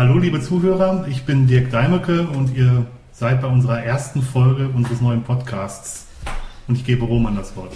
[0.00, 5.02] Hallo liebe Zuhörer, ich bin Dirk Deimecke und ihr seid bei unserer ersten Folge unseres
[5.02, 6.06] neuen Podcasts.
[6.66, 7.74] Und ich gebe Roman das Wort.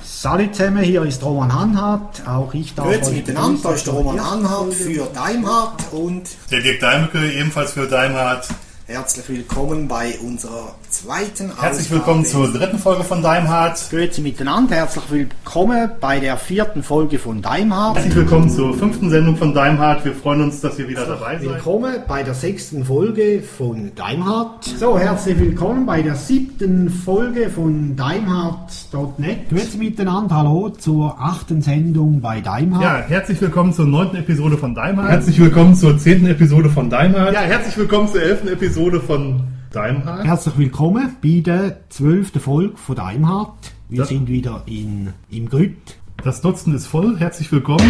[0.00, 3.92] Salut zusammen, hier ist Roman Hanhardt, auch ich darf Grüezi euch miteinander, da ist der
[3.92, 4.72] Roman Folge.
[4.72, 8.46] für Daimhardt und Der Dirk Deimecke, ebenfalls für Daimhardt.
[8.86, 11.90] Herzlich willkommen bei unserer zweiten Herzlich Ausgabe.
[11.90, 13.88] willkommen zur dritten Folge von Daimhardt.
[13.90, 17.96] Grüezi miteinander, herzlich willkommen bei der vierten Folge von Daimhardt.
[17.96, 20.04] Herzlich willkommen zur fünften Sendung von Daimhardt.
[20.04, 21.48] Wir freuen uns, dass ihr wieder dabei seid.
[21.48, 24.64] Willkommen bei der sechsten Folge von Daimhardt.
[24.64, 29.48] So, herzlich willkommen bei der siebten Folge von Daimhardt.net.
[29.48, 32.84] Grüezi miteinander, hallo zur achten Sendung bei Daimhardt.
[32.84, 35.10] Ja, herzlich willkommen zur neunten Episode von Daimhardt.
[35.10, 37.32] Herzlich willkommen zur zehnten Episode von Daimhardt.
[37.32, 40.24] Ja, herzlich willkommen zur elften Episode von Daimhardt.
[40.26, 43.72] Herzlich willkommen bei der zwölften Folge von Daimhardt.
[43.88, 44.04] Wir Ja.
[44.04, 45.76] sind wieder in, im Grüt.
[46.24, 47.16] Das Dutzend ist voll.
[47.18, 47.88] Herzlich willkommen.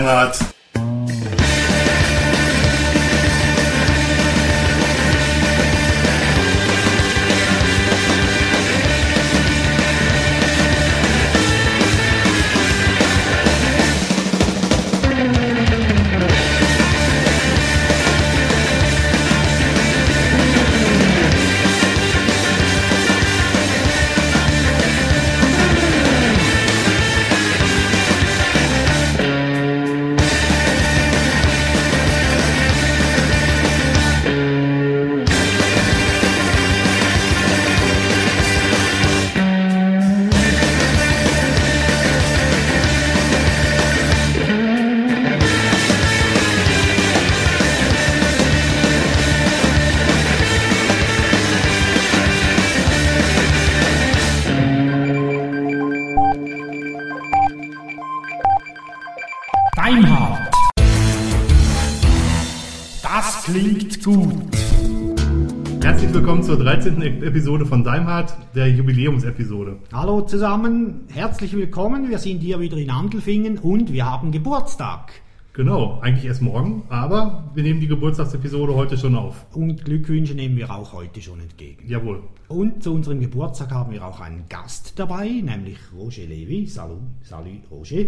[0.00, 0.39] Daimhardt.
[0.39, 0.39] Daimhardt.
[66.80, 67.02] 13.
[67.02, 69.76] E- Episode von Daimhardt, der Jubiläumsepisode.
[69.92, 72.08] Hallo zusammen, herzlich willkommen.
[72.08, 75.12] Wir sind hier wieder in Andelfingen und wir haben Geburtstag.
[75.52, 79.44] Genau, eigentlich erst morgen, aber wir nehmen die Geburtstagsepisode heute schon auf.
[79.52, 81.86] Und Glückwünsche nehmen wir auch heute schon entgegen.
[81.86, 82.22] Jawohl.
[82.48, 86.64] Und zu unserem Geburtstag haben wir auch einen Gast dabei, nämlich Roger Levi.
[86.66, 88.06] Salut, salut Roger.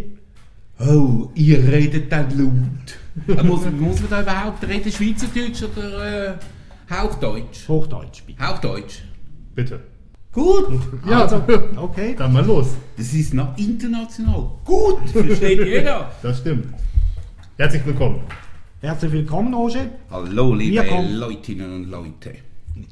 [0.80, 2.52] Oh, ihr redet dann laut.
[3.38, 6.34] Äh, muss, muss man da überhaupt reden, Schweizerdeutsch oder äh,
[6.92, 7.68] Hauchdeutsch?
[7.68, 8.46] Hochdeutsch bitte.
[8.46, 8.98] Hauchdeutsch.
[9.54, 9.80] Bitte.
[10.30, 10.66] Gut.
[11.08, 11.42] Ja, Also,
[11.76, 12.14] Okay.
[12.18, 12.68] dann mal los.
[12.98, 14.50] das ist noch international.
[14.64, 16.10] Gut, versteht jeder.
[16.22, 16.66] Das stimmt.
[17.56, 18.20] Herzlich willkommen.
[18.80, 19.86] Herzlich willkommen, Roger.
[20.10, 20.82] Hallo, liebe
[21.12, 22.34] Leutinnen und Leute.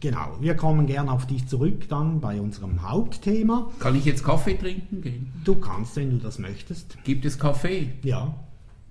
[0.01, 3.71] Genau, wir kommen gern auf dich zurück dann bei unserem Hauptthema.
[3.81, 5.33] Kann ich jetzt Kaffee trinken gehen?
[5.45, 6.97] Du kannst, wenn du das möchtest.
[7.05, 7.91] Gibt es Kaffee?
[8.03, 8.35] Ja,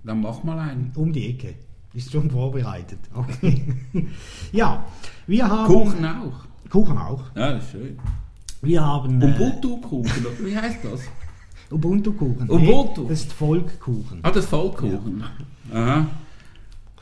[0.04, 0.92] Dann mach mal einen.
[0.96, 1.54] um die Ecke.
[1.92, 3.00] Ist schon vorbereitet.
[3.14, 3.62] Okay.
[4.52, 4.84] ja,
[5.26, 5.66] wir haben.
[5.66, 6.44] Kuchen auch.
[6.70, 7.22] Kuchen auch.
[7.34, 7.98] Ja, das ist schön.
[8.62, 9.20] Wir haben.
[9.20, 11.00] Äh, Ubuntu-Kuchen, wie heißt das?
[11.70, 12.48] Ubuntu-Kuchen.
[12.48, 13.08] Ubuntu.
[13.08, 14.20] das ist Volkkuchen.
[14.22, 15.24] Ah, das Vollkuchen.
[15.72, 16.06] Aha.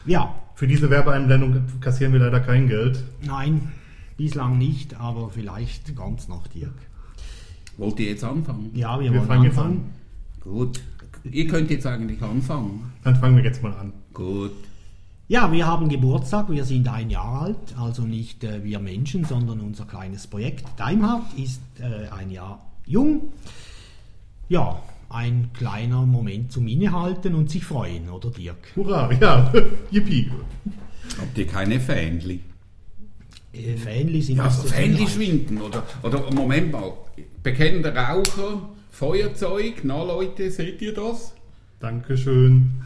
[0.07, 3.05] Ja, Für diese Werbeeinblendung kassieren wir leider kein Geld.
[3.23, 3.73] nein,
[4.17, 6.73] bislang nicht, aber vielleicht ganz noch, Dirk.
[7.77, 8.71] Wollt ihr jetzt anfangen?
[8.75, 9.95] Ja, wir, Wir wollen fangen jetzt anfangen.
[10.41, 10.81] Gut.
[11.25, 12.93] Ihr könnt jetzt eigentlich anfangen.
[13.05, 13.93] Dann fangen wir jetzt mal an.
[14.15, 14.53] Gut.
[15.31, 19.61] Ja, wir haben Geburtstag, wir sind ein Jahr alt, also nicht äh, wir Menschen, sondern
[19.61, 20.65] unser kleines Projekt.
[20.79, 23.31] Daimhardt ist äh, ein Jahr jung.
[24.49, 24.81] Ja,
[25.11, 28.57] ein kleiner Moment zum Innehalten und sich freuen, oder Dirk?
[28.75, 29.53] Hurra, ja,
[29.91, 30.31] yippie.
[31.21, 32.41] Habt ihr keine Fähnli?
[33.53, 35.15] Äh, Fähnli sind Ja, nicht so so Fähnli hilfreich.
[35.15, 35.61] schwinden.
[35.61, 36.93] Oder, oder Moment mal,
[37.43, 41.35] bekennender Raucher, Feuerzeug, na Leute, seht ihr das?
[41.81, 42.81] Dankeschön.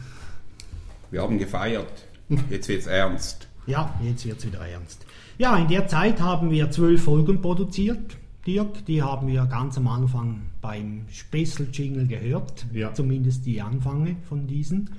[1.09, 2.05] Wir haben gefeiert.
[2.49, 3.47] Jetzt wird's ernst.
[3.65, 5.05] Ja, jetzt wird es wieder ernst.
[5.37, 8.17] Ja, in der Zeit haben wir zwölf Folgen produziert.
[8.45, 12.65] Dirk, die haben wir ganz am Anfang beim Special Jingle gehört.
[12.73, 12.93] Ja.
[12.93, 14.89] Zumindest die Anfänge von diesen.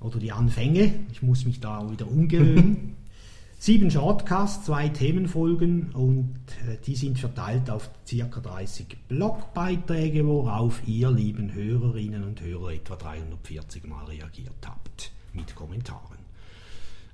[0.00, 0.94] Oder die Anfänge.
[1.10, 2.96] Ich muss mich da wieder umgewöhnen.
[3.58, 6.34] Sieben Shortcasts, zwei Themenfolgen und
[6.68, 8.40] äh, die sind verteilt auf ca.
[8.40, 16.18] 30 Blogbeiträge, worauf ihr, lieben Hörerinnen und Hörer, etwa 340 Mal reagiert habt mit Kommentaren.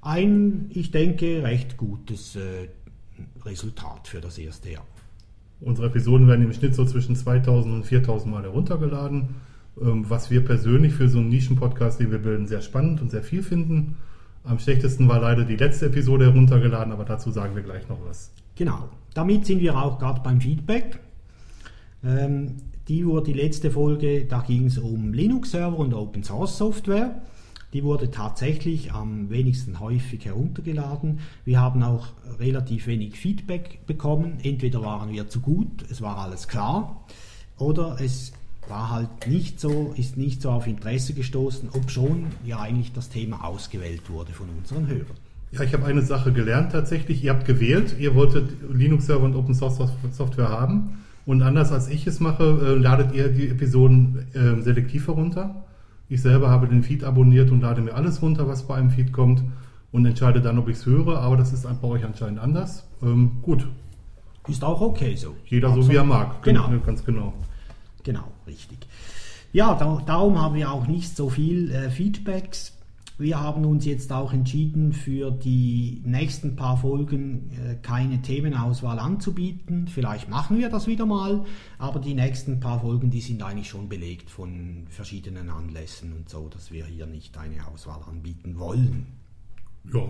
[0.01, 2.69] Ein, ich denke, recht gutes äh,
[3.45, 4.87] Resultat für das erste Jahr.
[5.61, 9.35] Unsere Episoden werden im Schnitt so zwischen 2000 und 4000 Mal heruntergeladen,
[9.81, 13.23] ähm, was wir persönlich für so einen Nischen-Podcast, den wir bilden, sehr spannend und sehr
[13.23, 13.97] viel finden.
[14.45, 18.31] Am schlechtesten war leider die letzte Episode heruntergeladen, aber dazu sagen wir gleich noch was.
[18.55, 18.89] Genau.
[19.15, 21.01] Damit sind wir auch gerade beim Feedback.
[22.05, 22.57] Ähm,
[22.87, 27.21] die wurde die letzte Folge, da ging es um Linux-Server und Open Source Software.
[27.73, 31.21] Die wurde tatsächlich am wenigsten häufig heruntergeladen.
[31.45, 34.39] Wir haben auch relativ wenig Feedback bekommen.
[34.43, 37.05] Entweder waren wir zu gut, es war alles klar,
[37.59, 38.33] oder es
[38.69, 43.45] war halt nicht so, ist nicht so auf Interesse gestoßen, obschon ja eigentlich das Thema
[43.45, 45.17] ausgewählt wurde von unseren Hörern.
[45.53, 47.25] Ja, ich habe eine Sache gelernt tatsächlich.
[47.25, 49.79] Ihr habt gewählt, ihr wolltet Linux-Server und Open Source
[50.13, 51.05] Software haben.
[51.25, 55.65] Und anders als ich es mache, äh, ladet ihr die Episoden äh, selektiv herunter.
[56.09, 59.13] Ich selber habe den Feed abonniert und lade mir alles runter, was bei einem Feed
[59.13, 59.43] kommt
[59.93, 61.19] und entscheide dann, ob ich es höre.
[61.21, 62.87] Aber das ist bei euch anscheinend anders.
[63.03, 63.67] Ähm, gut,
[64.49, 65.37] Ist auch okay so.
[65.47, 66.43] jeder so wie er mag.
[66.43, 66.71] Genau.
[66.85, 67.35] Ganz genau.
[68.05, 68.79] Genau, richtig.
[69.53, 72.78] Ja, da, darum haben wir auch nicht so viel äh, Feedbacks.
[73.21, 79.89] Wir haben uns jetzt auch entschieden, für die nächsten paar Folgen äh, keine Themenauswahl anzubieten.
[79.89, 81.45] Vielleicht machen wir das wieder mal,
[81.79, 86.49] aber die nächsten paar Folgen, die sind eigentlich schon belegt von verschiedenen Anlässen und so,
[86.49, 89.07] dass wir hier nicht eine Auswahl anbieten wollen.
[89.93, 90.07] Ja.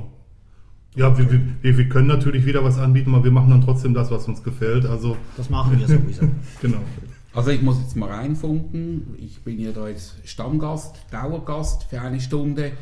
[0.94, 1.30] Ja, wir,
[1.62, 4.42] wir, wir können natürlich wieder was anbieten, aber wir machen dann trotzdem das, was uns
[4.42, 4.84] gefällt.
[4.84, 6.28] Also, Das machen wir sowieso.
[6.60, 6.80] genau.
[7.34, 9.14] Also ich muss jetzt mal reinfunken.
[9.18, 12.72] Ich bin ja da jetzt Stammgast, Dauergast für eine Stunde.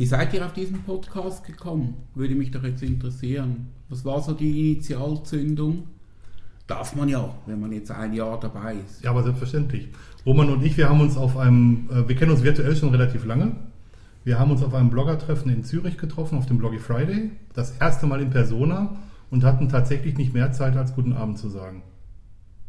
[0.00, 1.94] Wie seid ihr auf diesen Podcast gekommen?
[2.14, 3.66] Würde mich doch jetzt interessieren.
[3.90, 5.88] Was war so die Initialzündung?
[6.66, 9.04] Darf man ja, wenn man jetzt ein Jahr dabei ist.
[9.04, 9.88] Ja, aber selbstverständlich.
[10.24, 13.26] Roman und ich, wir haben uns auf einem, äh, wir kennen uns virtuell schon relativ
[13.26, 13.52] lange.
[14.24, 17.32] Wir haben uns auf einem Bloggertreffen in Zürich getroffen, auf dem Bloggy Friday.
[17.52, 18.96] Das erste Mal in Persona
[19.30, 21.82] und hatten tatsächlich nicht mehr Zeit, als guten Abend zu sagen.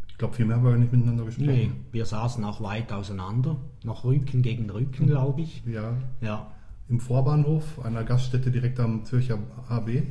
[0.09, 1.47] Ich glaube, viel mehr haben wir gar nicht miteinander gesprochen.
[1.47, 3.55] Nee, wir saßen auch weit auseinander,
[3.85, 5.63] noch Rücken gegen Rücken, glaube ich.
[5.65, 6.51] Ja, Ja,
[6.91, 9.39] im Vorbahnhof einer Gaststätte direkt am Zürcher
[9.69, 10.03] HB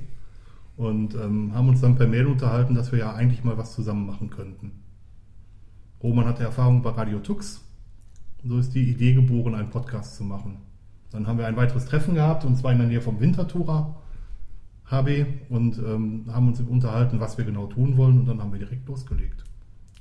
[0.76, 4.06] und ähm, haben uns dann per Mail unterhalten, dass wir ja eigentlich mal was zusammen
[4.06, 4.72] machen könnten.
[6.02, 7.60] Roman hatte Erfahrung bei Radio Tux.
[8.42, 10.56] So ist die Idee geboren, einen Podcast zu machen.
[11.10, 13.96] Dann haben wir ein weiteres Treffen gehabt, und zwar in der Nähe vom Winterthurer
[14.86, 18.58] HB und ähm, haben uns unterhalten, was wir genau tun wollen und dann haben wir
[18.58, 19.44] direkt losgelegt.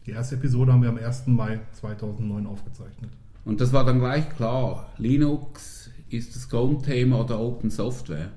[0.06, 1.28] Die erste Episode haben wir am 1.
[1.28, 3.12] Mai 2009 aufgezeichnet.
[3.44, 4.88] Und das war dann gleich klar.
[4.98, 5.79] Linux
[6.10, 8.30] ist das Grundthema oder Open Software.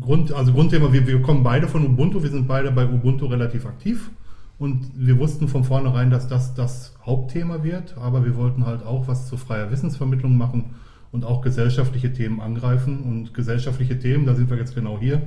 [0.00, 3.66] Grund, also Grundthema, wir, wir kommen beide von Ubuntu, wir sind beide bei Ubuntu relativ
[3.66, 4.10] aktiv
[4.58, 9.08] und wir wussten von vornherein, dass das das Hauptthema wird, aber wir wollten halt auch
[9.08, 10.76] was zu freier Wissensvermittlung machen
[11.12, 15.22] und auch gesellschaftliche Themen angreifen und gesellschaftliche Themen, da sind wir jetzt genau hier,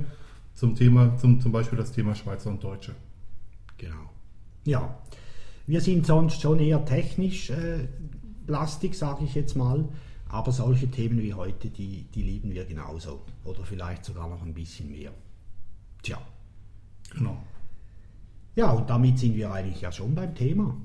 [0.54, 2.92] zum Thema, zum, zum Beispiel das Thema Schweizer und Deutsche.
[3.76, 4.10] Genau.
[4.64, 4.96] Ja,
[5.66, 7.88] wir sind sonst schon eher technisch äh,
[8.46, 9.84] lastig, sage ich jetzt mal.
[10.34, 13.20] Aber solche Themen wie heute, die, die lieben wir genauso.
[13.44, 15.12] Oder vielleicht sogar noch ein bisschen mehr.
[16.02, 16.18] Tja.
[17.16, 17.36] Genau.
[18.56, 20.76] Ja, und damit sind wir eigentlich ja schon beim Thema.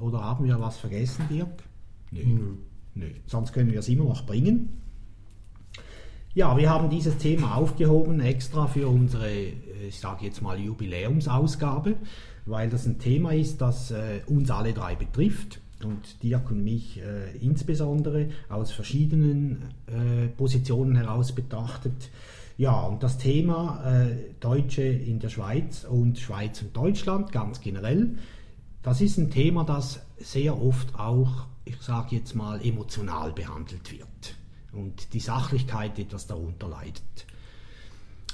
[0.00, 1.62] Oder haben wir was vergessen, Dirk?
[2.10, 2.56] Nö.
[2.96, 3.06] Nö.
[3.26, 4.80] Sonst können wir es immer noch bringen.
[6.34, 11.94] Ja, wir haben dieses Thema aufgehoben extra für unsere, äh, ich sage jetzt mal, Jubiläumsausgabe,
[12.44, 17.00] weil das ein Thema ist, das äh, uns alle drei betrifft und Dirk und mich
[17.00, 22.10] äh, insbesondere aus verschiedenen äh, Positionen heraus betrachtet.
[22.58, 28.16] Ja, und das Thema äh, Deutsche in der Schweiz und Schweiz und Deutschland ganz generell,
[28.82, 34.36] das ist ein Thema, das sehr oft auch, ich sage jetzt mal, emotional behandelt wird
[34.72, 37.26] und die Sachlichkeit etwas darunter leidet.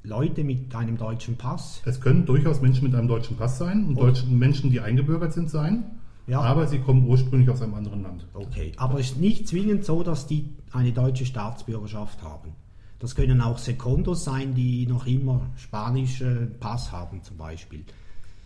[0.04, 1.80] Leute mit einem deutschen Pass.
[1.85, 5.49] Es können durchaus Menschen mit einem deutschen Pass sein und deutsche Menschen, die eingebürgert sind,
[5.49, 5.85] sein,
[6.26, 6.40] Ja.
[6.40, 8.26] aber sie kommen ursprünglich aus einem anderen Land.
[8.35, 12.52] Okay, aber es ist nicht zwingend so, dass die eine deutsche Staatsbürgerschaft haben.
[12.99, 17.85] Das können auch Secondos sein, die noch immer spanischen Pass haben zum Beispiel.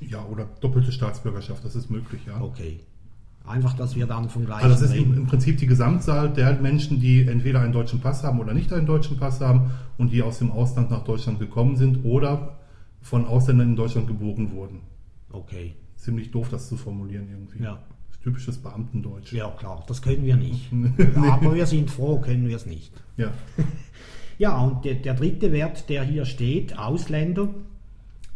[0.00, 2.40] Ja, oder doppelte Staatsbürgerschaft, das ist möglich, ja.
[2.40, 2.80] Okay.
[3.46, 7.00] Einfach, dass wir dann vom gleichen Also das ist im, Prinzip die Gesamtzahl der Menschen,
[7.00, 10.38] die entweder einen deutschen Pass haben oder nicht einen deutschen Pass haben und die aus
[10.38, 12.56] dem Ausland nach Deutschland gekommen sind oder
[13.02, 14.80] von Ausländern in Deutschland geboren wurden.
[15.30, 15.74] Okay.
[15.96, 17.62] Ziemlich doof, das zu formulieren irgendwie.
[17.62, 17.78] Ja.
[18.22, 19.32] Typisches Beamtendeutsch.
[19.32, 20.72] Ja, klar, das können wir nicht.
[21.16, 22.92] Aber wir sind froh, können wir es nicht.
[23.16, 23.30] Ja.
[24.38, 27.48] Ja, und der, der dritte Wert, der hier steht, Ausländer,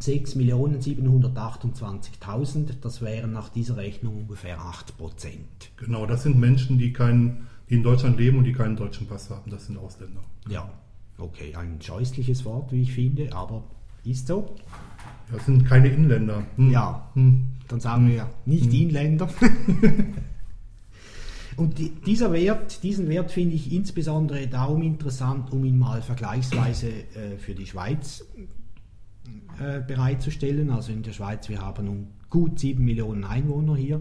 [0.00, 5.72] 6.728.000, das wären nach dieser Rechnung ungefähr 8 Prozent.
[5.76, 9.28] Genau, das sind Menschen, die, keinen, die in Deutschland leben und die keinen deutschen Pass
[9.28, 9.50] haben.
[9.50, 10.22] Das sind Ausländer.
[10.48, 10.70] Ja,
[11.18, 13.64] okay, ein scheußliches Wort, wie ich finde, aber
[14.04, 14.56] ist so.
[15.30, 16.44] Ja, Das sind keine Inländer.
[16.56, 16.70] Hm.
[16.70, 17.10] Ja.
[17.14, 17.46] Hm.
[17.68, 19.28] Dann sagen wir nicht Inländer.
[21.56, 26.88] Und die, dieser Wert, diesen Wert finde ich insbesondere darum interessant, um ihn mal vergleichsweise
[26.88, 28.24] äh, für die Schweiz
[29.58, 30.70] äh, bereitzustellen.
[30.70, 34.00] Also in der Schweiz, wir haben um gut 7 Millionen Einwohner hier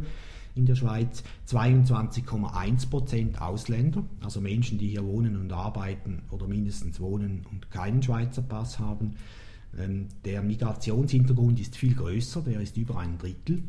[0.56, 7.00] in der Schweiz, 22,1 Prozent Ausländer, also Menschen, die hier wohnen und arbeiten oder mindestens
[7.00, 9.16] wohnen und keinen Schweizer Pass haben.
[9.78, 13.64] Ähm, der Migrationshintergrund ist viel größer, der ist über ein Drittel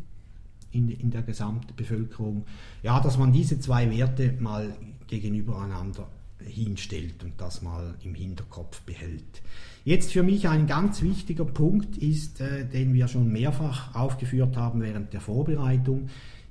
[0.73, 2.45] in, in der Gesamtbevölkerung.
[2.83, 4.75] Ja, dass man diese zwei Werte mal
[5.07, 9.43] gegenübereinander hinstellt und das mal im Hinterkopf behält.
[9.85, 14.83] Jetzt für mich ein ganz wichtiger Punkt ist, äh, den wir schon mehrfach aufgeführt haben
[14.83, 16.09] während der Vorbereitung.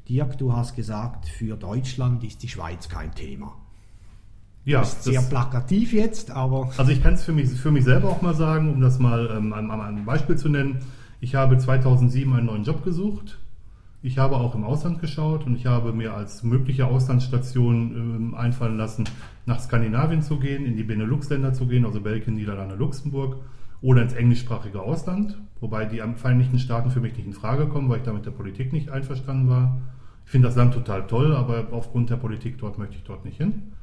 [0.07, 3.55] Dirk, du hast gesagt, für Deutschland ist die Schweiz kein Thema.
[4.65, 7.71] Ja, Das ist sehr das, plakativ jetzt, aber Also ich kann es für mich, für
[7.71, 10.79] mich selber auch mal sagen, um das mal ähm, an, an einem Beispiel zu nennen.
[11.21, 13.37] Ich habe 2007 einen neuen Job gesucht.
[14.01, 18.77] Ich habe auch im Ausland geschaut und ich habe mir als mögliche Auslandsstation ähm, einfallen
[18.77, 19.03] lassen,
[19.45, 23.37] nach Skandinavien zu gehen, in die Benelux-Länder zu gehen, also Belgien, Niederlande, Luxemburg
[23.81, 27.97] oder ins englischsprachige Ausland, wobei die Vereinigten Staaten für mich nicht in Frage kommen, weil
[27.97, 29.81] ich da mit der Politik nicht einverstanden war.
[30.25, 33.37] Ich finde das Land total toll, aber aufgrund der Politik dort möchte ich dort nicht
[33.37, 33.73] hin.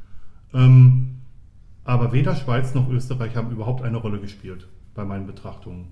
[0.54, 1.16] Ähm,
[1.84, 5.88] aber weder Schweiz noch Österreich haben überhaupt eine Rolle gespielt bei meinen Betrachtungen.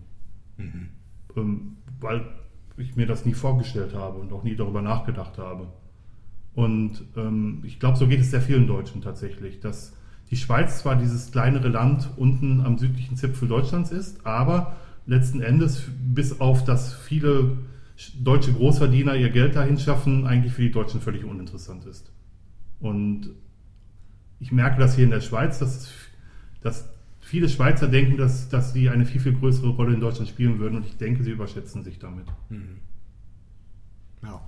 [1.36, 2.24] Ähm, weil
[2.76, 5.68] ich mir das nie vorgestellt habe und auch nie darüber nachgedacht habe.
[6.54, 9.92] Und ähm, ich glaube, so geht es sehr vielen Deutschen tatsächlich, dass
[10.30, 14.76] die Schweiz zwar dieses kleinere Land unten am südlichen Zipfel Deutschlands ist, aber
[15.06, 17.58] letzten Endes, bis auf das viele
[18.18, 22.10] deutsche Großverdiener ihr Geld dahin schaffen, eigentlich für die Deutschen völlig uninteressant ist.
[22.80, 23.30] Und
[24.40, 25.90] ich merke das hier in der Schweiz, dass,
[26.60, 26.88] dass
[27.34, 30.76] viele Schweizer denken, dass, dass sie eine viel, viel größere Rolle in Deutschland spielen würden
[30.76, 32.26] und ich denke, sie überschätzen sich damit.
[34.22, 34.40] Ja.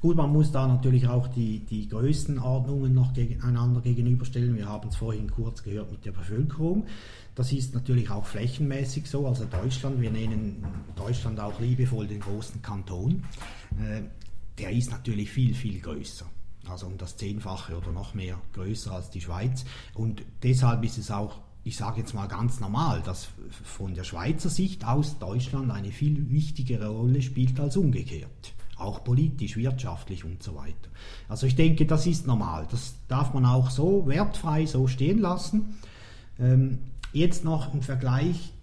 [0.00, 4.56] Gut, man muss da natürlich auch die, die Größenordnungen noch gegeneinander gegenüberstellen.
[4.56, 6.86] Wir haben es vorhin kurz gehört mit der Bevölkerung.
[7.36, 9.28] Das ist natürlich auch flächenmäßig so.
[9.28, 10.64] Also Deutschland, wir nennen
[10.96, 13.22] Deutschland auch liebevoll den großen Kanton.
[13.78, 14.02] Äh,
[14.58, 16.26] der ist natürlich viel, viel größer.
[16.68, 19.64] Also um das Zehnfache oder noch mehr größer als die Schweiz.
[19.94, 23.28] Und deshalb ist es auch ich sage jetzt mal ganz normal, dass
[23.64, 28.54] von der Schweizer Sicht aus Deutschland eine viel wichtigere Rolle spielt als umgekehrt.
[28.76, 30.88] Auch politisch, wirtschaftlich und so weiter.
[31.28, 32.66] Also ich denke, das ist normal.
[32.70, 35.76] Das darf man auch so wertfrei so stehen lassen.
[36.38, 36.78] Ähm,
[37.14, 38.54] Jetzt noch ein Vergleich.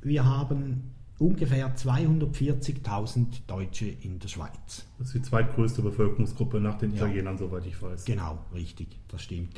[0.00, 4.86] Wir haben ungefähr 240.000 Deutsche in der Schweiz.
[4.98, 7.04] Das ist die zweitgrößte Bevölkerungsgruppe nach den Ja.
[7.04, 8.04] Italienern, soweit ich weiß.
[8.06, 9.50] Genau, richtig, das stimmt.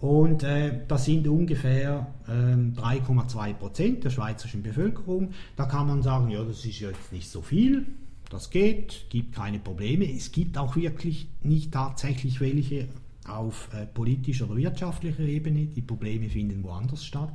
[0.00, 5.30] Und äh, das sind ungefähr ähm, 3,2 Prozent der schweizerischen Bevölkerung.
[5.56, 7.86] Da kann man sagen, ja, das ist jetzt nicht so viel,
[8.30, 10.10] das geht, gibt keine Probleme.
[10.10, 12.88] Es gibt auch wirklich nicht tatsächlich welche
[13.28, 15.66] auf äh, politischer oder wirtschaftlicher Ebene.
[15.66, 17.34] Die Probleme finden woanders statt.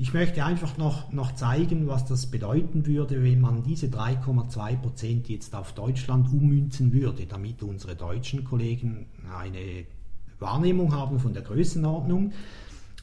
[0.00, 5.28] Ich möchte einfach noch, noch zeigen, was das bedeuten würde, wenn man diese 3,2 Prozent
[5.28, 9.06] jetzt auf Deutschland ummünzen würde, damit unsere deutschen Kollegen
[9.36, 9.84] eine
[10.40, 12.32] Wahrnehmung haben von der Größenordnung.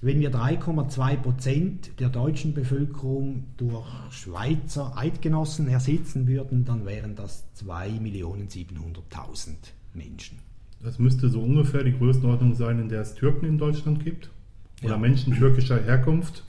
[0.02, 7.46] Wenn wir 3,2 Prozent der deutschen Bevölkerung durch Schweizer Eidgenossen ersetzen würden, dann wären das
[7.64, 9.56] 2.700.000
[9.94, 10.40] Menschen.
[10.84, 14.30] Das müsste so ungefähr die Größenordnung sein, in der es Türken in Deutschland gibt.
[14.84, 14.98] Oder Ja.
[14.98, 16.44] Menschen türkischer Herkunft.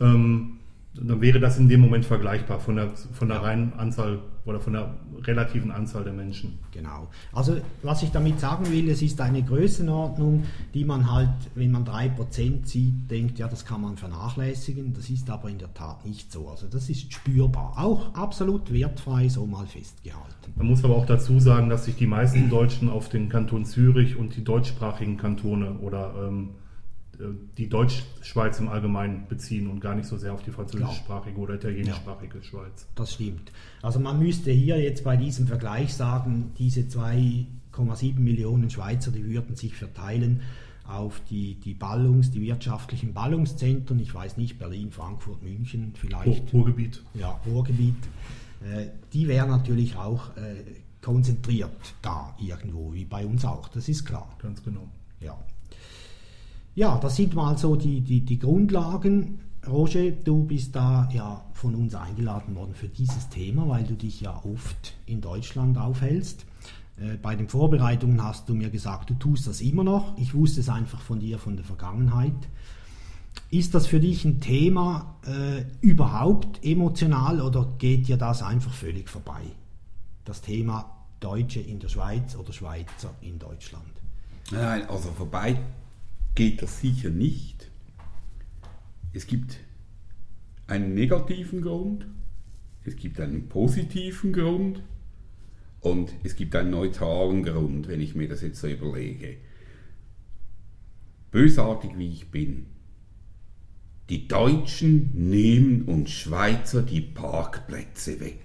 [0.00, 0.58] Ähm,
[0.94, 4.72] dann wäre das in dem Moment vergleichbar von der, von der reinen Anzahl oder von
[4.74, 6.58] der relativen Anzahl der Menschen.
[6.72, 7.08] Genau.
[7.32, 11.84] Also was ich damit sagen will, es ist eine Größenordnung, die man halt, wenn man
[11.84, 14.92] 3% sieht, denkt, ja, das kann man vernachlässigen.
[14.92, 16.48] Das ist aber in der Tat nicht so.
[16.48, 17.74] Also das ist spürbar.
[17.76, 20.52] Auch absolut wertfrei so mal festgehalten.
[20.56, 24.16] Man muss aber auch dazu sagen, dass sich die meisten Deutschen auf den Kanton Zürich
[24.16, 26.69] und die deutschsprachigen Kantone oder ähm, äh,
[27.58, 32.42] die Deutschschweiz im Allgemeinen beziehen und gar nicht so sehr auf die französischsprachige oder italienischsprachige
[32.42, 32.86] Schweiz.
[32.94, 33.52] Das stimmt.
[33.82, 39.56] Also man müsste hier jetzt bei diesem Vergleich sagen, diese 2,7 Millionen Schweizer, die würden
[39.56, 40.42] sich verteilen
[40.86, 46.52] auf die, die Ballungs-, die wirtschaftlichen Ballungszentren, ich weiß nicht, Berlin, Frankfurt, München vielleicht.
[46.52, 47.02] Ruhr, Ruhrgebiet.
[47.14, 47.94] ja, Ruhrgebiet,
[48.62, 50.64] äh, die wären natürlich auch äh,
[51.02, 54.28] konzentriert da irgendwo, wie bei uns auch, das ist klar.
[54.38, 54.88] Ganz genau.
[55.20, 55.38] Ja,
[56.74, 59.40] ja das sind mal so die, die, die Grundlagen.
[59.66, 64.20] Roger, du bist da ja von uns eingeladen worden für dieses Thema, weil du dich
[64.22, 66.46] ja oft in Deutschland aufhältst.
[66.96, 70.16] Äh, Bei den Vorbereitungen hast du mir gesagt, du tust das immer noch.
[70.16, 72.32] Ich wusste es einfach von dir von der Vergangenheit.
[73.50, 79.08] Ist das für dich ein Thema äh, überhaupt emotional oder geht dir das einfach völlig
[79.08, 79.42] vorbei?
[80.24, 83.84] Das Thema Deutsche in der Schweiz oder Schweizer in Deutschland?
[84.50, 85.58] Nein, also vorbei
[86.34, 87.70] geht das sicher nicht.
[89.12, 89.58] Es gibt
[90.66, 92.06] einen negativen Grund,
[92.84, 94.82] es gibt einen positiven Grund
[95.80, 99.36] und es gibt einen neutralen Grund, wenn ich mir das jetzt so überlege.
[101.30, 102.66] Bösartig wie ich bin.
[104.08, 108.40] Die Deutschen nehmen uns Schweizer die Parkplätze weg.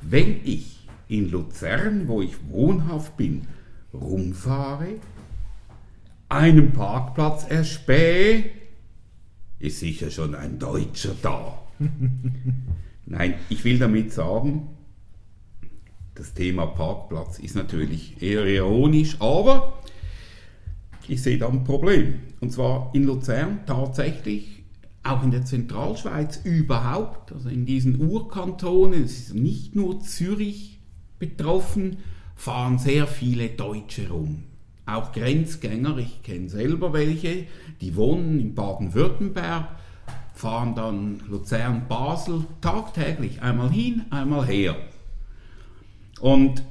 [0.00, 3.46] Wenn ich in Luzern, wo ich wohnhaft bin,
[3.92, 4.94] rumfahre,
[6.30, 8.44] einen Parkplatz erspähe,
[9.58, 11.58] ist sicher schon ein Deutscher da.
[13.06, 14.68] Nein, ich will damit sagen,
[16.14, 19.80] das Thema Parkplatz ist natürlich eher ironisch, aber
[21.08, 22.20] ich sehe da ein Problem.
[22.40, 24.62] Und zwar in Luzern tatsächlich,
[25.02, 30.78] auch in der Zentralschweiz überhaupt, also in diesen Urkantonen, es ist nicht nur Zürich
[31.18, 31.98] betroffen,
[32.36, 34.44] fahren sehr viele Deutsche rum.
[34.90, 37.46] Auch Grenzgänger, ich kenne selber welche,
[37.80, 39.68] die wohnen in Baden-Württemberg,
[40.34, 44.76] fahren dann Luzern, Basel tagtäglich einmal hin, einmal her.
[46.20, 46.64] Und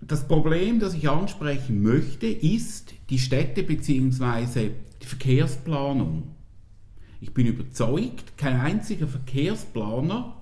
[0.00, 4.70] das Problem, das ich ansprechen möchte, ist die Städte bzw.
[5.02, 6.24] die Verkehrsplanung.
[7.20, 10.36] Ich bin überzeugt, kein einziger Verkehrsplaner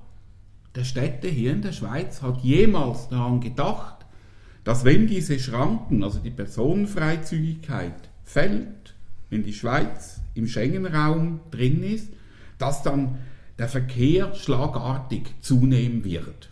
[0.79, 3.98] der Städte hier in der Schweiz hat jemals daran gedacht,
[4.68, 8.94] dass wenn diese Schranken, also die Personenfreizügigkeit, fällt,
[9.31, 12.11] wenn die Schweiz im Schengen-Raum drin ist,
[12.59, 13.16] dass dann
[13.57, 16.50] der Verkehr schlagartig zunehmen wird.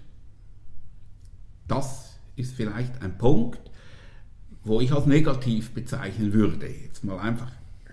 [1.69, 3.61] Das ist vielleicht ein Punkt,
[4.65, 6.69] wo ich als negativ bezeichnen würde.
[6.69, 7.53] Jetzt mal einfach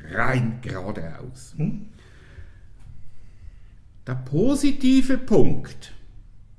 [0.10, 1.54] rein geradeaus.
[4.08, 5.93] Der positive Punkt,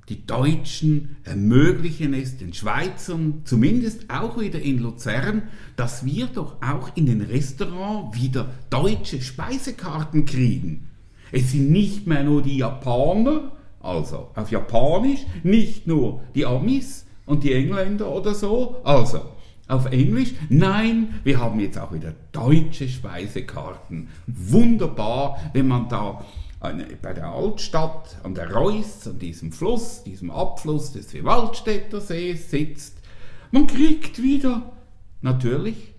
[0.08, 5.44] die Deutschen ermöglichen es den Schweizern, zumindest auch wieder in Luzern,
[5.76, 10.88] dass wir doch auch in den Restaurants wieder deutsche Speisekarten kriegen.
[11.32, 17.42] Es sind nicht mehr nur die Japaner, also auf Japanisch, nicht nur die Amis und
[17.42, 19.22] die Engländer oder so, also
[19.68, 20.34] auf Englisch.
[20.50, 24.08] Nein, wir haben jetzt auch wieder deutsche Speisekarten.
[24.26, 26.24] Wunderbar, wenn man da
[26.72, 32.98] bei der Altstadt an der Reuss, an diesem Fluss, diesem Abfluss des Waldstätter Sees sitzt.
[33.50, 34.72] Man kriegt wieder
[35.20, 35.94] natürlich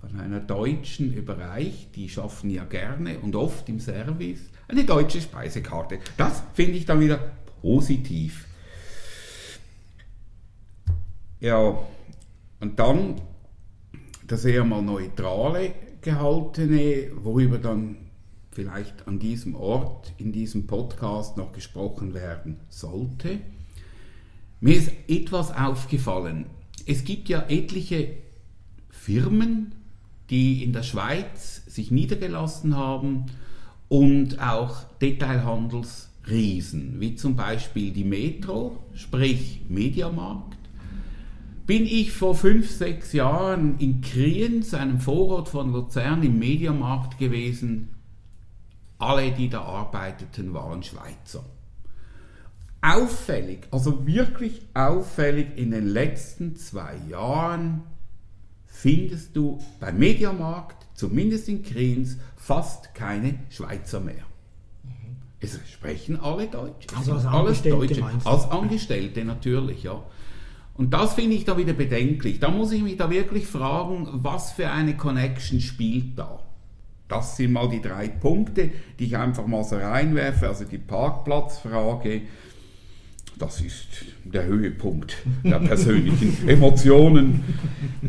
[0.00, 1.96] von einer Deutschen überreicht.
[1.96, 5.98] Die schaffen ja gerne und oft im Service eine deutsche Speisekarte.
[6.16, 7.18] Das finde ich dann wieder
[7.62, 8.46] positiv.
[11.40, 11.78] Ja,
[12.60, 13.20] und dann
[14.26, 18.03] das eher mal neutrale gehaltene, worüber dann
[18.54, 23.40] vielleicht an diesem Ort, in diesem Podcast noch gesprochen werden sollte.
[24.60, 26.46] Mir ist etwas aufgefallen.
[26.86, 28.16] Es gibt ja etliche
[28.90, 29.74] Firmen,
[30.30, 33.26] die in der Schweiz sich niedergelassen haben
[33.88, 40.56] und auch Detailhandelsriesen, wie zum Beispiel die Metro, sprich Mediamarkt.
[41.66, 47.88] Bin ich vor fünf, sechs Jahren in Kriens, einem Vorort von Luzern, im Mediamarkt gewesen.
[49.04, 51.44] Alle, die da arbeiteten, waren Schweizer.
[52.80, 57.82] Auffällig, also wirklich auffällig in den letzten zwei Jahren
[58.64, 64.24] findest du beim Mediamarkt, zumindest in Kriens, fast keine Schweizer mehr.
[65.40, 66.86] Es sprechen alle Deutsch.
[66.90, 68.02] Es Also als alles Deutsche.
[68.24, 70.02] Als Angestellte natürlich, ja.
[70.72, 72.40] Und das finde ich da wieder bedenklich.
[72.40, 76.43] Da muss ich mich da wirklich fragen, was für eine Connection spielt da?
[77.14, 80.48] Das sind mal die drei Punkte, die ich einfach mal so reinwerfe.
[80.48, 82.22] Also die Parkplatzfrage,
[83.38, 83.86] das ist
[84.24, 87.44] der Höhepunkt der persönlichen Emotionen.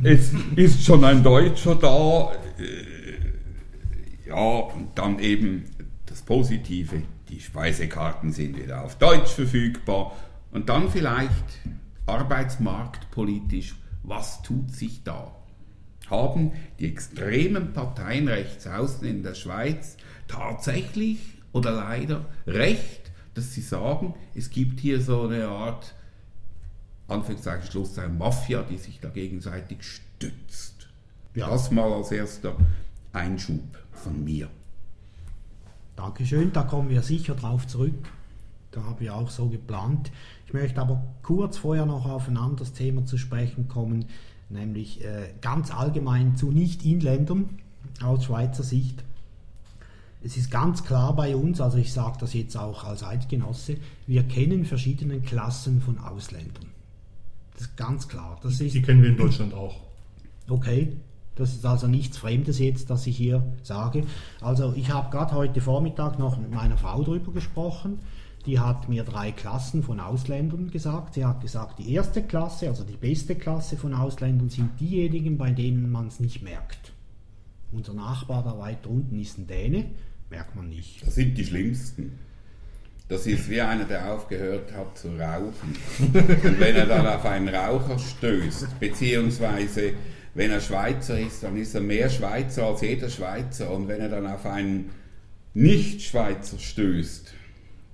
[0.01, 2.31] Es ist schon ein Deutscher da.
[2.57, 5.65] Äh, Ja, und dann eben
[6.07, 7.03] das Positive.
[7.29, 10.13] Die Speisekarten sind wieder auf Deutsch verfügbar.
[10.51, 11.59] Und dann vielleicht
[12.07, 15.34] arbeitsmarktpolitisch, was tut sich da?
[16.09, 21.19] Haben die extremen Parteien rechts außen in der Schweiz tatsächlich
[21.51, 25.93] oder leider recht, dass sie sagen, es gibt hier so eine Art,
[27.07, 30.87] Anführungszeichen, Schlusszeichen, Mafia, die sich da gegenseitig stützt.
[31.33, 31.49] Ja.
[31.49, 32.55] Das mal als erster
[33.13, 34.49] Einschub von mir.
[35.95, 38.09] Dankeschön, da kommen wir sicher drauf zurück.
[38.71, 40.11] Da haben wir auch so geplant.
[40.45, 44.05] Ich möchte aber kurz vorher noch auf ein anderes Thema zu sprechen kommen,
[44.49, 47.49] nämlich äh, ganz allgemein zu Nicht-Inländern
[48.01, 49.03] aus Schweizer Sicht.
[50.23, 53.77] Es ist ganz klar bei uns, also ich sage das jetzt auch als Eidgenosse,
[54.07, 56.65] wir kennen verschiedene Klassen von Ausländern.
[57.53, 58.39] Das ist ganz klar.
[58.41, 59.75] Das ist Die kennen wir in Deutschland auch.
[60.49, 60.93] Okay,
[61.35, 64.03] das ist also nichts Fremdes jetzt, dass ich hier sage.
[64.41, 67.99] Also ich habe gerade heute Vormittag noch mit meiner Frau darüber gesprochen.
[68.45, 71.15] Die hat mir drei Klassen von Ausländern gesagt.
[71.15, 75.51] Sie hat gesagt, die erste Klasse, also die beste Klasse von Ausländern sind diejenigen, bei
[75.51, 76.93] denen man es nicht merkt.
[77.71, 79.85] Unser Nachbar da weiter unten ist ein Däne,
[80.29, 81.05] merkt man nicht.
[81.05, 82.19] Das sind die schlimmsten.
[83.07, 85.75] Das ist wie einer, der aufgehört hat zu rauchen.
[85.99, 86.13] Und
[86.59, 89.93] wenn er dann auf einen Raucher stößt, beziehungsweise
[90.33, 93.71] wenn er Schweizer ist, dann ist er mehr Schweizer als jeder Schweizer.
[93.71, 94.89] Und wenn er dann auf einen
[95.53, 97.34] Nicht-Schweizer stößt,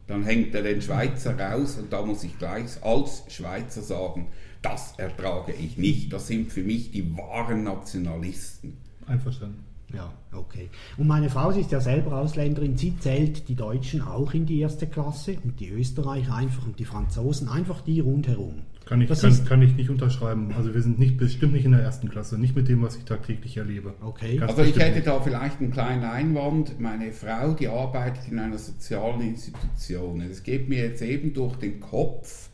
[0.07, 4.27] dann hängt er den Schweizer raus und da muss ich gleich als Schweizer sagen,
[4.61, 6.13] das ertrage ich nicht.
[6.13, 8.77] Das sind für mich die wahren Nationalisten.
[9.07, 9.63] Einverstanden.
[9.93, 10.69] Ja, okay.
[10.97, 12.77] Und meine Frau sie ist ja selber Ausländerin.
[12.77, 16.85] Sie zählt die Deutschen auch in die erste Klasse und die Österreicher einfach und die
[16.85, 18.61] Franzosen, einfach die rundherum.
[18.86, 20.52] Kann ich, Das kann, kann ich nicht unterschreiben.
[20.58, 23.04] Also wir sind nicht, bestimmt nicht in der ersten Klasse, nicht mit dem, was ich
[23.06, 23.94] tagtäglich erlebe.
[24.02, 24.38] Okay.
[24.38, 25.08] Ganz Also ich hätte nicht.
[25.08, 26.80] da vielleicht einen kleinen Einwand.
[26.80, 30.22] Meine Frau, die arbeitet in einer sozialen Institution.
[30.22, 32.50] Es geht mir jetzt eben durch den Kopf.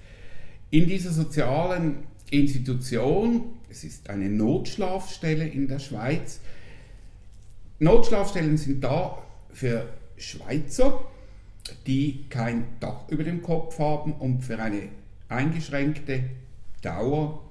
[0.70, 6.42] In dieser sozialen Institution, es ist eine Notschlafstelle in der Schweiz,
[7.80, 9.18] Notschlafstellen sind da
[9.52, 9.88] für
[10.18, 11.00] Schweizer,
[11.86, 14.84] die kein Dach über dem Kopf haben und für eine
[15.30, 16.24] eingeschränkte
[16.82, 17.44] Dauer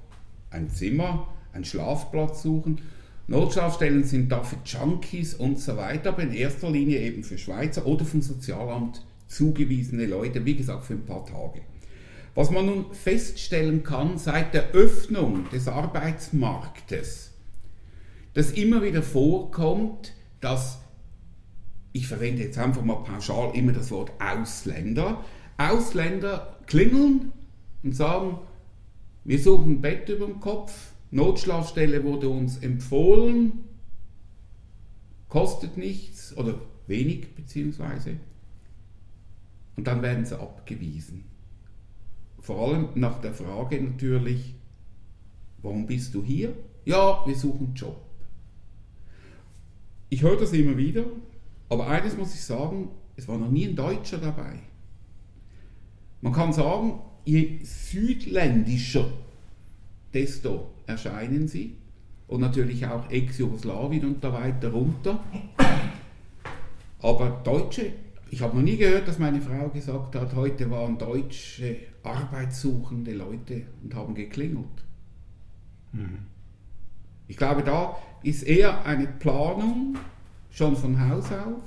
[0.50, 2.80] ein Zimmer, einen Schlafplatz suchen.
[3.28, 7.86] Notschlafstellen sind da für Junkies und so weiter, aber in erster Linie eben für Schweizer
[7.86, 11.62] oder vom Sozialamt zugewiesene Leute, wie gesagt, für ein paar Tage.
[12.34, 17.32] Was man nun feststellen kann seit der Öffnung des Arbeitsmarktes,
[18.34, 20.78] dass immer wieder vorkommt, dass
[21.92, 25.24] ich verwende jetzt einfach mal pauschal immer das Wort Ausländer.
[25.56, 27.32] Ausländer klingeln
[27.86, 28.38] und sagen,
[29.24, 33.64] wir suchen ein Bett über dem Kopf, Notschlafstelle wurde uns empfohlen,
[35.28, 38.16] kostet nichts oder wenig beziehungsweise.
[39.76, 41.24] Und dann werden sie abgewiesen.
[42.40, 44.54] Vor allem nach der Frage natürlich,
[45.62, 46.54] warum bist du hier?
[46.84, 48.00] Ja, wir suchen einen Job.
[50.08, 51.04] Ich höre das immer wieder,
[51.68, 54.60] aber eines muss ich sagen, es war noch nie ein Deutscher dabei.
[56.20, 59.12] Man kann sagen, je südländischer,
[60.14, 61.76] desto erscheinen sie.
[62.28, 65.20] und natürlich auch Ex-Jugoslawien und da weiter runter.
[67.00, 67.92] Aber Deutsche,
[68.30, 73.62] ich habe noch nie gehört, dass meine Frau gesagt hat, heute waren deutsche arbeitssuchende Leute
[73.82, 74.66] und haben geklingelt.
[77.28, 79.96] Ich glaube, da ist eher eine Planung
[80.50, 81.62] schon von Haus aus,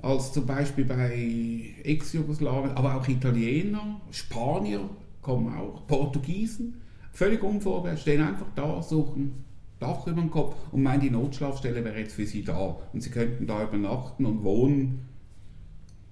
[0.00, 4.88] als zum Beispiel bei Ex-Jugoslawien, aber auch Italiener, Spanier
[5.22, 6.80] kommen auch, Portugiesen,
[7.12, 9.44] völlig unvorbereitet, stehen einfach da, suchen
[9.80, 13.10] Dach über den Kopf und meinen, die Notschlafstelle wäre jetzt für sie da und sie
[13.10, 15.06] könnten da übernachten und wohnen,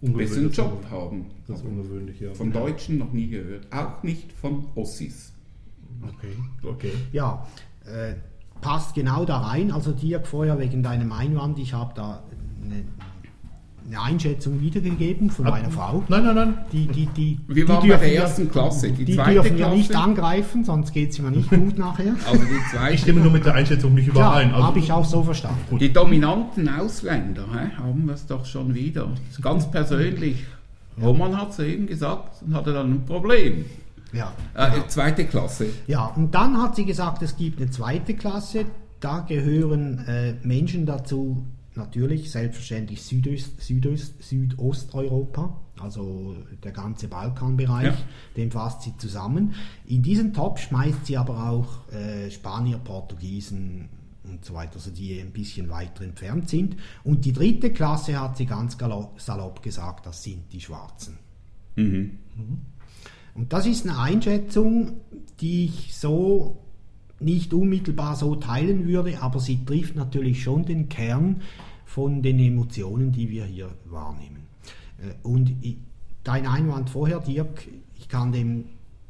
[0.01, 1.27] bis sie einen Job haben.
[1.49, 2.33] Das ist ungewöhnlich, ja.
[2.33, 5.33] Von Deutschen noch nie gehört, auch nicht von Ossis.
[6.03, 6.37] Okay.
[6.63, 6.93] Okay.
[7.13, 7.47] Ja,
[7.85, 8.15] äh,
[8.61, 9.73] passt genau da rein.
[9.73, 12.23] Also Dirk, vorher wegen deinem Einwand, ich habe da
[12.65, 12.85] eine,
[13.89, 16.03] eine Einschätzung wiedergegeben von meiner Frau.
[16.09, 16.59] Nein, nein, nein.
[16.73, 19.59] Die, die, die, Wir die waren bei dürfen der ersten Klasse, die Die zweite dürfen
[19.59, 22.15] wir nicht angreifen, sonst geht es mir nicht gut nachher.
[22.27, 24.53] Also die Ich zweite stimme nur mit der Einschätzung nicht Ja, überein.
[24.53, 25.79] Also, habe ich auch so verstanden.
[25.79, 29.09] Die dominanten Ausländer hä, haben wir es doch schon wieder.
[29.31, 30.45] Das ganz persönlich.
[31.01, 33.67] Roman hat es eben gesagt und hatte dann ein Problem.
[34.13, 34.33] Ja.
[34.55, 35.67] Äh, Zweite Klasse.
[35.87, 38.65] Ja, und dann hat sie gesagt, es gibt eine zweite Klasse,
[39.01, 41.45] da gehören äh, Menschen dazu,
[41.77, 47.97] natürlich selbstverständlich Südöst, Südöst, Südosteuropa, also der ganze Balkanbereich, Ja.
[48.37, 49.55] den fasst sie zusammen.
[49.87, 53.89] In diesen Topf schmeißt sie aber auch äh, Spanier, Portugiesen
[54.25, 56.77] und so weiter, also die ein bisschen weiter entfernt sind.
[57.05, 58.77] Und die dritte Klasse hat sie ganz
[59.19, 61.19] salopp gesagt, das sind die Schwarzen.
[63.35, 65.01] Und das ist eine Einschätzung,
[65.41, 66.63] die ich so
[67.21, 71.43] nicht unmittelbar so teilen würde, aber sie trifft natürlich schon den Kern
[71.97, 74.43] von den Emotionen, die wir hier wahrnehmen.
[74.99, 75.55] Äh, Und
[76.25, 77.67] dein Einwand vorher, Dirk,
[77.99, 78.65] ich kann dem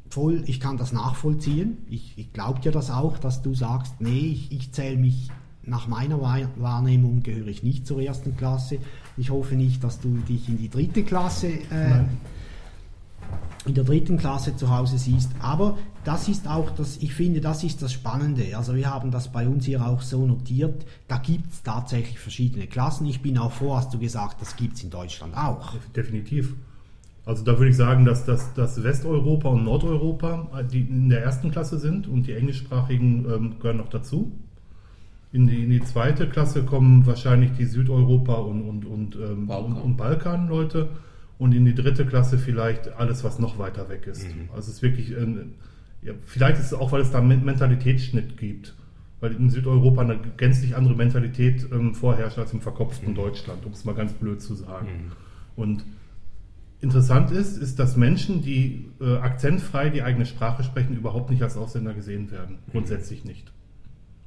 [0.08, 1.78] voll, ich kann das nachvollziehen.
[1.90, 5.30] Ich, ich glaube dir das auch, dass du sagst, nee, ich, ich zähle mich
[5.64, 8.78] nach meiner Wahr- Wahrnehmung gehöre ich nicht zur ersten Klasse.
[9.16, 12.04] Ich hoffe nicht, dass du dich in die dritte Klasse äh,
[13.66, 15.30] in der dritten Klasse zu Hause siehst.
[15.40, 18.56] Aber das ist auch das, ich finde, das ist das Spannende.
[18.56, 20.86] Also wir haben das bei uns hier auch so notiert.
[21.08, 23.06] Da gibt es tatsächlich verschiedene Klassen.
[23.06, 25.74] Ich bin auch froh, hast du gesagt, das gibt es in Deutschland auch.
[25.94, 26.54] Definitiv.
[27.24, 31.24] Also da würde ich sagen, dass, dass, dass Westeuropa und Nordeuropa äh, die in der
[31.24, 34.30] ersten Klasse sind und die englischsprachigen ähm, gehören noch dazu.
[35.32, 39.72] In die, in die zweite Klasse kommen wahrscheinlich die Südeuropa und, und, und, ähm, Balkan.
[39.72, 40.88] und, und Balkan-Leute
[41.38, 44.26] und in die dritte Klasse vielleicht alles, was noch weiter weg ist.
[44.54, 45.54] Also es ist wirklich, ähm,
[46.02, 48.74] ja, vielleicht ist es auch, weil es da einen Mentalitätsschnitt gibt.
[49.20, 53.84] Weil in Südeuropa eine gänzlich andere Mentalität ähm, vorherrscht als im verkopften Deutschland, um es
[53.84, 55.12] mal ganz blöd zu sagen.
[55.56, 55.84] Und
[56.80, 61.56] Interessant ist, ist, dass Menschen, die äh, akzentfrei die eigene Sprache sprechen, überhaupt nicht als
[61.56, 62.58] Ausländer gesehen werden.
[62.70, 63.50] Grundsätzlich nicht.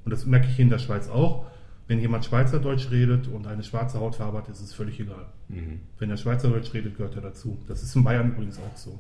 [0.04, 1.46] Und das merke ich hier in der Schweiz auch.
[1.90, 5.26] Wenn jemand Schweizerdeutsch redet und eine schwarze Hautfarbe hat, ist es völlig egal.
[5.98, 7.58] Wenn er Schweizerdeutsch redet, gehört er dazu.
[7.68, 9.00] Das ist in Bayern übrigens auch so.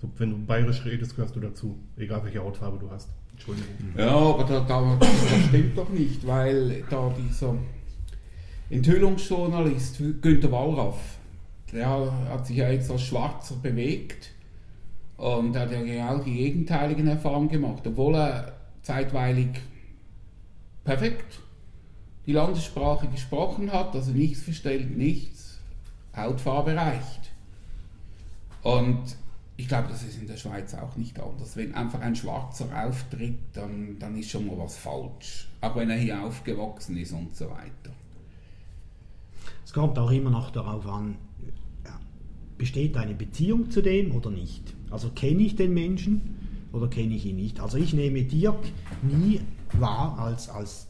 [0.00, 0.08] so.
[0.16, 1.76] Wenn du bayerisch redest, gehörst du dazu.
[1.96, 3.08] Egal welche Hautfarbe du hast.
[3.32, 3.68] Entschuldigung.
[3.98, 5.10] Ja, aber da, da, das
[5.48, 7.56] stimmt doch nicht, weil da dieser
[8.70, 11.18] Enthüllungsjournalist Günter Wallraff,
[11.72, 11.88] der
[12.30, 14.30] hat sich ja jetzt als Schwarzer bewegt
[15.16, 19.48] und hat ja genau die gegenteiligen Erfahrungen gemacht, obwohl er zeitweilig
[20.84, 21.40] perfekt
[22.26, 25.60] die Landessprache gesprochen hat, also nichts verstellt, nichts,
[26.16, 27.32] Hautfarbe reicht.
[28.62, 29.16] Und
[29.56, 31.56] ich glaube, das ist in der Schweiz auch nicht anders.
[31.56, 35.48] Wenn einfach ein Schwarzer auftritt, dann, dann ist schon mal was falsch.
[35.60, 37.92] Auch wenn er hier aufgewachsen ist und so weiter.
[39.64, 41.16] Es kommt auch immer noch darauf an,
[42.58, 44.74] besteht eine Beziehung zu dem oder nicht.
[44.90, 47.60] Also kenne ich den Menschen oder kenne ich ihn nicht.
[47.60, 48.64] Also ich nehme Dirk
[49.02, 49.40] nie
[49.72, 50.86] wahr als, als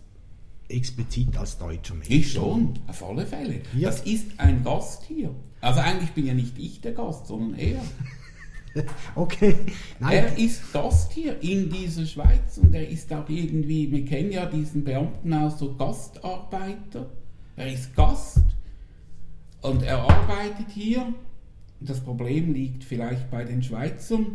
[0.74, 2.10] explizit als deutscher Mensch.
[2.10, 3.60] Ich schon, auf alle Fälle.
[3.76, 3.90] Ja.
[3.90, 5.34] Das ist ein Gast hier.
[5.60, 7.80] Also eigentlich bin ja nicht ich der Gast, sondern er.
[9.14, 9.54] Okay,
[10.00, 14.32] nein, Er ist Gast hier in dieser Schweiz und er ist auch irgendwie, wir kennen
[14.32, 17.08] ja diesen Beamten auch so Gastarbeiter.
[17.54, 18.42] Er ist Gast
[19.62, 21.14] und er arbeitet hier.
[21.80, 24.26] Das Problem liegt vielleicht bei den Schweizern,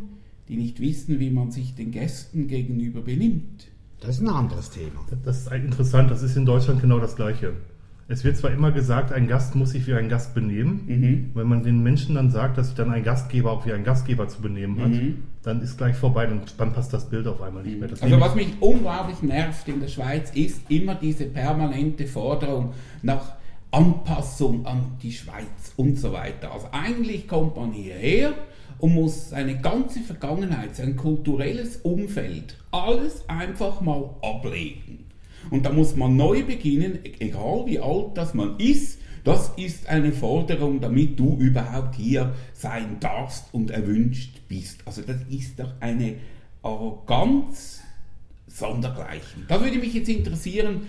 [0.47, 3.67] die nicht wissen, wie man sich den Gästen gegenüber benimmt.
[4.01, 5.05] Das ist ein anderes Thema.
[5.23, 6.09] Das ist interessant.
[6.11, 7.53] Das ist in Deutschland genau das Gleiche.
[8.11, 11.31] Es wird zwar immer gesagt, ein Gast muss sich wie ein Gast benehmen.
[11.35, 14.27] Wenn man den Menschen dann sagt, dass sich dann ein Gastgeber auch wie ein Gastgeber
[14.27, 14.91] zu benehmen hat,
[15.43, 16.25] dann ist gleich vorbei.
[16.25, 17.87] Dann, dann passt das Bild auf einmal nicht mehr.
[17.87, 23.33] Das Also was mich unglaublich nervt in der Schweiz, ist immer diese permanente Forderung nach
[23.69, 26.51] Anpassung an die Schweiz und so weiter.
[26.51, 28.33] Also eigentlich kommt man hierher
[28.79, 35.05] und muss seine ganze Vergangenheit, sein kulturelles Umfeld, alles einfach mal ablegen.
[35.51, 38.99] Und da muss man neu beginnen, egal wie alt das man ist.
[39.23, 44.81] Das ist eine Forderung, damit du überhaupt hier sein darfst und erwünscht bist.
[44.85, 46.15] Also das ist doch eine
[46.63, 47.81] Arroganz
[48.47, 49.45] sondergleichen.
[49.47, 50.81] Da würde mich jetzt interessieren,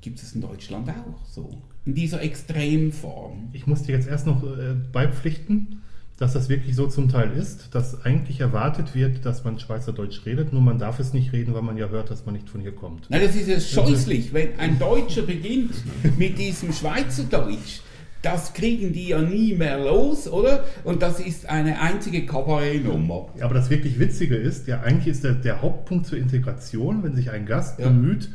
[0.00, 1.50] gibt es in Deutschland auch so?
[1.84, 3.48] In dieser Extremform?
[3.52, 5.82] Ich muss dir jetzt erst noch äh, beipflichten,
[6.22, 10.52] dass das wirklich so zum Teil ist, dass eigentlich erwartet wird, dass man Schweizerdeutsch redet,
[10.52, 12.70] nur man darf es nicht reden, weil man ja hört, dass man nicht von hier
[12.72, 13.10] kommt.
[13.10, 15.72] Nein, das ist ja scheußlich, wenn ein Deutscher beginnt
[16.16, 17.80] mit diesem Schweizerdeutsch.
[18.22, 20.62] Das kriegen die ja nie mehr los, oder?
[20.84, 23.30] Und das ist eine einzige Kabarettnummer.
[23.40, 27.32] Aber das wirklich Witzige ist, ja, eigentlich ist der, der Hauptpunkt zur Integration, wenn sich
[27.32, 27.88] ein Gast Ja.
[27.88, 28.28] bemüht,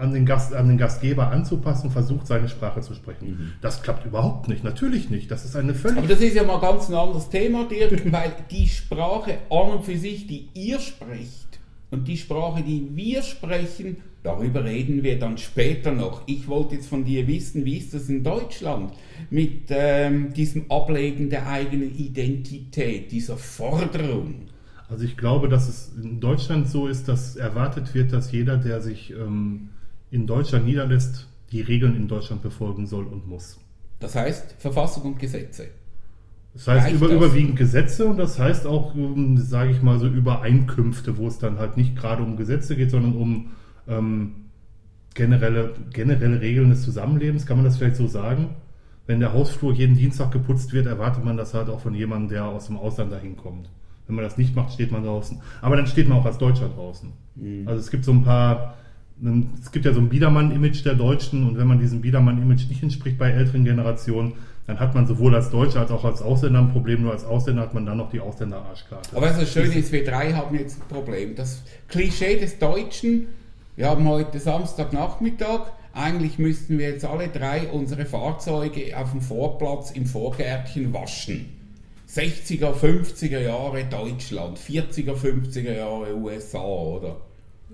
[0.00, 3.54] an den, Gast, an den Gastgeber anzupassen, versucht, seine Sprache zu sprechen.
[3.60, 4.64] Das klappt überhaupt nicht.
[4.64, 5.30] Natürlich nicht.
[5.30, 8.32] Das ist eine völlig Aber das ist ja mal ganz ein anderes Thema, Dirk, weil
[8.50, 11.50] die Sprache an und für sich, die ihr sprecht,
[11.90, 16.22] und die Sprache, die wir sprechen, darüber reden wir dann später noch.
[16.26, 18.92] Ich wollte jetzt von dir wissen, wie ist das in Deutschland
[19.30, 24.46] mit ähm, diesem Ablegen der eigenen Identität, dieser Forderung?
[24.88, 28.80] Also ich glaube, dass es in Deutschland so ist, dass erwartet wird, dass jeder, der
[28.80, 29.70] sich ähm,
[30.10, 33.58] in Deutschland niederlässt, die Regeln in Deutschland befolgen soll und muss.
[33.98, 35.68] Das heißt Verfassung und Gesetze.
[36.54, 41.16] Das heißt über, überwiegend Gesetze und das heißt auch, ähm, sage ich mal, so Übereinkünfte,
[41.16, 43.50] wo es dann halt nicht gerade um Gesetze geht, sondern um
[43.86, 44.32] ähm,
[45.14, 47.46] generelle, generelle Regeln des Zusammenlebens.
[47.46, 48.50] Kann man das vielleicht so sagen?
[49.06, 52.44] Wenn der Hausflur jeden Dienstag geputzt wird, erwartet man das halt auch von jemandem, der
[52.46, 53.68] aus dem Ausland dahin kommt.
[54.06, 55.40] Wenn man das nicht macht, steht man draußen.
[55.62, 57.12] Aber dann steht man auch als Deutscher draußen.
[57.36, 57.68] Mhm.
[57.68, 58.74] Also es gibt so ein paar,
[59.60, 63.18] es gibt ja so ein Biedermann-Image der Deutschen und wenn man diesem Biedermann-Image nicht entspricht
[63.18, 64.32] bei älteren Generationen,
[64.66, 67.02] dann hat man sowohl als Deutscher als auch als Ausländer ein Problem.
[67.02, 69.16] Nur als Ausländer hat man dann noch die Ausländer-Arschkarte.
[69.16, 71.34] Aber das Schöne ist, wir drei haben jetzt ein Problem.
[71.34, 73.26] Das Klischee des Deutschen,
[73.76, 79.90] wir haben heute Samstagnachmittag, eigentlich müssten wir jetzt alle drei unsere Fahrzeuge auf dem Vorplatz
[79.90, 81.46] im Vorgärtchen waschen.
[82.08, 87.16] 60er, 50er Jahre Deutschland, 40er, 50er Jahre USA, oder?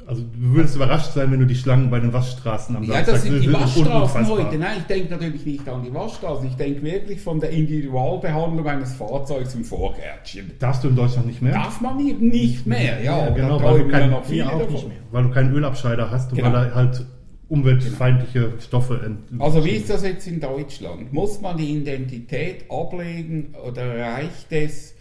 [0.06, 3.22] Also du würdest überrascht sein, wenn du die Schlangen bei den Waschstraßen am Ja, das
[3.22, 4.56] sind die Waschstraßen heute.
[4.56, 6.46] Nein, ich denke natürlich nicht an die Waschstraßen.
[6.46, 10.52] Ich denke wirklich von der Individualbehandlung eines Fahrzeugs im Vorgärtchen.
[10.60, 11.54] Darfst du in Deutschland nicht mehr?
[11.54, 13.26] Darf man eben nicht mehr, ja.
[13.26, 14.92] Ja, genau, weil du ja kein-.
[15.10, 16.52] Weil du keinen Ölabscheider hast und Genau.
[16.52, 17.04] weil er halt
[17.48, 21.12] umweltfeindliche Stoffe ent Also wie ist das jetzt in Deutschland?
[21.12, 24.94] Muss man die Identität ablegen oder reicht es,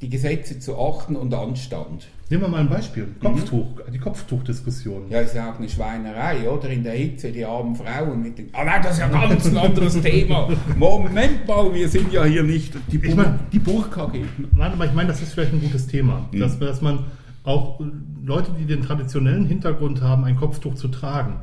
[0.00, 2.08] die Gesetze zu achten und Anstand?
[2.30, 3.08] Nehmen wir mal ein Beispiel.
[3.20, 5.10] Kopftuch, die Kopftuchdiskussion.
[5.10, 6.70] Ja, ist ja auch eine Schweinerei, oder?
[6.70, 8.50] In der Hitze, die armen Frauen mit den...
[8.52, 10.48] Ah nein, das ist ja ganz ein anderes Thema.
[10.76, 14.46] Moment mal, wir sind ja hier nicht die, Bur Ich mein- die Burka-Gegner.
[14.54, 16.28] Nein, aber ich meine, das ist vielleicht ein gutes Thema.
[16.30, 16.38] Mhm.
[16.38, 17.00] Dass, dass man
[17.42, 17.80] auch
[18.24, 21.34] Leute, die den traditionellen Hintergrund haben, ein Kopftuch zu tragen,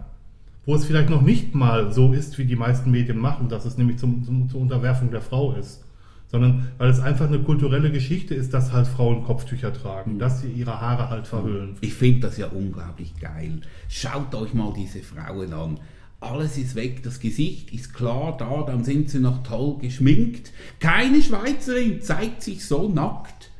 [0.65, 3.77] wo es vielleicht noch nicht mal so ist, wie die meisten Medien machen, dass es
[3.77, 5.83] nämlich zum, zum, zur Unterwerfung der Frau ist,
[6.29, 10.19] sondern weil es einfach eine kulturelle Geschichte ist, dass halt Frauen Kopftücher tragen, Mhm.
[10.19, 11.75] dass sie ihre Haare halt verhüllen.
[11.81, 13.61] Ich finde das ja unglaublich geil.
[13.89, 15.79] Schaut euch mal diese Frauen an.
[16.19, 20.51] Alles ist weg, das Gesicht ist klar da, dann sind sie noch toll geschminkt.
[20.79, 23.51] Keine Schweizerin zeigt sich so nackt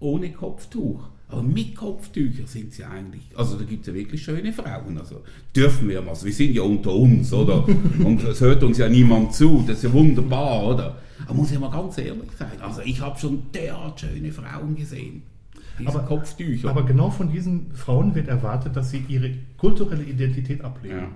[0.00, 1.04] ohne Kopftuch.
[1.28, 5.22] Aber mit Kopftüchern sind sie eigentlich, also da gibt es ja wirklich schöne Frauen, also
[5.56, 7.66] dürfen wir mal, wir sind ja unter uns, oder?
[8.04, 10.98] Und es hört uns ja niemand zu, das ist ja wunderbar, oder?
[11.26, 15.22] Aber muss ich mal ganz ehrlich sein, also ich habe schon derart schöne Frauen gesehen.
[15.84, 16.70] Aber- Kopftücher.
[16.70, 20.96] Aber genau von diesen Frauen wird erwartet, dass sie ihre kulturelle Identität ablegen.
[20.98, 21.08] Ja.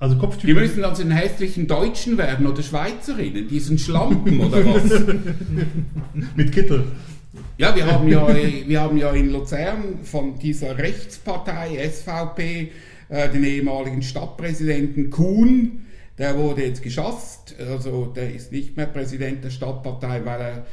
[0.00, 0.54] Also Die Kopftücher.
[0.58, 5.04] müssen dann zu den hässlichen Deutschen werden oder Schweizerinnen, diesen Schlampen oder was?
[6.36, 6.84] mit Kittel.
[7.58, 8.26] Ja, wir haben ja,
[8.66, 12.70] wir haben ja in Luzern von dieser Rechtspartei SVP
[13.10, 15.82] äh, den ehemaligen Stadtpräsidenten Kuhn,
[16.20, 20.66] der wurde jetzt geschasst, also der ist nicht mehr Präsident der Stadtpartei, weil er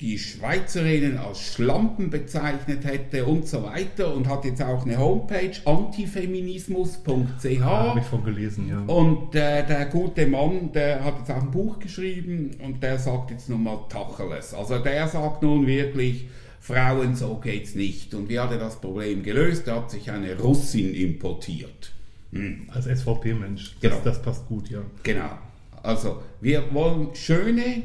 [0.00, 5.52] die Schweizerinnen als Schlampen bezeichnet hätte und so weiter und hat jetzt auch eine Homepage
[5.64, 7.60] antifeminismus.ch.
[7.60, 8.80] Habe ich von gelesen, ja.
[8.94, 13.30] Und äh, der gute Mann, der hat jetzt auch ein Buch geschrieben und der sagt
[13.30, 14.52] jetzt nun mal Tacheles.
[14.52, 16.26] Also der sagt nun wirklich,
[16.60, 18.12] Frauen, so geht's nicht.
[18.12, 19.66] Und wie hat er das Problem gelöst?
[19.66, 21.95] Er hat sich eine Russin importiert.
[22.36, 22.70] Hm.
[22.72, 23.76] Als SVP-Mensch.
[23.80, 23.94] Genau.
[23.96, 24.80] Das, das passt gut, ja.
[25.02, 25.38] Genau.
[25.82, 27.82] Also, wir wollen schöne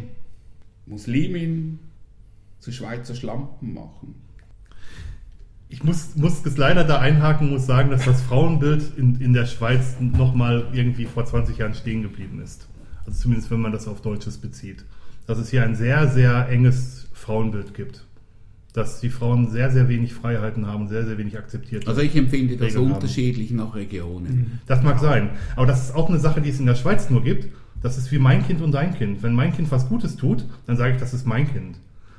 [0.86, 1.80] Musliminnen
[2.60, 4.16] zu Schweizer Schlampen machen.
[5.70, 9.46] Ich muss, muss es leider da einhaken, muss sagen, dass das Frauenbild in, in der
[9.46, 12.68] Schweiz nochmal irgendwie vor 20 Jahren stehen geblieben ist.
[13.06, 14.84] Also zumindest wenn man das auf Deutsches bezieht.
[15.28, 18.06] Dass es hier ein sehr, sehr enges Frauenbild gibt.
[18.74, 22.56] Dass die Frauen sehr, sehr wenig Freiheiten haben, sehr, sehr wenig akzeptiert Also ich empfinde
[22.56, 22.94] das Regeln haben.
[22.94, 24.60] unterschiedlich nach Regionen.
[24.66, 25.32] Das mag sein.
[25.58, 27.48] Aber das ist auch eine Sache, die es in der Schweiz nur gibt.
[27.82, 29.24] Das ist wie mein Kind und dein Kind.
[29.24, 31.78] Wenn mein Kind was Gutes tut, dann sage ich, das ist mein Kind.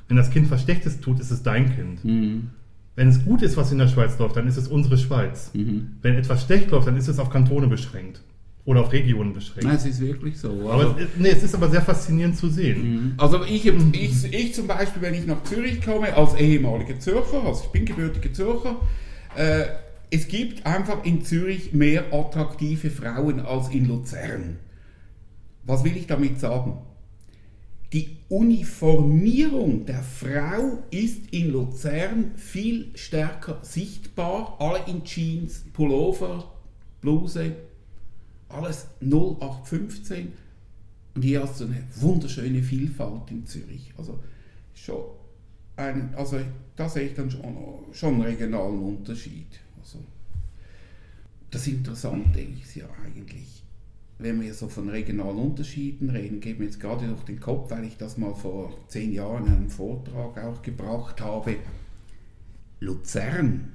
[0.09, 2.05] Wenn das Kind was Schlechtes tut, ist es dein Kind.
[2.05, 2.50] Mhm.
[2.96, 5.50] Wenn es gut ist, was in der Schweiz läuft, dann ist es unsere Schweiz.
[5.55, 5.92] Mhm.
[6.03, 8.20] Wenn etwas schlecht läuft, dann ist es auf Kantone beschränkt.
[8.64, 9.64] Oder auf Regionen beschränkt.
[9.64, 10.48] Nein, es ist wirklich so.
[10.70, 13.14] aber Also, es- nee, es ist aber sehr faszinierend zu sehen.
[13.18, 17.64] also ich, ich, ich zum Beispiel, wenn ich nach Zürich komme, als ehemaliger Zürcher, also
[17.64, 18.76] ich bin gebürtiger Zürcher,
[19.36, 19.64] äh,
[20.10, 24.58] es gibt einfach in Zürich mehr attraktive Frauen als in Luzern.
[25.64, 26.78] Was will ich damit sagen?
[27.92, 34.56] Die Uniformierung der Frau ist in Luzern viel stärker sichtbar.
[34.60, 36.44] Alle in Jeans, Pullover,
[37.00, 37.52] Bluse,
[38.53, 40.32] alles 0815.
[41.14, 43.92] Und hier hast du eine wunderschöne Vielfalt in Zürich.
[43.96, 44.18] Also
[44.74, 45.05] schon
[45.76, 46.38] ein, also
[46.76, 47.42] da sehe ich dann schon,
[47.92, 49.61] schon einen regionalen Unterschied.
[49.80, 49.98] Also,
[51.50, 53.62] das Interessante ist ja eigentlich,
[54.18, 57.84] wenn wir so von regionalen Unterschieden reden, geht mir jetzt gerade durch den Kopf, weil
[57.84, 61.57] ich das mal vor zehn Jahren in einem Vortrag auch gebracht habe.
[62.80, 63.72] Luzern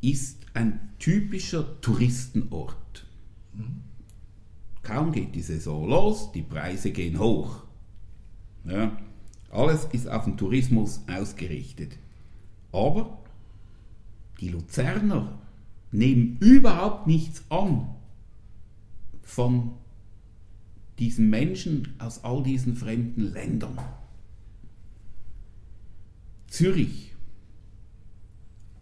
[0.00, 2.76] ist ein typischer Touristenort.
[4.82, 7.62] Kaum geht die Saison los, die Preise gehen hoch.
[8.64, 8.96] Ja,
[9.50, 11.98] alles ist auf den Tourismus ausgerichtet.
[12.72, 13.18] Aber
[14.40, 15.38] die Luzerner
[15.92, 17.94] nehmen überhaupt nichts an
[19.22, 19.72] von
[20.98, 23.78] diesen Menschen aus all diesen fremden Ländern.
[26.48, 27.14] Zürich,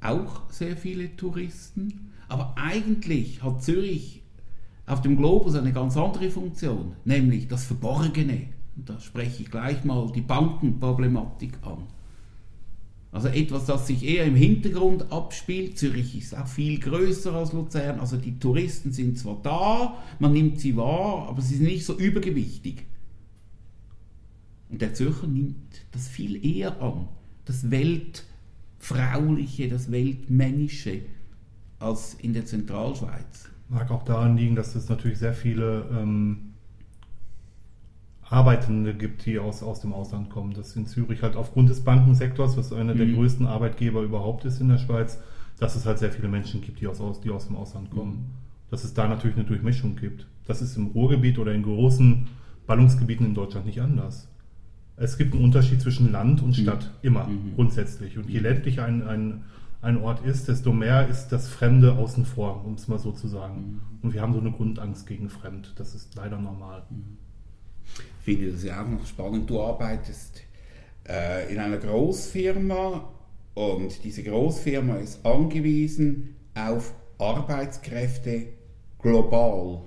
[0.00, 4.19] auch sehr viele Touristen, aber eigentlich hat Zürich
[4.90, 8.48] auf dem Globus eine ganz andere Funktion, nämlich das Verborgene.
[8.76, 11.84] Und da spreche ich gleich mal die Bankenproblematik an.
[13.12, 15.78] Also etwas, das sich eher im Hintergrund abspielt.
[15.78, 17.98] Zürich ist auch viel größer als Luzern.
[17.98, 21.96] Also die Touristen sind zwar da, man nimmt sie wahr, aber sie sind nicht so
[21.98, 22.86] übergewichtig.
[24.68, 25.56] Und der Zürcher nimmt
[25.90, 27.08] das viel eher an.
[27.44, 31.00] Das Weltfrauliche, das Weltmännische
[31.80, 33.49] als in der Zentralschweiz.
[33.70, 36.54] Mag auch daran liegen, dass es natürlich sehr viele ähm,
[38.28, 40.52] Arbeitende gibt, die aus, aus dem Ausland kommen.
[40.54, 43.14] Das in Zürich halt aufgrund des Bankensektors, was einer der Mhm.
[43.14, 45.18] größten Arbeitgeber überhaupt ist in der Schweiz,
[45.58, 48.30] dass es halt sehr viele Menschen gibt, die aus, aus, die aus dem Ausland kommen.
[48.70, 50.26] Dass es da natürlich eine Durchmischung gibt.
[50.46, 52.26] Das ist im Ruhrgebiet oder in großen
[52.66, 54.28] Ballungsgebieten in Deutschland nicht anders.
[54.96, 57.54] Es gibt einen Unterschied zwischen Land und Stadt, immer, Mhm.
[57.54, 58.18] grundsätzlich.
[58.18, 59.44] Und je ländlicher ein, ein,
[59.82, 63.28] ein Ort ist, desto mehr ist das Fremde außen vor, um es mal so zu
[63.28, 63.80] sagen.
[64.02, 65.72] Und wir haben so eine Grundangst gegen Fremd.
[65.76, 66.82] Das ist leider normal.
[68.18, 69.48] Ich finde das ja auch noch spannend.
[69.48, 70.42] Du arbeitest
[71.08, 73.08] äh, in einer Großfirma
[73.54, 78.48] und diese Großfirma ist angewiesen auf Arbeitskräfte
[79.00, 79.82] global.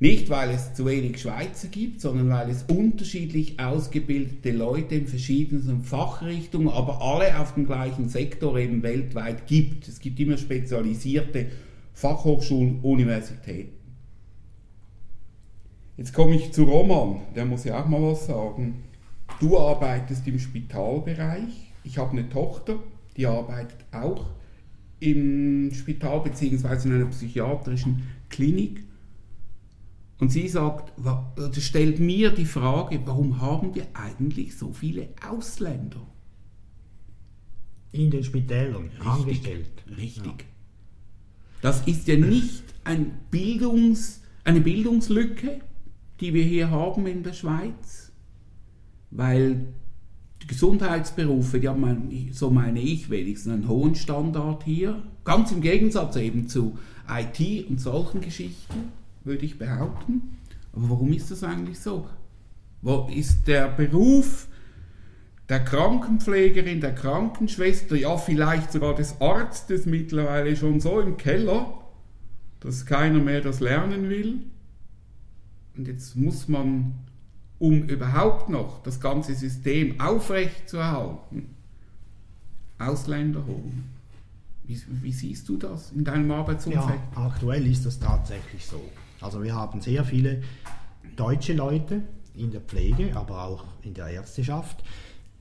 [0.00, 5.82] Nicht, weil es zu wenig Schweizer gibt, sondern weil es unterschiedlich ausgebildete Leute in verschiedenen
[5.82, 9.86] Fachrichtungen, aber alle auf dem gleichen Sektor eben weltweit gibt.
[9.88, 11.46] Es gibt immer spezialisierte
[11.92, 13.72] Fachhochschulen, Universitäten.
[15.96, 18.82] Jetzt komme ich zu Roman, der muss ja auch mal was sagen.
[19.38, 21.72] Du arbeitest im Spitalbereich.
[21.84, 22.80] Ich habe eine Tochter,
[23.16, 24.26] die arbeitet auch
[24.98, 26.88] im Spital bzw.
[26.88, 28.82] in einer psychiatrischen Klinik.
[30.24, 36.00] Und sie sagt, oder stellt mir die Frage, warum haben wir eigentlich so viele Ausländer?
[37.92, 39.84] In den Spitälern angestellt.
[39.98, 40.46] Richtig.
[41.60, 45.60] Das ist ja nicht ein Bildungs, eine Bildungslücke,
[46.20, 48.10] die wir hier haben in der Schweiz,
[49.10, 49.74] weil
[50.40, 55.02] die Gesundheitsberufe, die haben, so meine ich wenigstens, einen hohen Standard hier.
[55.24, 56.78] Ganz im Gegensatz eben zu
[57.10, 60.38] IT und solchen Geschichten, würde ich behaupten.
[60.72, 62.06] Aber warum ist das eigentlich so?
[62.82, 64.48] Wo ist der Beruf
[65.48, 71.74] der Krankenpflegerin, der Krankenschwester, ja vielleicht sogar des Arztes mittlerweile schon so im Keller,
[72.60, 74.38] dass keiner mehr das lernen will.
[75.76, 76.94] Und jetzt muss man,
[77.58, 81.54] um überhaupt noch das ganze System aufrechtzuerhalten,
[82.78, 83.84] Ausländer holen.
[84.66, 87.00] Wie, wie siehst du das in deinem Arbeitsumfeld?
[87.14, 88.80] Ja, aktuell ist das tatsächlich so.
[89.24, 90.42] Also wir haben sehr viele
[91.16, 92.02] deutsche Leute
[92.36, 94.82] in der Pflege, aber auch in der Ärzteschaft.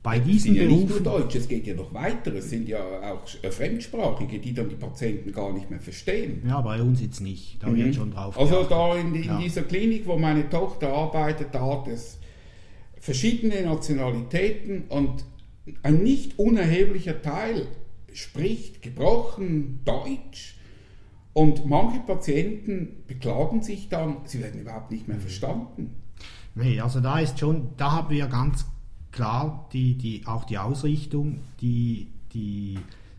[0.01, 2.33] Bei Es diesen ja nicht nur Berufen, Deutsche, es geht ja noch weiter.
[2.35, 6.41] Es sind ja auch äh, Fremdsprachige, die dann die Patienten gar nicht mehr verstehen.
[6.47, 8.71] ja, bei uns jetzt nicht, da wird schon drauf Also geachtet.
[8.71, 9.37] da in, in Ja.
[9.39, 12.19] dieser Klinik, wo meine Tochter arbeitet, da hat es
[12.99, 15.23] verschiedene Nationalitäten und
[15.83, 17.67] ein nicht unerheblicher Teil
[18.11, 20.52] spricht gebrochen Deutsch.
[21.33, 25.95] Und manche Patienten beklagen sich dann, sie werden überhaupt nicht mehr verstanden.
[26.55, 28.65] Nee, also da ist schon, da haben wir ganz
[29.11, 32.77] klar die, die, auch die Ausrichtung, die, die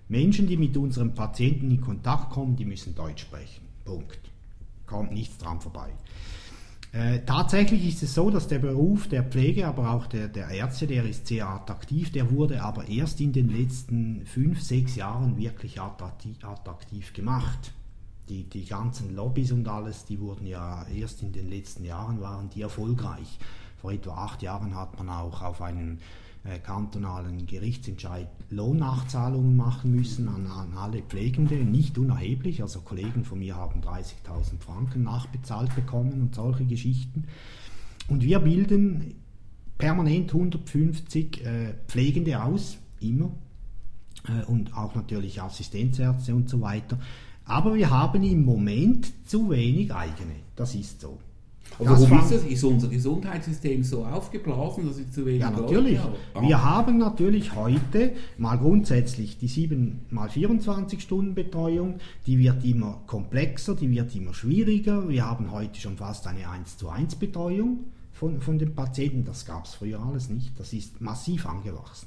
[0.09, 3.63] Menschen, die mit unseren Patienten in Kontakt kommen, die müssen Deutsch sprechen.
[3.85, 4.21] Punkt.
[4.87, 5.91] Kommt nichts dran vorbei.
[6.93, 10.87] Äh, tatsächlich ist es so, dass der Beruf der Pflege, aber auch der, der Ärzte,
[10.87, 15.81] der ist sehr attraktiv, der wurde aber erst in den letzten fünf, sechs Jahren wirklich
[15.81, 17.74] attraktiv, attraktiv gemacht.
[18.29, 22.49] Die, die ganzen Lobbys und alles, die wurden ja erst in den letzten Jahren, waren
[22.51, 23.39] die erfolgreich.
[23.77, 26.01] Vor etwa acht Jahren hat man auch auf einen
[26.45, 32.63] äh, kantonalen Gerichtsentscheid Lohnnachzahlungen machen müssen an, an, alle Pflegende, nicht unerheblich.
[32.63, 37.25] Also Kollegen von mir haben 30.000 Franken nachbezahlt bekommen und solche Geschichten.
[38.09, 39.15] Und wir bilden
[39.79, 43.31] permanent 150 äh, Pflegende aus, immer.
[44.29, 46.99] Äh, und auch natürlich Assistenzärzte und so weiter.
[47.45, 50.37] Aber wir haben im Moment zu wenig eigene.
[50.57, 51.19] Das ist so.
[51.79, 52.45] Das warum ist das?
[52.45, 55.99] Ist unser Gesundheitssystem so aufgeblasen, dass wir zu wenig Ja, natürlich.
[55.99, 56.15] Haben?
[56.35, 56.43] Ah.
[56.43, 63.01] Wir haben natürlich heute mal grundsätzlich die 7 mal 24 Stunden Betreuung, die wird immer
[63.07, 65.09] komplexer, die wird immer schwieriger.
[65.09, 67.81] Wir haben heute schon fast eine 1 zu 1 Betreuung
[68.13, 69.25] von, von den Patienten.
[69.25, 70.59] Das gab es früher alles nicht.
[70.59, 72.07] Das ist massiv angewachsen.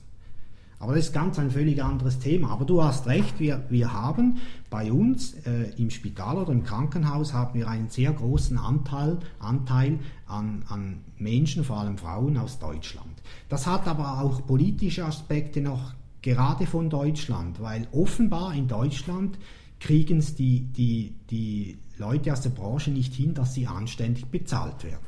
[0.80, 2.52] Aber das ist ganz ein völlig anderes Thema.
[2.52, 4.38] Aber du hast recht, wir, wir haben
[4.70, 10.00] bei uns äh, im Spital oder im Krankenhaus haben wir einen sehr großen Anteil, Anteil
[10.28, 13.24] an, an Menschen, vor allem Frauen aus Deutschland.
[13.50, 19.40] Das hat aber auch politische Aspekte noch gerade von Deutschland, weil offenbar in Deutschland
[19.80, 24.84] kriegen es die, die, die Leute aus der Branche nicht hin, dass sie anständig bezahlt
[24.84, 25.07] werden.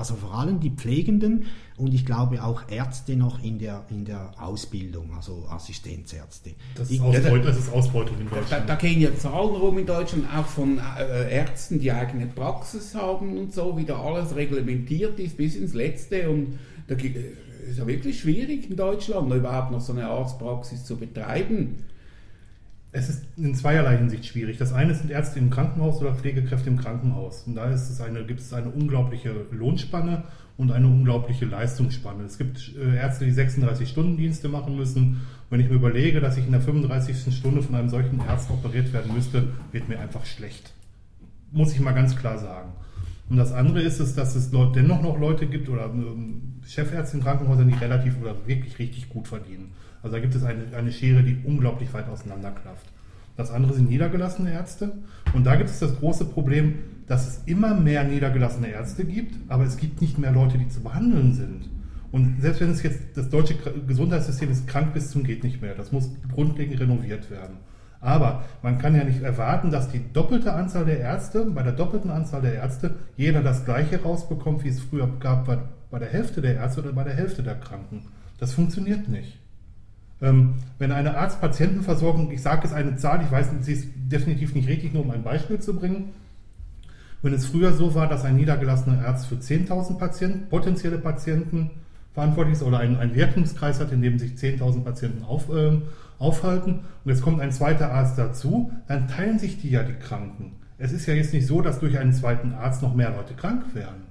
[0.00, 1.44] Also vor allem die Pflegenden
[1.76, 6.52] und ich glaube auch Ärzte noch in der, in der Ausbildung, also Assistenzärzte.
[6.74, 8.50] Das ist, Ausbeut, das ist Ausbeutung in Deutschland.
[8.50, 12.94] Da, da, gehen ja Zahlen rum in Deutschland, auch von äh, Ärzten, die eigene Praxis
[12.94, 16.30] haben und so, wie da alles reglementiert ist bis ins Letzte.
[16.30, 17.12] Und da äh,
[17.68, 21.84] ist ja wirklich schwierig in Deutschland, überhaupt noch so eine Arztpraxis zu betreiben.
[22.92, 24.58] Es ist in zweierlei Hinsicht schwierig.
[24.58, 27.44] Das eine sind Ärzte im Krankenhaus oder Pflegekräfte im Krankenhaus.
[27.46, 30.24] Und da es eine, gibt es eine unglaubliche Lohnspanne
[30.56, 32.24] und eine unglaubliche Leistungsspanne.
[32.24, 35.20] Es gibt äh, Ärzte, die 36-Stunden-Dienste machen müssen.
[35.50, 37.32] Wenn ich mir überlege, dass ich in der 35.
[37.32, 40.72] Stunde von einem solchen Arzt operiert werden müsste, wird mir einfach schlecht.
[41.52, 42.72] Muss ich mal ganz klar sagen.
[43.28, 47.22] Und das andere ist es, dass es dennoch noch Leute gibt oder ähm, Chefärzte in
[47.22, 49.72] Krankenhäusern, die relativ oder wirklich richtig gut verdienen.
[50.02, 52.86] Also da gibt es eine, eine Schere, die unglaublich weit auseinanderklafft.
[53.36, 54.92] Das andere sind niedergelassene Ärzte.
[55.32, 59.64] Und da gibt es das große Problem, dass es immer mehr niedergelassene Ärzte gibt, aber
[59.64, 61.68] es gibt nicht mehr Leute, die zu behandeln sind.
[62.12, 63.54] Und selbst wenn es jetzt das deutsche
[63.86, 67.56] Gesundheitssystem ist krank bis zum geht nicht mehr, das muss grundlegend renoviert werden.
[68.00, 72.10] Aber man kann ja nicht erwarten, dass die doppelte Anzahl der Ärzte, bei der doppelten
[72.10, 75.58] Anzahl der Ärzte, jeder das gleiche rausbekommt, wie es früher gab bei,
[75.90, 78.04] bei der Hälfte der Ärzte oder bei der Hälfte der Kranken.
[78.38, 79.39] Das funktioniert nicht.
[80.22, 84.68] Ähm, wenn eine Arzt-Patientenversorgung, ich sage es eine Zahl, ich weiß, sie ist definitiv nicht
[84.68, 86.10] richtig, nur um ein Beispiel zu bringen.
[87.22, 91.70] Wenn es früher so war, dass ein niedergelassener Arzt für 10.000 Patienten, potenzielle Patienten
[92.14, 95.78] verantwortlich ist oder einen, einen Wirkungskreis hat, in dem sich 10.000 Patienten auf, äh,
[96.18, 100.52] aufhalten und jetzt kommt ein zweiter Arzt dazu, dann teilen sich die ja die Kranken.
[100.78, 103.74] Es ist ja jetzt nicht so, dass durch einen zweiten Arzt noch mehr Leute krank
[103.74, 104.02] werden.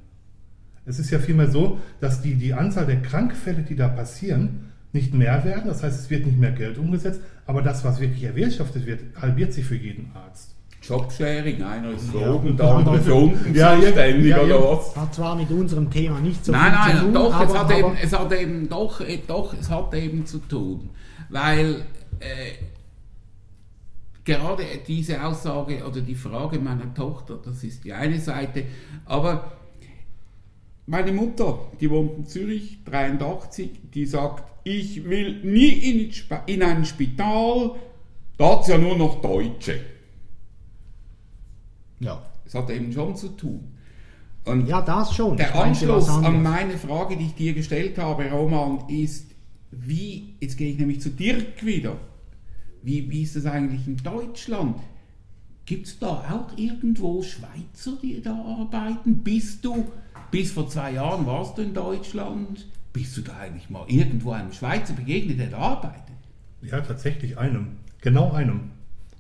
[0.86, 5.14] Es ist ja vielmehr so, dass die, die Anzahl der Krankfälle, die da passieren, nicht
[5.14, 5.68] mehr werden.
[5.68, 9.54] Das heißt, es wird nicht mehr Geld umgesetzt, aber das, was wirklich erwirtschaftet wird, halbiert
[9.54, 10.56] sich für jeden Arzt.
[10.82, 14.96] Jobsharing, einer ist so oben, der andere für unten ja, zuständig ja, oder was?
[14.96, 17.58] Hat zwar mit unserem Thema nicht so nein, viel nein, zu tun, doch, aber, es,
[17.58, 20.90] hat eben, es hat eben doch, äh, doch, es hat eben zu tun,
[21.30, 21.84] weil
[22.20, 22.54] äh,
[24.24, 28.64] gerade diese Aussage oder die Frage meiner Tochter, das ist die eine Seite,
[29.06, 29.52] aber
[30.86, 36.12] meine Mutter, die wohnt in Zürich, 83, die sagt, ich will nie in,
[36.48, 37.76] in ein Spital,
[38.38, 39.80] da hat es ja nur noch Deutsche.
[42.00, 42.22] Ja.
[42.46, 43.76] Das hat eben schon zu tun.
[44.46, 45.38] Und ja, das schon.
[45.38, 49.28] Der Anschluss an meine Frage, die ich dir gestellt habe, Roman, ist,
[49.70, 51.98] wie, jetzt gehe ich nämlich zu Dirk wieder,
[52.82, 54.78] wie, wie ist das eigentlich in Deutschland?
[55.66, 59.20] Gibt es da auch irgendwo Schweizer, die da arbeiten?
[59.20, 59.86] Bist du,
[60.32, 64.52] bis vor zwei Jahren warst du in Deutschland, bist du da eigentlich mal irgendwo einem
[64.52, 66.16] Schweizer begegnet, der da arbeitet?
[66.62, 67.78] Ja, tatsächlich einem.
[68.02, 68.72] Genau einem.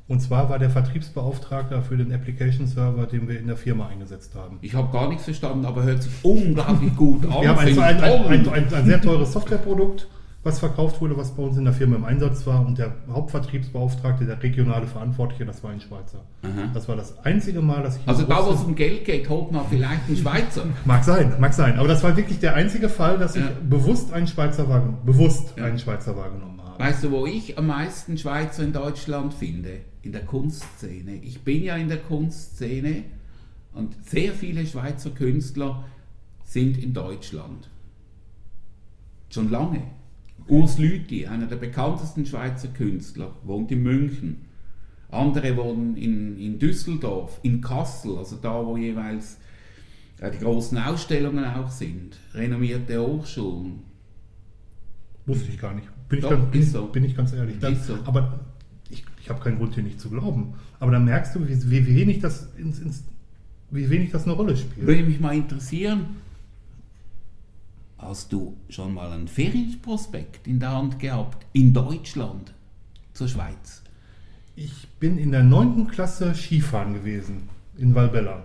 [0.07, 4.33] Und zwar war der Vertriebsbeauftragter für den Application Server, den wir in der Firma eingesetzt
[4.33, 4.57] haben.
[4.61, 7.41] Ich habe gar nichts verstanden, aber hört sich unglaublich gut an.
[7.41, 10.07] Wir haben ein, ein, ein, ein sehr teures Softwareprodukt,
[10.43, 12.65] was verkauft wurde, was bei uns in der Firma im Einsatz war.
[12.65, 16.23] Und der Hauptvertriebsbeauftragte, der regionale Verantwortliche, das war ein Schweizer.
[16.43, 16.69] Aha.
[16.73, 18.07] Das war das einzige Mal, dass ich.
[18.07, 20.63] Also da, wo es um Geld geht, holt man vielleicht einen Schweizer.
[20.85, 21.77] Mag sein, mag sein.
[21.77, 23.51] Aber das war wirklich der einzige Fall, dass ich Ja.
[23.69, 25.65] bewusst einen Schweizer wahrgenommen, bewusst Ja.
[25.65, 26.79] einen Schweizer wahrgenommen habe.
[26.79, 29.81] Weißt du, wo ich am meisten Schweizer in Deutschland finde?
[30.03, 31.15] In der Kunstszene.
[31.15, 33.03] Ich bin ja in der Kunstszene
[33.73, 35.83] und sehr viele Schweizer Künstler
[36.45, 37.69] sind in Deutschland.
[39.29, 39.81] Schon lange.
[40.49, 44.37] Urs Lüthi, einer der bekanntesten Schweizer Künstler, wohnt in München.
[45.11, 49.37] Andere wohnen in, in Düsseldorf, in Kassel, also da, wo jeweils
[50.19, 52.17] äh, die großen Ausstellungen auch sind.
[52.33, 53.79] Renommierte Hochschulen.
[55.25, 55.87] Wusste ich gar nicht.
[56.09, 56.85] Bin ich, Doch, ganz, bin, so.
[56.87, 57.57] bin ich ganz ehrlich.
[57.59, 57.97] Dann, so.
[58.05, 58.39] Aber
[58.89, 60.53] ich, ich habe keinen Grund hier nicht zu glauben.
[60.79, 63.03] Aber dann merkst du, wie, wie wenig das ins, ins,
[63.69, 64.87] wie wenig das eine Rolle spielt.
[64.87, 66.17] Würde mich mal interessieren,
[67.99, 72.53] hast du schon mal einen Ferienprospekt in der Hand gehabt, in Deutschland,
[73.13, 73.83] zur Schweiz?
[74.55, 75.87] Ich bin in der 9.
[75.87, 78.43] Klasse Skifahren gewesen in Valbella.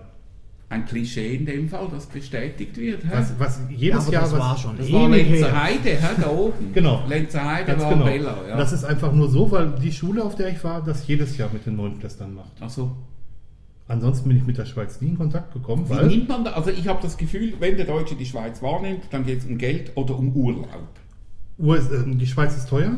[0.67, 3.09] Ein Klischee in dem Fall, das bestätigt wird.
[3.09, 5.63] Was, was Ja, jedes aber Jahr das was, war schon das war ewig Lenzer her.
[5.63, 6.73] Heide, hä, da oben.
[6.73, 7.05] Genau.
[7.07, 8.05] Lenzer Heide Ganz war genau.
[8.05, 8.37] Bella.
[8.47, 8.57] Ja.
[8.57, 11.49] Das ist einfach nur so, weil die Schule, auf der ich war, das jedes Jahr
[11.53, 12.53] mit den Neunklässlern macht.
[12.59, 12.95] Ach so.
[13.87, 16.51] Ansonsten bin ich mit der Schweiz nie in Kontakt gekommen, Wie nimmt man da?
[16.53, 19.57] Also ich habe das Gefühl, wenn der Deutsche die Schweiz wahrnimmt, dann geht es um
[19.59, 20.67] Geld oder um Urlaub.
[21.59, 22.97] US, ähm, die Schweiz ist teuer.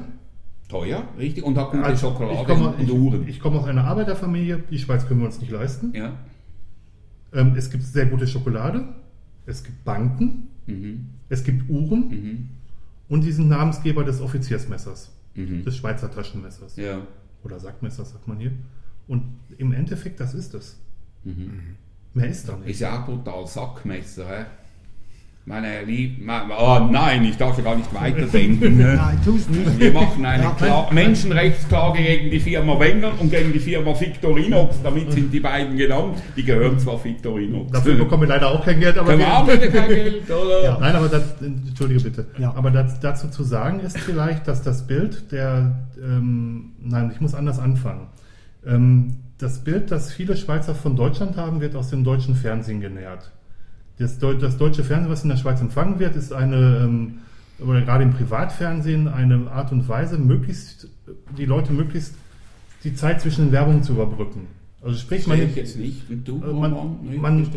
[0.69, 1.43] Teuer, richtig?
[1.43, 3.21] Und hat gute Also, Schokolade ich komme, und Uhren.
[3.23, 5.91] ich, ich komme aus einer Arbeiterfamilie, die Schweiz können wir uns nicht leisten.
[5.93, 6.13] ja.
[7.33, 8.85] Ähm, es gibt sehr gute Schokolade,
[9.45, 11.07] es gibt Banken, Mhm.
[11.27, 12.49] es gibt Uhren Mhm.
[13.09, 15.63] und diesen Namensgeber des Offiziersmessers, Mhm.
[15.65, 16.77] des Schweizer Taschenmessers.
[16.77, 17.01] Ja.
[17.43, 18.51] Oder Sackmessers, sagt man hier.
[19.07, 19.23] Und
[19.57, 20.77] im Endeffekt, das ist es.
[21.23, 21.61] Mhm.
[22.13, 22.69] Mehr ist da nicht.
[22.69, 24.45] Ist ja auch brutal, Sackmesser, hä?
[25.45, 26.25] Meine Lieb...
[26.25, 28.75] me- Oh nein, ich darf ja gar nicht weiterdenken.
[28.79, 28.95] ne?
[28.97, 29.79] Nein, tu's nicht.
[29.79, 34.81] Wir machen eine Ja, Kla Menschenrechtsklage gegen die Firma Wenger und gegen die Firma Victorinox.
[34.83, 36.17] Damit sind die beiden genannt.
[36.35, 37.71] Die gehören zwar Victorinox.
[37.71, 40.63] Dafür bekommen wir leider auch kein Geld, aber Können wir auch wieder kein Geld, oder?
[40.65, 42.27] Ja, nein, aber das, entschuldige bitte.
[42.37, 42.53] Ja.
[42.53, 47.33] Aber das, dazu zu sagen ist vielleicht, dass das Bild der, ähm, nein, ich muss
[47.33, 48.07] anders anfangen.
[48.65, 53.31] Ähm, das Bild, das viele Schweizer von Deutschland haben, wird aus dem deutschen Fernsehen genährt.
[53.99, 57.19] Das, das deutsche Fernsehen, was in der Schweiz empfangen wird, ist eine, ähm,
[57.59, 60.87] oder gerade im Privatfernsehen, eine Art und Weise, möglichst,
[61.37, 62.15] die Leute möglichst
[62.83, 64.41] die Zeit zwischen den Werbungen zu überbrücken.
[64.83, 66.07] Also sprich, man, ich jetzt nicht.
[66.09, 67.47] Und du, Äh, man- man-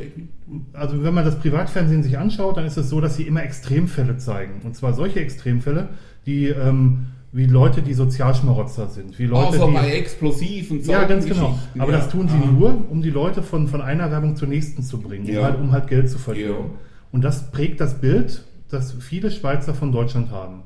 [0.73, 4.17] also wenn man das Privatfernsehen sich anschaut, dann ist es so, dass sie immer Extremfälle
[4.17, 4.63] zeigen.
[4.65, 5.91] Und zwar solche Extremfälle,
[6.25, 11.27] die ähm, wie Leute, die Sozialschmarotzer sind, wie Leute, also die bei explosiven ja, ganz
[11.27, 11.57] genau.
[11.79, 11.99] Aber ja.
[11.99, 12.51] das tun sie Ah.
[12.51, 15.39] nur, um die Leute von, von einer Werbung zur nächsten zu bringen, Ja.
[15.41, 16.51] um, halt, um halt Geld zu verdienen.
[16.51, 16.65] Ja.
[17.13, 20.63] Und das prägt das Bild, das viele Schweizer von Deutschland haben.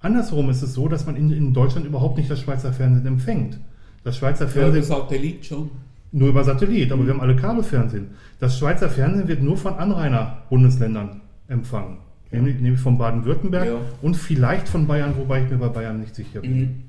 [0.00, 3.58] Andersherum ist es so, dass man in, in Deutschland überhaupt nicht das Schweizer Fernsehen empfängt.
[4.04, 5.70] Das Schweizer Ja, Fernsehen der Satellit schon.
[6.12, 8.06] nur über Satellit, aber wir haben alle Kabelfernsehen.
[8.38, 11.98] Das Schweizer Fernsehen wird nur von Anrainer-Bundesländern empfangen.
[12.30, 13.80] Nämlich, nämlich von Baden-Württemberg Ja.
[14.02, 16.60] und vielleicht von Bayern, wobei ich mir bei Bayern nicht sicher bin.
[16.60, 16.82] Mhm.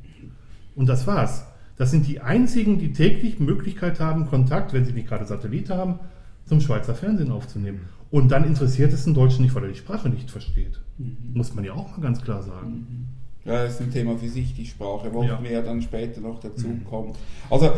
[0.76, 1.46] Und das war's.
[1.78, 6.00] Das sind die einzigen, die täglich Möglichkeit haben, Kontakt, wenn sie nicht gerade Satellit haben,
[6.46, 7.82] zum Schweizer Fernsehen aufzunehmen.
[8.12, 10.82] Und dann interessiert es einen Deutschen nicht, weil er die Sprache nicht versteht.
[10.98, 11.16] Mhm.
[11.34, 13.08] Muss man ja auch mal ganz klar sagen.
[13.46, 15.14] Ja, das ist ein Thema für sich, die Sprache.
[15.14, 15.42] Wollten Ja.
[15.42, 17.14] wir ja dann später noch dazu kommen.
[17.50, 17.72] Also,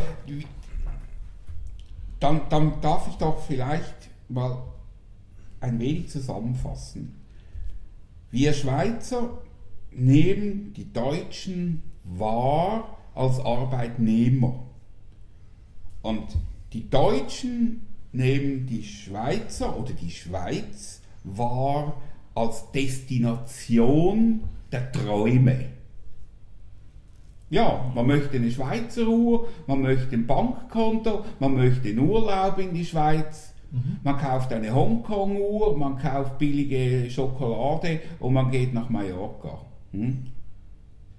[2.20, 4.58] dann, dann darf ich doch vielleicht mal
[5.60, 7.16] ein wenig zusammenfassen.
[8.32, 9.40] Wir Schweizer
[9.92, 14.68] nehmen die Deutschen wahr als Arbeitnehmer.
[16.02, 16.38] Und
[16.72, 22.02] die Deutschen nehmen die Schweizer oder die Schweiz wahr
[22.34, 25.66] als Destination der Träume.
[27.50, 32.74] Ja, man möchte eine Schweizer Uhr, man möchte ein Bankkonto, man möchte einen Urlaub in
[32.74, 33.51] die Schweiz,
[34.04, 39.60] man kauft eine Hongkong-Uhr, man kauft billige Schokolade und man geht nach Mallorca.
[39.92, 40.26] Hm?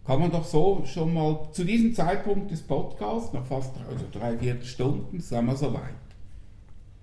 [0.05, 4.05] Kann man doch so schon mal zu diesem Zeitpunkt des Podcasts, nach fast drei, also
[4.13, 5.95] drei Viertelstunden, sind wir soweit.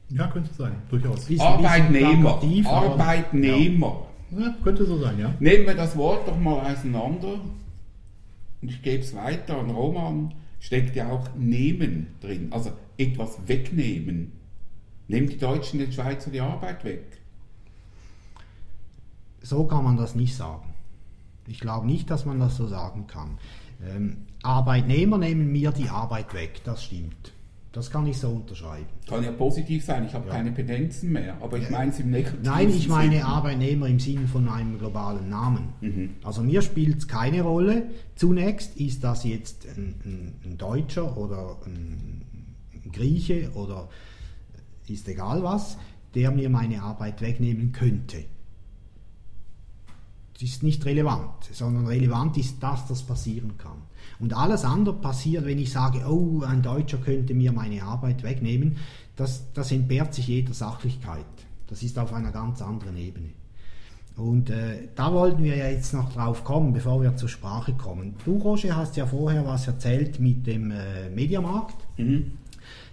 [0.09, 1.29] Ja, könnte sein, durchaus.
[1.29, 4.05] Ist Arbeitnehmer, Arbeitnehmer.
[4.31, 5.33] Ja, könnte so sein, ja.
[5.39, 7.39] Nehmen wir das Wort doch mal auseinander
[8.61, 10.33] und ich gebe es weiter an Roman.
[10.59, 14.33] Steckt ja auch nehmen drin, also etwas wegnehmen.
[15.09, 17.03] Nehmen die Deutschen den Schweizer die Arbeit weg?
[19.41, 20.73] So kann man das nicht sagen.
[21.47, 23.37] Ich glaube nicht, dass man das so sagen kann.
[23.83, 27.33] Ähm, Arbeitnehmer nehmen mir die Arbeit weg, das stimmt.
[27.71, 28.85] Das kann ich so unterschreiben.
[29.07, 30.33] Kann ja positiv sein, ich habe Ja.
[30.33, 33.23] keine Pendenzen mehr, aber ich meine es im negativen Nein, ich meine Sinn.
[33.23, 35.69] Arbeitnehmer im Sinne von einem globalen Namen.
[35.81, 36.09] Mhm.
[36.23, 37.89] Also mir spielt es keine Rolle.
[38.15, 42.21] Zunächst ist das jetzt ein, ein, ein Deutscher oder ein,
[42.85, 43.87] ein Grieche oder
[44.89, 45.77] ist egal was,
[46.15, 48.25] der mir meine Arbeit wegnehmen könnte.
[50.33, 53.81] Das ist nicht relevant, sondern relevant ist, dass das passieren kann.
[54.19, 58.77] Und alles andere passiert, wenn ich sage, oh, ein Deutscher könnte mir meine Arbeit wegnehmen,
[59.17, 61.25] das, das entbehrt sich jeder Sachlichkeit.
[61.67, 63.29] Das ist auf einer ganz anderen Ebene.
[64.15, 68.15] Und äh, da wollten wir ja jetzt noch drauf kommen, bevor wir zur Sprache kommen.
[68.25, 71.75] Du, Roger, hast ja vorher was erzählt mit dem äh, Mediamarkt.
[71.97, 72.31] Mhm.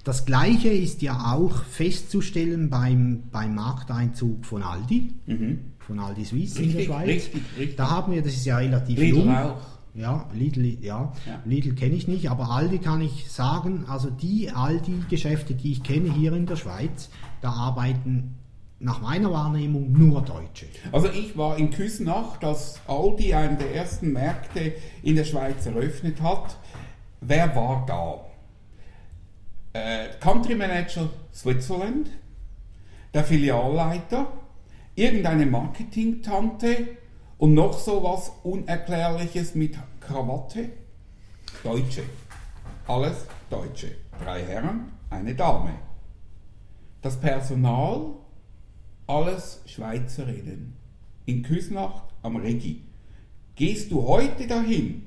[0.06, 5.58] Das Gleiche ist ja auch festzustellen beim, beim Markteinzug von Aldi, Mhm.
[5.80, 7.08] von Aldi Suisse in der Richtig, Schweiz.
[7.08, 7.76] richtig, richtig.
[7.76, 9.34] Da haben wir, das ist ja relativ Lidl jung.
[9.36, 9.56] auch.
[9.96, 11.12] Ja, Lidl, ja.
[11.26, 11.40] Ja.
[11.44, 16.12] Lidl kenne ich nicht, aber Aldi kann ich sagen, also die Aldi-Geschäfte, die ich kenne
[16.12, 17.08] hier in der Schweiz,
[17.40, 18.34] da arbeiten
[18.78, 20.66] nach meiner Wahrnehmung nur Deutsche.
[20.92, 26.20] Also ich war in Küsnacht, als Aldi einen der ersten Märkte in der Schweiz eröffnet
[26.22, 26.56] hat.
[27.22, 28.20] Wer war da?
[29.76, 32.08] Äh, Country Manager Switzerland,
[33.12, 34.32] der Filialleiter,
[34.94, 36.96] irgendeine Marketing-Tante
[37.36, 40.70] und noch so was Unerklärliches mit Krawatte.
[41.62, 42.04] Deutsche.
[42.86, 43.88] Alles Deutsche.
[44.24, 45.74] Drei Herren, eine Dame.
[47.02, 48.14] Das Personal
[49.06, 50.72] alles Schweizerinnen.
[51.26, 52.82] In Küsnacht am Regi.
[53.56, 55.04] Gehst du heute dahin?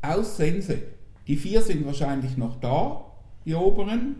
[0.00, 0.78] Aus Sense.
[1.26, 3.11] Die vier sind wahrscheinlich noch da,
[3.44, 4.16] die oberen.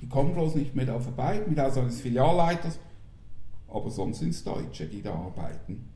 [0.00, 2.78] Die kommen bloß nicht mehr da vorbei, mit Ausnahme des Filialleiters.
[3.68, 5.88] Aber sonst sind es Deutsche, die da arbeiten.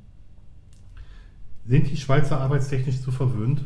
[1.66, 3.62] Sind die Schweizer arbeitstechnisch zu verwöhnt?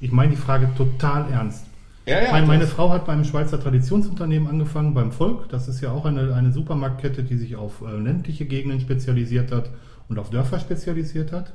[0.00, 1.64] Ich meine die Frage total ernst.
[2.06, 5.48] Ja, ja, meine, meine Frau hat beim Schweizer Traditionsunternehmen angefangen, beim Volk.
[5.48, 9.70] Das ist ja auch eine, eine Supermarktkette, die sich auf äh, ländliche Gegenden spezialisiert hat
[10.08, 11.52] und auf Dörfer spezialisiert hat.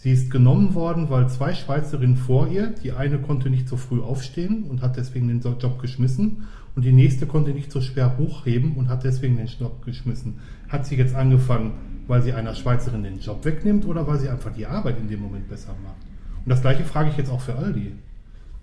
[0.00, 4.00] Sie ist genommen worden, weil zwei Schweizerinnen vor ihr, die eine konnte nicht so früh
[4.00, 6.46] aufstehen und hat deswegen den Job geschmissen
[6.76, 10.38] und die nächste konnte nicht so schwer hochheben und hat deswegen den Job geschmissen.
[10.68, 11.72] Hat sie jetzt angefangen,
[12.06, 15.20] weil sie einer Schweizerin den Job wegnimmt oder weil sie einfach die Arbeit in dem
[15.20, 15.96] Moment besser macht?
[16.44, 17.92] Und das gleiche frage ich jetzt auch für Aldi.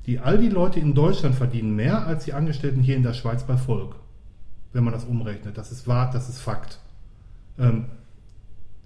[0.06, 3.98] Die Aldi-Leute in Deutschland verdienen mehr als die Angestellten hier in der Schweiz bei Volk.
[4.72, 5.58] Wenn man das umrechnet.
[5.58, 6.80] Das ist wahr, das ist Fakt.
[7.60, 7.88] Ähm,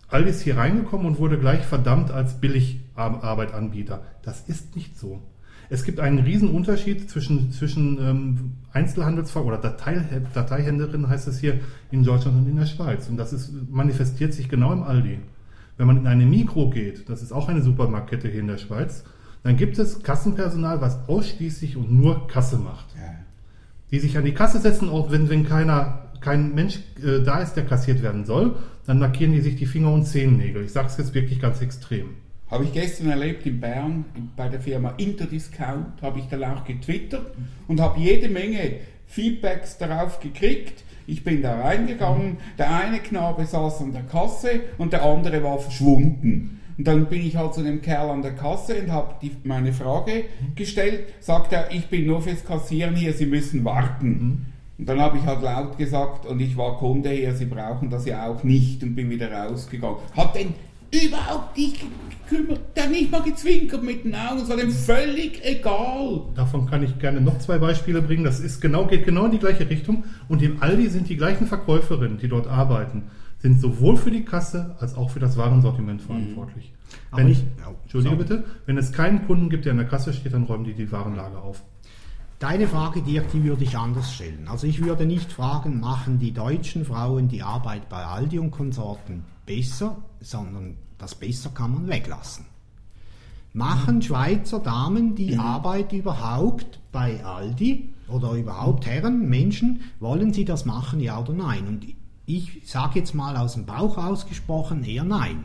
[0.10, 4.01] Aldi ist hier reingekommen und wurde gleich verdammt als Billigarbeitanbieter.
[4.24, 5.22] Das ist nicht so.
[5.70, 10.03] Es gibt einen riesen Unterschied zwischen, zwischen ähm, Einzelhandelsfach oder Datei,
[10.34, 11.60] Dateihändlerin heißt es hier
[11.91, 13.07] in Deutschland und in der Schweiz.
[13.07, 15.20] Und das ist, manifestiert sich genau im Aldi.
[15.78, 19.03] Wenn man in eine Mikro geht, das ist auch eine Supermarktkette hier in der Schweiz,
[19.43, 22.88] dann gibt es Kassenpersonal, was ausschließlich und nur Kasse macht.
[22.95, 23.14] Ja.
[23.91, 27.53] Die sich an die Kasse setzen, auch wenn, wenn keiner, kein Mensch äh, da ist,
[27.53, 28.55] der kassiert werden soll,
[28.90, 30.66] dann markieren die sich die Finger und Zehennägel.
[30.66, 32.16] Ich sage es jetzt wirklich ganz extrem.
[32.50, 37.36] Habe ich gestern erlebt in Bern bei der Firma Interdiscount, habe ich dann auch getwittert
[37.68, 40.84] und habe jede Menge Feedbacks darauf gekriegt.
[41.06, 45.60] Ich bin da reingegangen, der eine Knabe saß an der Kasse und der andere war
[45.60, 46.60] verschwunden.
[46.76, 49.14] Und dann bin ich halt zu dem Kerl an der Kasse und habe
[49.44, 50.24] meine Frage
[50.56, 51.14] gestellt.
[51.20, 54.48] Sagt er, ich bin nur fürs Kassieren hier, Sie müssen warten.
[54.80, 58.06] Und dann habe ich halt laut gesagt, und ich war Kunde hier, Sie brauchen das
[58.06, 59.98] ja auch nicht und bin wieder rausgegangen.
[60.16, 60.54] Hat den
[60.92, 61.82] überhaupt nicht
[62.28, 66.22] gekümmert, der hat nicht mal gezwinkert mit den Augen, es war dem völlig egal.
[66.34, 68.24] Davon kann ich gerne noch zwei Beispiele bringen.
[68.24, 70.06] Das ist genau, geht genau in die gleiche Richtung.
[70.30, 73.04] Und im Aldi sind die gleichen Verkäuferinnen, die dort arbeiten,
[73.40, 76.72] sind sowohl für die Kasse als auch für das Warensortiment verantwortlich.
[77.12, 78.24] Aber Wenn ich- ich, ja, Entschuldige sorry.
[78.28, 80.92] bitte, wenn es keinen Kunden gibt, der an der Kasse steht, dann räumen die die
[80.92, 81.64] Warenlage auf.
[82.40, 84.48] Deine Frage, Dirk, die würde ich anders stellen.
[84.48, 89.26] Also ich würde nicht fragen, machen die deutschen Frauen die Arbeit bei Aldi und Konsorten
[89.46, 92.46] besser, sondern das besser kann man weglassen.
[93.52, 100.64] Machen Schweizer Damen die Arbeit überhaupt bei Aldi oder überhaupt Herren, Menschen, wollen sie das
[100.64, 101.68] machen, ja oder nein?
[101.68, 101.86] Und
[102.26, 105.44] ich sage jetzt mal aus dem Bauch ausgesprochen, eher nein.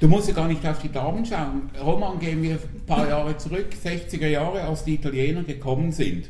[0.00, 1.70] Du musst ja gar nicht auf die Damen schauen.
[1.80, 6.28] Roman, gehen wir ein paar Jahre zurück, 60er Jahre, als die Italiener gekommen sind.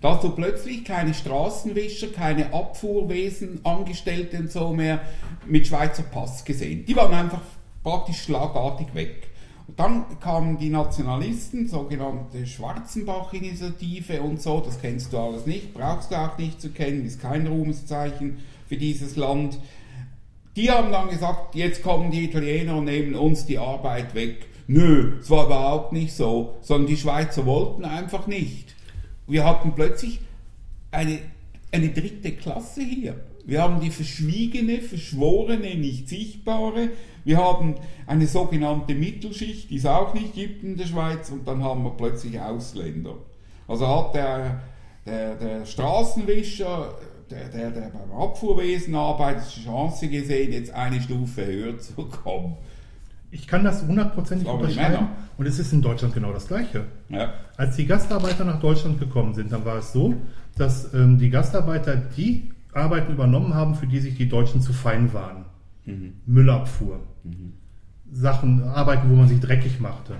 [0.00, 5.00] Da hast du plötzlich keine Straßenwischer, keine Abfuhrwesen, und so mehr
[5.46, 6.84] mit Schweizer Pass gesehen.
[6.84, 7.40] Die waren einfach
[7.84, 9.28] praktisch schlagartig weg.
[9.68, 16.10] Und dann kamen die Nationalisten, sogenannte Schwarzenbach-Initiative und so, das kennst du alles nicht, brauchst
[16.10, 18.38] du auch nicht zu kennen, ist kein Ruhmeszeichen
[18.68, 19.58] für dieses Land.
[20.56, 24.46] Die haben dann gesagt, jetzt kommen die Italiener und nehmen uns die Arbeit weg.
[24.66, 28.74] Nö, es war überhaupt nicht so, sondern die Schweizer wollten einfach nicht.
[29.26, 30.20] Wir hatten plötzlich
[30.90, 31.18] eine,
[31.72, 33.16] eine dritte Klasse hier.
[33.44, 36.90] Wir haben die verschwiegene, verschworene, nicht sichtbare.
[37.24, 37.74] Wir haben
[38.06, 41.30] eine sogenannte Mittelschicht, die es auch nicht gibt in der Schweiz.
[41.30, 43.16] Und dann haben wir plötzlich Ausländer.
[43.66, 44.62] Also hat der,
[45.06, 46.94] der, der Straßenwischer,
[47.32, 52.56] der, der, der beim Abfuhrwesen arbeitet, die Chance gesehen, jetzt eine Stufe höher zu kommen.
[53.30, 55.08] Ich kann das hundertprozentig unterschreiben.
[55.38, 56.84] Und es ist in Deutschland genau das Gleiche.
[57.08, 57.32] Ja.
[57.56, 60.14] Als die Gastarbeiter nach Deutschland gekommen sind, dann war es so,
[60.56, 65.12] dass ähm, die Gastarbeiter die Arbeiten übernommen haben, für die sich die Deutschen zu fein
[65.14, 65.46] waren.
[66.26, 67.00] Müllabfuhr.
[68.12, 70.14] Sachen, Arbeiten, wo man sich dreckig machte.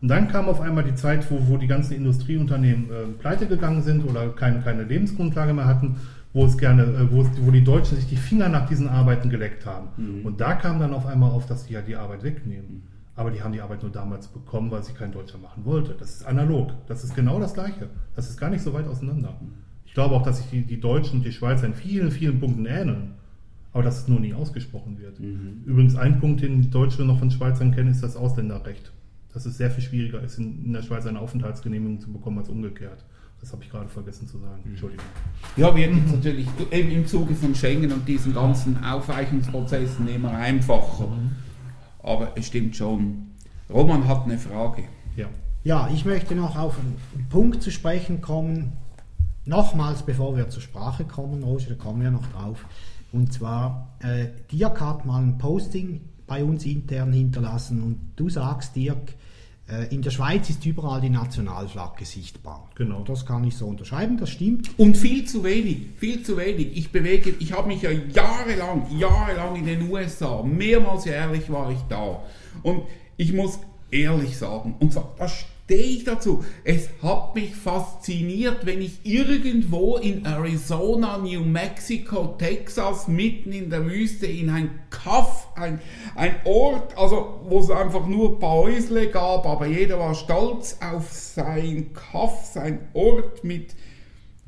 [0.00, 3.82] Und dann kam auf einmal die Zeit, wo, wo die ganzen Industrieunternehmen äh, pleite gegangen
[3.82, 5.96] sind oder keine, keine Lebensgrundlage mehr hatten,
[6.32, 9.30] wo es gerne, äh, wo, es, wo die Deutschen sich die Finger nach diesen Arbeiten
[9.30, 9.88] geleckt haben.
[10.24, 12.82] Und da kam dann auf einmal auf, dass die ja die Arbeit wegnehmen.
[13.16, 15.94] Aber die haben die Arbeit nur damals bekommen, weil sie kein Deutscher machen wollte.
[15.98, 16.72] Das ist analog.
[16.86, 17.88] Das ist genau das Gleiche.
[18.14, 19.40] Das ist gar nicht so weit auseinander.
[19.86, 22.66] Ich glaube auch, dass sich die, die Deutschen und die Schweizer in vielen, vielen Punkten
[22.66, 23.14] ähneln.
[23.72, 25.18] Aber dass es nur nie ausgesprochen wird.
[25.66, 28.92] Übrigens, ein Punkt, den die Deutsche noch von Schweizern kennen, ist das Ausländerrecht.
[29.32, 32.48] Dass es sehr viel schwieriger ist, in, in der Schweiz eine Aufenthaltsgenehmigung zu bekommen als
[32.48, 33.04] umgekehrt.
[33.40, 34.62] Das habe ich gerade vergessen zu sagen.
[34.64, 35.04] Entschuldigung.
[35.56, 41.08] Ja, wird jetzt natürlich eben im Zuge von Schengen und diesen ganzen Aufweichungsprozessen immer einfacher.
[42.02, 43.28] Aber es stimmt schon.
[43.70, 44.84] Roman hat eine Frage.
[45.16, 45.28] Ja.
[45.64, 48.72] Ja, ich möchte noch auf einen Punkt zu sprechen kommen.
[49.44, 52.64] Nochmals, bevor wir zur Sprache kommen, Roger, da kommen wir noch drauf.
[53.12, 58.76] Und zwar, äh, Dirk hat mal ein Posting bei uns intern hinterlassen und du sagst,
[58.76, 59.14] Dirk, äh,
[59.90, 62.70] in der Schweiz ist überall die Nationalflagge sichtbar.
[62.74, 63.02] Genau.
[63.02, 64.70] Das kann ich so unterschreiben, das stimmt.
[64.78, 66.74] Und viel zu wenig, viel zu wenig.
[66.74, 71.80] Ich bewege, ich habe mich ja jahrelang, jahrelang in den USA, mehrmals jährlich war ich
[71.90, 72.22] da.
[72.62, 72.84] Und
[73.18, 73.58] ich muss
[73.90, 75.28] ehrlich sagen, und zwar, da
[75.68, 83.06] stehe ich dazu, es hat mich fasziniert, wenn ich irgendwo in Arizona, New Mexico, Texas,
[83.06, 85.78] mitten in der Wüste, in ein Kaff, ein,
[86.14, 90.78] ein Ort, also wo es einfach nur ein paar Häusle gab, aber jeder war stolz
[90.80, 93.74] auf sein Kaff, sein Ort mit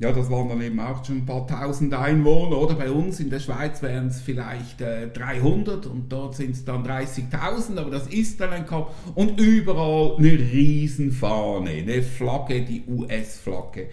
[0.01, 3.29] ja, das waren dann eben auch schon ein paar tausend Einwohner, oder bei uns in
[3.29, 8.07] der Schweiz wären es vielleicht äh, 300 und dort sind es dann 30.000, aber das
[8.07, 8.95] ist dann ein Kopf.
[9.13, 13.89] Und überall eine Riesenfahne, eine Flagge, die US-Flagge.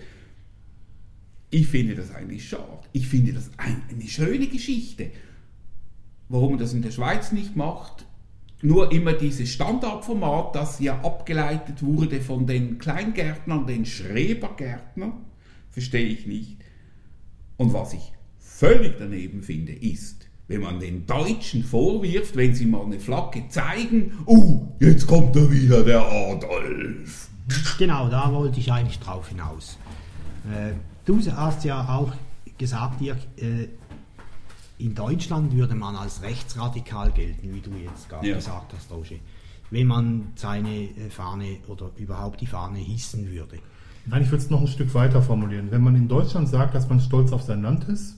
[1.51, 2.89] Ich finde das eigentlich schade.
[2.93, 5.11] Ich finde das ein, eine schöne Geschichte.
[6.31, 8.07] Warum man das in der Schweiz nicht macht,
[8.63, 15.28] nur immer dieses Standardformat, das ja abgeleitet wurde von den Kleingärtnern, den Schrebergärtnern,
[15.79, 16.57] verstehe ich nicht.
[17.57, 22.85] Und was ich völlig daneben finde, ist, wenn man den Deutschen vorwirft, wenn sie mal
[22.85, 27.29] eine Flagge zeigen, uh, jetzt kommt da wieder der Adolf.
[27.79, 29.79] Genau, da wollte ich eigentlich drauf hinaus.
[30.53, 30.73] Äh,
[31.05, 32.13] du hast ja auch
[32.59, 33.69] gesagt, Dirk, äh,
[34.79, 38.35] in Deutschland würde man als rechtsradikal gelten, wie du jetzt gerade Ja.
[38.37, 39.17] gesagt hast, Roger,
[39.71, 43.59] wenn man seine äh, Fahne oder überhaupt die Fahne hissen würde.
[44.11, 45.67] Nein, ich würde es noch ein Stück weiter formulieren.
[45.71, 48.17] Wenn man in Deutschland sagt, dass man stolz auf sein Land ist,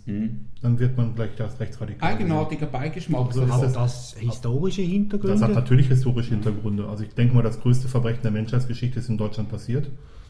[0.63, 2.09] dann wird man gleich als rechtsradikal.
[2.13, 3.33] Eigenartiger Beigeschmack.
[3.33, 3.73] So ist Hat es.
[3.73, 5.35] das historische Hintergründe?
[5.39, 6.89] Das hat natürlich historische Hintergründe.
[6.89, 9.89] Also ich denke mal, das größte Verbrechen der Menschheitsgeschichte ist in Deutschland passiert.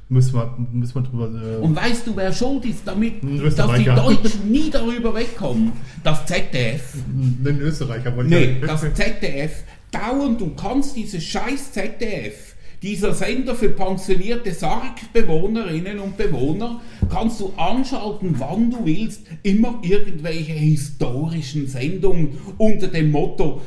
[0.08, 1.26] Müssen wir, müssen wir drüber.
[1.40, 3.84] Äh, Und weißt du, wer schuld ist, damit dass die.
[3.84, 5.70] Deutschen nie darüber wegkommen?
[6.02, 6.94] Das ZDF.
[7.06, 9.62] den Österreicher wollte Nee, ich das ZDF.
[9.92, 12.49] Dauernd, du kannst dieses scheiß ZDF,
[12.82, 20.52] dieser Sender für pensionierte Sargbewohnerinnen und Bewohner, kannst du anschalten, wann du willst, immer irgendwelche
[20.52, 23.60] historischen Sendungen unter dem Motto,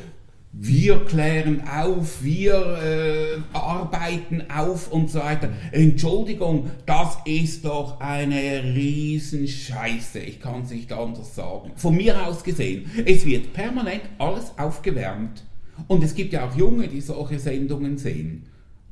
[0.55, 5.49] wir klären auf, wir äh, arbeiten auf und so weiter.
[5.71, 10.19] Entschuldigung, das ist doch eine Riesenscheiße.
[10.19, 11.71] Ich kann es nicht anders sagen.
[11.75, 15.43] Von mir aus gesehen, es wird permanent alles aufgewärmt.
[15.87, 18.43] Und es gibt ja auch Junge, die solche Sendungen sehen.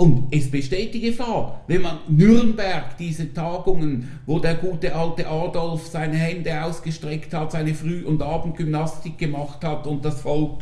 [0.02, 5.86] Und es besteht die Gefahr, wenn man Nürnberg, diese Tagungen, wo der gute alte Adolf
[5.86, 10.62] seine Hände ausgestreckt hat, seine Früh- und Abendgymnastik gemacht hat und das Volk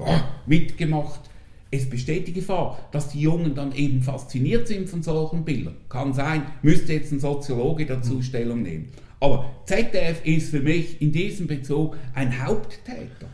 [0.00, 1.20] ah, mitgemacht.
[1.70, 5.76] Es besteht die Gefahr, dass die Jungen dann eben fasziniert sind von solchen Bildern.
[5.88, 8.88] Kann sein, müsste jetzt ein Soziologe dazu Stellung nehmen.
[9.20, 13.28] Aber ZDF ist für mich in diesem Bezug ein Haupttäter.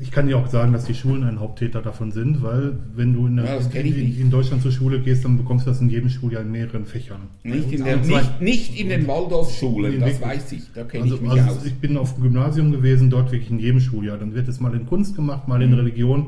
[0.00, 3.26] Ich kann dir auch sagen, dass die Schulen ein Haupttäter davon sind, weil wenn du
[3.26, 6.08] in, der, Ja, in, in Deutschland zur Schule gehst, dann bekommst du das in jedem
[6.08, 7.22] Schuljahr in mehreren Fächern.
[7.42, 10.20] Nicht in, der, nicht, nicht in den Waldorfschulen, das wirklich.
[10.28, 11.64] weiß ich, da kenne Also, ich mich also aus.
[11.66, 14.18] ich bin auf dem Gymnasium gewesen, dort wirklich in jedem Schuljahr.
[14.18, 15.76] Dann wird es mal in Kunst gemacht, mal in Mhm.
[15.76, 16.26] Religion,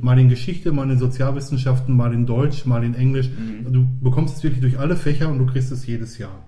[0.00, 3.28] mal in Geschichte, mal in Sozialwissenschaften, mal in Deutsch, mal in Englisch.
[3.30, 3.72] Mhm.
[3.72, 6.44] Du bekommst es wirklich durch alle Fächer und du kriegst es jedes Jahr.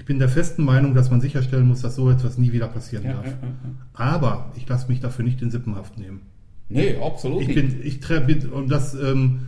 [0.00, 0.02] Mhm.
[0.02, 3.04] Ich bin der festen Meinung, dass man sicherstellen muss, dass so etwas nie wieder passieren
[3.04, 3.26] Ja, darf.
[3.26, 3.34] ja.
[3.94, 6.22] Aber ich lasse mich dafür nicht in Sippenhaft nehmen.
[6.68, 7.54] Nee, absolut Ich nicht.
[7.56, 9.40] bin, ich bin, und das, ähm,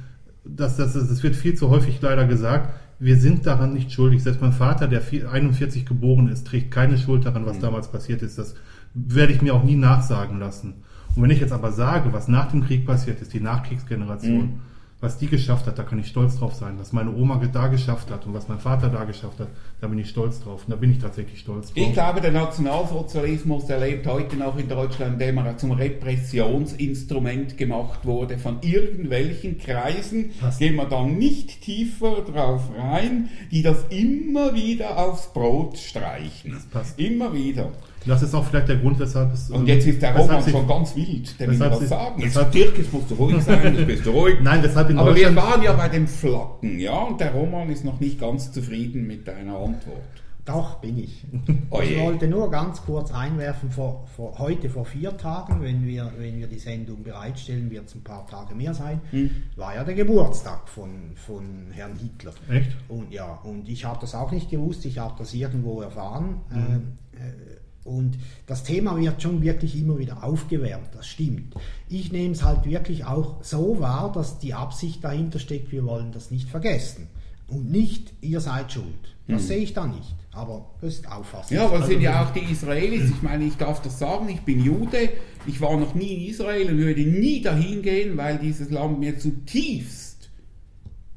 [0.44, 2.70] das, das, das, das wird viel zu häufig leider gesagt.
[2.98, 4.22] Wir sind daran nicht schuldig.
[4.22, 7.46] Selbst mein Vater, der vier- 41 geboren ist, trägt keine Schuld daran, Mhm.
[7.46, 8.38] was damals passiert ist.
[8.38, 8.54] Das
[8.94, 10.74] werde ich mir auch nie nachsagen lassen.
[11.14, 14.52] Und wenn ich jetzt aber sage, was nach dem Krieg passiert ist, die Nachkriegsgeneration, Mhm.
[15.00, 16.74] was die geschafft hat, da kann ich stolz drauf sein.
[16.78, 19.48] Was meine Oma da geschafft hat und was mein Vater da geschafft hat,
[19.82, 20.62] da bin ich stolz drauf.
[20.64, 21.76] Und da bin ich tatsächlich stolz drauf.
[21.76, 28.06] Ich glaube, der Nationalsozialismus, der lebt heute noch in Deutschland, indem er zum Repressionsinstrument gemacht
[28.06, 30.30] wurde von irgendwelchen Kreisen.
[30.38, 30.60] Passt.
[30.60, 36.56] Gehen wir dann nicht tiefer drauf rein, die das immer wieder aufs Brot streichen.
[36.70, 37.00] passt.
[37.00, 37.72] Immer wieder.
[38.06, 39.50] Das ist auch vielleicht der Grund, weshalb es.
[39.50, 41.38] Und ähm, jetzt ist der Roman schon ganz wild.
[41.40, 42.20] Der will was sagen.
[42.20, 44.36] Jetzt, Dirk, jetzt musst du ruhig sein, jetzt bist du ruhig.
[44.42, 47.84] Nein, weshalb in Aber wir waren ja bei dem Flacken, ja, und der Roman ist
[47.84, 50.02] noch nicht ganz zufrieden mit deiner Antwort.
[50.44, 51.24] Doch, bin ich.
[51.70, 56.12] Oh ich wollte nur ganz kurz einwerfen, vor, vor, heute vor vier Tagen, wenn wir,
[56.18, 59.30] wenn wir die Sendung bereitstellen, wird es ein paar Tage mehr sein, Hm.
[59.56, 62.32] war ja der Geburtstag von, von Herrn Hitler.
[62.50, 62.70] Echt?
[62.88, 66.40] Und ja, und ich habe das auch nicht gewusst, ich habe das irgendwo erfahren.
[66.50, 66.56] Mhm.
[66.56, 68.16] Ähm, äh, und
[68.46, 71.54] das Thema wird schon wirklich immer wieder aufgewärmt, das stimmt.
[71.88, 76.12] Ich nehme es halt wirklich auch so wahr, dass die Absicht dahinter steckt, wir wollen
[76.12, 77.08] das nicht vergessen.
[77.48, 78.86] Und nicht, ihr seid schuld.
[79.28, 80.14] Das sehe ich da nicht.
[80.32, 81.56] Aber das ist Auffassung.
[81.56, 83.10] Ja, aber es Also sind ja das- auch die Israelis.
[83.10, 85.10] Ich meine, ich darf das sagen, ich bin Jude,
[85.46, 89.18] ich war noch nie in Israel und würde nie dahin gehen, weil dieses Land mir
[89.18, 90.30] zutiefst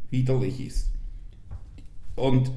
[0.09, 0.89] widerlich ist.
[2.15, 2.51] Und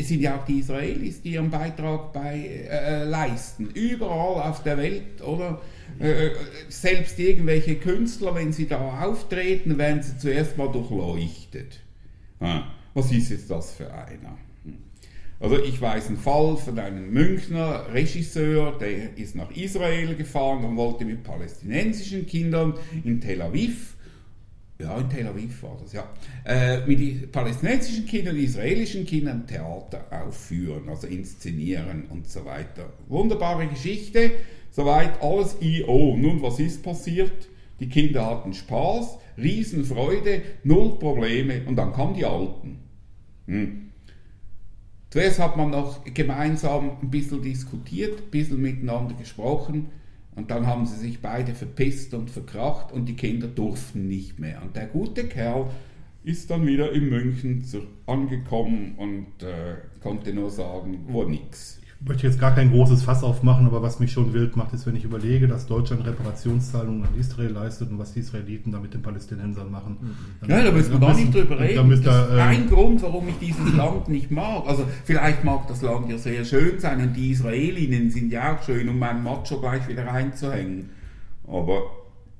[0.00, 3.70] es sind ja auch die Israelis, die ihren Beitrag bei, äh, leisten.
[3.74, 5.60] Überall auf der Welt, oder?
[5.98, 6.30] Äh,
[6.68, 11.80] selbst irgendwelche Künstler, wenn sie da auftreten, werden sie zuerst mal durchleuchtet.
[12.40, 14.38] Ah, was ist jetzt das für einer?
[14.64, 14.78] Hm.
[15.38, 20.76] Also ich weiß einen Fall von einem Münchner Regisseur, der ist nach Israel gefahren und
[20.76, 22.74] wollte mit palästinensischen Kindern
[23.04, 23.96] in Tel Aviv,
[24.80, 26.08] ja in Tel Aviv war das, ja,
[26.44, 32.92] äh, mit palästinensischen Kindern israelischen Kindern Theater aufführen, also inszenieren und so weiter.
[33.08, 34.32] Wunderbare Geschichte,
[34.70, 36.16] soweit alles IO.
[36.16, 37.48] Nun, was ist passiert?
[37.78, 42.78] Die Kinder hatten Spaß, Riesenfreude, null Probleme und dann kamen die Alten.
[43.46, 43.90] Hm.
[45.10, 49.88] Zuerst hat man noch gemeinsam ein bisschen diskutiert, ein bisschen miteinander gesprochen
[50.36, 54.62] und dann haben sie sich beide verpisst und verkracht und die Kinder durften nicht mehr.
[54.62, 55.70] Und der gute Kerl
[56.22, 57.64] ist dann wieder in München
[58.06, 61.79] angekommen und äh, konnte nur sagen, wo nix.
[62.02, 64.86] Ich möchte jetzt gar kein großes Fass aufmachen, aber was mich schon wild macht, ist,
[64.86, 68.94] wenn ich überlege, dass Deutschland Reparationszahlungen an Israel leistet und was die Israeliten da mit
[68.94, 69.98] den Palästinensern machen.
[70.40, 71.88] Dann- Ja, da müssen wir gar nicht drüber da reden.
[71.88, 74.66] müsst das ist ähm, ein Grund, warum ich dieses Land nicht mag.
[74.66, 78.62] Also vielleicht mag das Land ja sehr schön sein und die Israelinnen sind ja auch
[78.62, 80.88] schön, um meinen Macho gleich wieder reinzuhängen.
[81.46, 81.82] Aber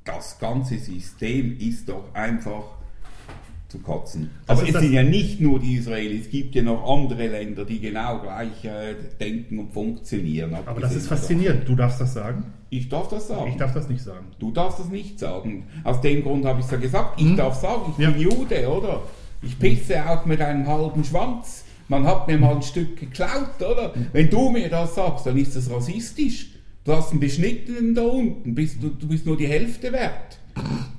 [0.05, 2.63] das ganze System ist doch einfach
[3.71, 4.31] zu kotzen.
[4.47, 7.65] Das Aber es sind ja nicht nur die Israelis, es gibt ja noch andere Länder,
[7.65, 10.55] die genau gleich äh, denken und funktionieren.
[10.55, 11.69] aber das ist faszinierend.
[11.69, 12.45] Du darfst das sagen.
[12.69, 13.51] Ich darf das sagen.
[13.51, 14.27] Ich darf das nicht sagen.
[14.39, 15.65] Du darfst das nicht sagen.
[15.85, 17.21] Aus dem Grund habe ich es ja gesagt.
[17.21, 18.11] Ich darf sagen, ich Ja.
[18.11, 19.03] bin Jude, oder?
[19.43, 21.65] Ich pisse auch mit einem halben Schwanz.
[21.89, 23.93] Man hat mir mal ein Stück geklaut, oder?
[24.13, 26.51] Wenn du mir das sagst, dann ist das rassistisch.
[26.85, 30.39] Du hast einen Beschnittenen da unten, bist, du, du bist nur die Hälfte wert.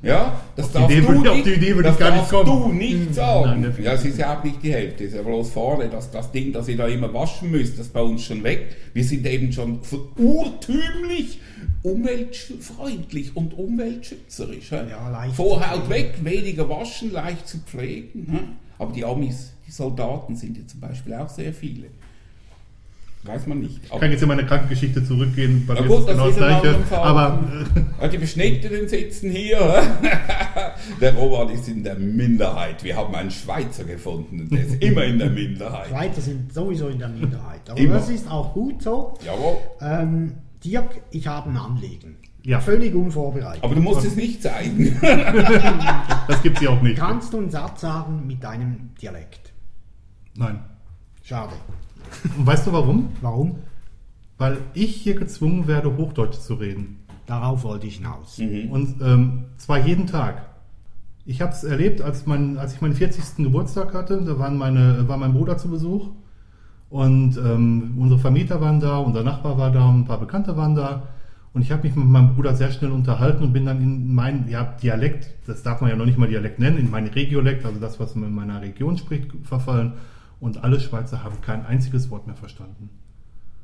[0.03, 2.45] Ja, das darfst du nicht, auf die Idee würde das ich gar nicht kommen.
[2.45, 3.61] du nicht Nein, sagen.
[3.61, 6.11] definitiv ja, es ist ja auch nicht die Hälfte, es ist ja bloß vorne, das,
[6.11, 8.75] das Ding, das ihr da immer waschen müsst, das ist bei uns schon weg.
[8.93, 9.79] Wir sind eben schon
[10.17, 11.39] urtümlich
[11.83, 14.71] umweltfreundlich und umweltschützerisch.
[14.71, 18.57] Ja, leicht Vorhaut weg, weniger waschen, leicht zu pflegen.
[18.77, 21.87] Aber die Amis, die Soldaten sind ja zum Beispiel auch sehr viele.
[23.23, 23.81] Weiß man nicht.
[23.83, 26.61] Ich kann jetzt in meine Krankengeschichte zurückgehen, bei Ja mir gut, ist genau ist das
[26.61, 26.97] Gleiche.
[26.97, 27.39] Aber
[27.75, 29.59] äh, ja, die Beschnittenen sitzen hier.
[31.01, 32.83] der Roman ist in der Minderheit.
[32.83, 35.89] Wir haben einen Schweizer gefunden und der ist immer in der Minderheit.
[35.89, 37.69] Schweizer sind sowieso in der Minderheit.
[37.69, 37.95] Aber Immer.
[37.95, 39.13] das ist auch gut so.
[39.23, 39.57] Jawohl.
[39.81, 42.17] Ähm, Dirk, ich habe ein Anliegen.
[42.43, 42.59] Ja.
[42.59, 43.63] Völlig unvorbereitet.
[43.63, 44.99] Aber du musst es nicht zeigen.
[46.27, 46.97] das gibt es ja auch nicht.
[46.97, 49.53] Kannst du einen Satz sagen mit deinem Dialekt?
[50.35, 50.59] Nein.
[51.21, 51.53] Schade.
[52.37, 53.09] Und weißt du warum?
[53.21, 53.55] Warum?
[54.37, 56.97] Weil ich hier gezwungen werde, Hochdeutsch zu reden.
[57.27, 58.39] darauf wollte ich hinaus.
[58.39, 60.49] Und ähm, zwar jeden Tag.
[61.25, 63.43] Ich habe es erlebt, als, mein, als ich meinen 40.
[63.43, 66.09] Geburtstag hatte, da waren meine, war mein Bruder zu Besuch
[66.89, 71.07] und ähm, unsere Vermieter waren da, unser Nachbar war da ein paar Bekannte waren da.
[71.53, 74.47] Und ich habe mich mit meinem Bruder sehr schnell unterhalten und bin dann in mein
[74.49, 77.79] ja, Dialekt, das darf man ja noch nicht mal Dialekt nennen, in mein Regiolekt, also
[77.79, 79.93] das, was man in meiner Region spricht, verfallen.
[80.41, 82.89] Und alle Schweizer haben kein einziges Wort mehr verstanden.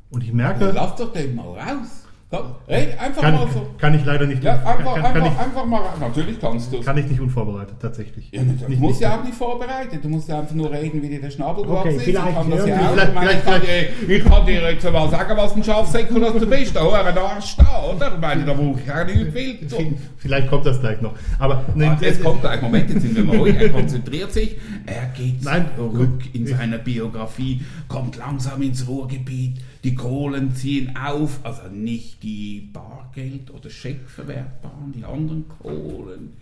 [0.09, 2.03] Und ich merke, Lass doch den mal raus.
[2.29, 3.65] Komm, red einfach kann, mal so.
[3.77, 5.81] kann ich leider nicht, Ja, einfach, kann, kann, einfach, ich, einfach mal.
[5.97, 8.29] Natürlich kannst du kann ich nicht unvorbereitet, tatsächlich.
[8.33, 10.03] Ja, du Nicht- musst nicht- ja auch nicht vorbereitet.
[10.03, 12.03] Du musst ja einfach nur reden, wie dir der Schnabel Okay, gewachsen ist.
[12.03, 12.97] vielleicht ich kann das ja auch.
[12.97, 13.31] Ich, meine,
[13.63, 16.75] ich, ich kann dir jetzt mal sagen, was ein Schafsäckel das du bist.
[16.75, 18.13] Da hoher Arsch da, oder?
[18.15, 19.69] Ich meine, da brauche ich auch nicht.
[19.69, 19.93] V- zu.
[20.17, 21.13] Vielleicht kommt das gleich noch.
[21.39, 23.55] Aber nein, Ah, Jetzt kommt gleich, Moment, jetzt sind wir mal ruhig.
[23.57, 24.57] Er konzentriert sich,
[24.87, 25.65] er geht Nein.
[25.75, 32.69] zurück in seiner Biografie, kommt langsam ins Ruhrgebiet, die Kohlen ziehen auf, also nicht die
[32.73, 36.33] Bargeld- oder Scheckverwertbaren, die anderen Kohlen.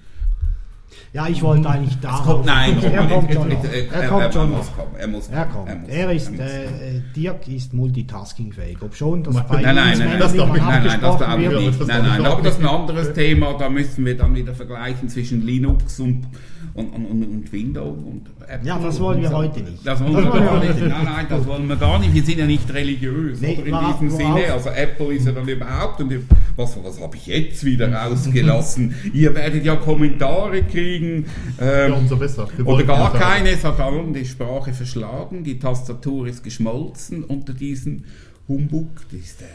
[1.12, 2.24] Ja, ich wollte eigentlich darauf.
[2.26, 5.68] kommt, nein, er kommt schon Er er- kommt schon muss kommen, er muss Er kommt.
[5.68, 8.78] er muss- Er ist, äh, Dirk ist multitaskingfähig.
[8.82, 10.64] Ob schon das Nein, bei Nein, nein, nein, das immer nicht.
[10.64, 11.22] Nein, nein, das wird.
[11.22, 11.88] das nicht.
[11.88, 13.54] Nein, nein, aber das ist ein anderes Thema.
[13.58, 16.28] Da müssen wir dann wieder vergleichen zwischen Linux und,
[16.76, 18.68] und, und, und, und Windows und Apple.
[18.68, 19.36] Ja, das wollen wir so.
[19.38, 19.88] heute nicht.
[19.88, 20.80] Das wollen Das wir gar nicht.
[20.82, 22.14] Nein, nein, das wollen wir gar nicht.
[22.14, 24.26] Wir sind ja nicht religiös Nee, oder in war- diesem Sinne.
[24.34, 26.14] auch- Also Apple ist ja dann überhaupt und
[26.58, 28.94] was, was habe ich jetzt wieder rausgelassen?
[29.14, 31.26] Ihr werdet ja Kommentare kriegen.
[31.62, 32.46] Ähm, Ja, umso besser.
[32.58, 37.54] Wir oder gar keine, es hat dann die Sprache verschlagen, die Tastatur ist geschmolzen unter
[37.54, 38.04] diesem
[38.50, 38.90] Humbug.
[39.12, 39.48] Das ist der,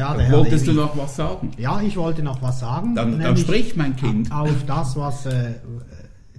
[0.00, 1.50] Ja, der Herr Wolltest du noch was sagen?
[1.58, 2.94] Ja, ich wollte noch was sagen.
[2.94, 4.32] Dann, dann nämlich sprich, mein Kind.
[4.32, 5.54] Auf das, was äh,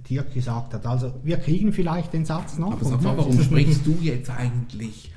[0.08, 0.86] Dirk gesagt hat.
[0.86, 2.72] Also, wir kriegen vielleicht den Satz noch.
[2.72, 5.12] Aber sag mal, warum sprichst du jetzt eigentlich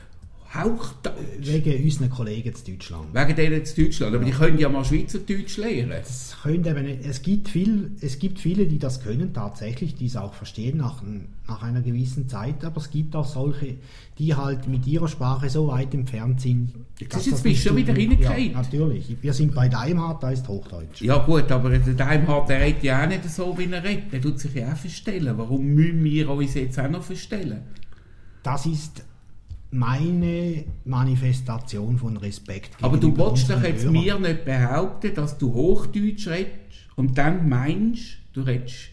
[0.51, 1.15] Hauchdeutsch?
[1.41, 3.13] Wegen unseren Kollegen in Deutschland.
[3.13, 4.15] Wegen denen jetzt Deutschland.
[4.15, 5.91] Aber die können ja mal Schweizerdeutsch lernen.
[6.01, 10.07] Es, könnte eben, nicht- es, gibt viel, es gibt viele, die das können tatsächlich, die
[10.07, 11.03] es auch verstehen nach,
[11.47, 13.75] nach einer gewissen Zeit, aber es gibt auch solche,
[14.17, 16.71] die halt mit ihrer Sprache so weit entfernt sind.
[17.09, 18.53] Dass ist- jetzt das bist du schon wieder Ja, reingefallen.
[18.53, 19.17] natürlich.
[19.21, 21.01] Wir sind bei Daimhardt, da ist Hochdeutsch.
[21.03, 24.11] Ja gut, aber der Daimhardt, der redet ja auch nicht so, wie er redet.
[24.13, 25.37] Der tut sich ja auch verstellen.
[25.37, 27.61] Warum müssen wir uns jetzt auch noch verstellen?
[28.41, 29.03] Das ist
[29.71, 32.71] meine Manifestation von Respekt.
[32.81, 33.93] Aber du willst doch jetzt Hörern.
[33.93, 36.53] mir nicht behaupten, dass du Hochdeutsch redest
[36.95, 38.89] und dann meinst, du redest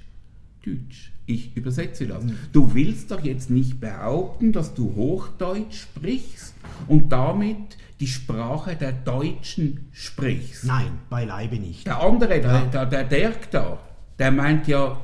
[0.64, 1.12] Deutsch.
[1.26, 2.24] Ich übersetze das.
[2.52, 6.54] Du willst doch jetzt nicht behaupten, dass du Hochdeutsch sprichst
[6.86, 10.64] und damit die Sprache der Deutschen sprichst.
[10.64, 11.86] Nein, beileibe nicht.
[11.86, 13.78] Der andere, der, der, der Dirk da,
[14.18, 15.00] der meint ja,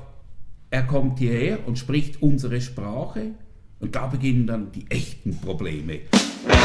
[0.71, 3.33] er kommt hierher und spricht unsere Sprache
[3.83, 6.01] und da beginnen dann die echten Probleme.
[6.47, 6.57] Wenn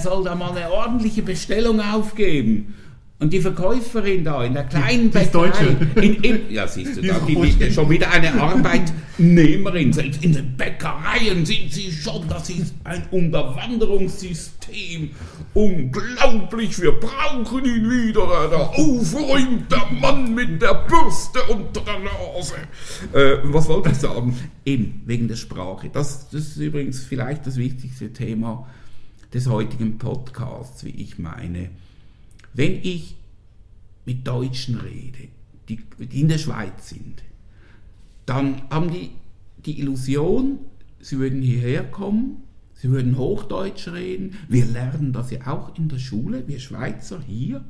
[0.00, 2.74] soll da mal eine ordentliche Bestellung aufgeben
[3.20, 5.76] und die Verkäuferin da in der kleinen Die ist Bäckerei, Deutsche.
[6.00, 9.92] in, in, ja siehst du, Die da, ist die, die, schon wieder eine Arbeitnehmerin.
[9.92, 15.10] Selbst in den Bäckereien sind sie schon, das ist ein Unterwanderungssystem.
[15.52, 22.54] Unglaublich, wir brauchen ihn wieder, der aufräumt, der Mann mit der Bürste unter der Nase.
[23.12, 24.34] Äh, was wollte ich sagen?
[24.64, 25.90] Eben, wegen der Sprache.
[25.92, 28.66] Das, das ist übrigens vielleicht das wichtigste Thema
[29.32, 31.70] des heutigen Podcasts, wie ich meine.
[32.52, 33.16] Wenn ich
[34.04, 35.28] mit Deutschen rede,
[35.68, 35.80] die,
[36.10, 37.22] in der Schweiz sind,
[38.26, 39.10] dann haben die
[39.66, 40.58] die Illusion,
[41.00, 42.42] sie würden hierher kommen,
[42.74, 44.36] sie würden Hochdeutsch reden.
[44.48, 47.64] Wir lernen das ja auch in der Schule, wir Schweizer hier.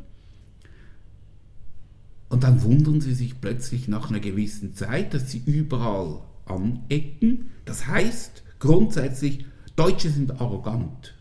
[2.29, 7.51] Und dann wundern sie sich plötzlich nach einer gewissen Zeit, dass sie überall anecken.
[7.65, 11.15] Das heißt grundsätzlich, Deutsche sind arrogant.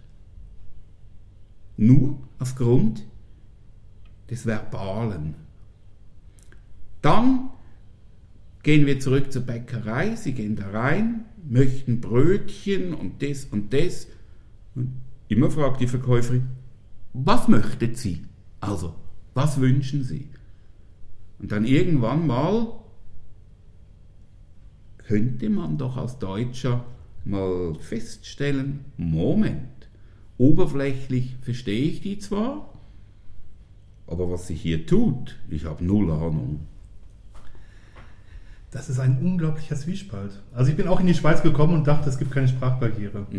[1.82, 3.06] Nur aufgrund
[4.30, 5.36] des Verbalen.
[7.02, 7.52] Dann
[8.64, 14.08] gehen wir zurück zur Bäckerei, sie gehen da rein, möchten Brötchen und das und das.
[14.76, 14.92] Und
[15.30, 16.50] immer fragt die Verkäuferin,
[17.14, 18.26] was möchten Sie?
[18.60, 18.94] Also,
[19.34, 20.28] was wünschen Sie?
[21.40, 22.74] Und dann irgendwann mal
[24.98, 26.84] könnte man doch als Deutscher
[27.24, 29.69] mal feststellen, Moment,
[30.40, 32.74] oberflächlich verstehe ich die zwar,
[34.08, 36.62] aber was sich hier tut, ich habe null Ahnung.
[38.72, 40.32] Das ist ein unglaublicher Zwiespalt.
[40.54, 43.22] Also ich bin auch in die Schweiz gekommen und dachte, es gibt keine Sprachbarriere.
[43.22, 43.32] Hab-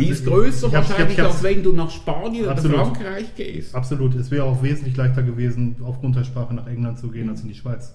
[0.00, 2.76] Die ist größer ich wahrscheinlich, ich hab's- als wenn du nach Spanien Absolut.
[2.78, 3.74] oder Frankreich gehst.
[3.74, 4.14] Absolut.
[4.14, 7.48] Es wäre auch wesentlich leichter gewesen, aufgrund der Sprache nach England zu gehen, als in
[7.48, 7.94] die Schweiz.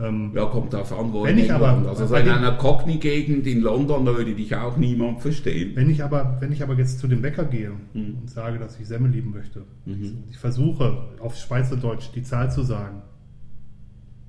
[0.00, 1.86] Ähm, Ja, kommt darauf an, wo Wenn ich aber-.
[1.88, 5.72] Also so in einer Cockney-Gegend in London, da würde dich auch niemand verstehen.
[5.76, 8.18] Wenn ich aber, wenn ich aber jetzt zu dem Bäcker gehe Mhm.
[8.22, 9.62] und sage, dass ich Semmel lieben möchte,
[10.30, 13.02] ich versuche auf Schweizerdeutsch die Zahl zu sagen,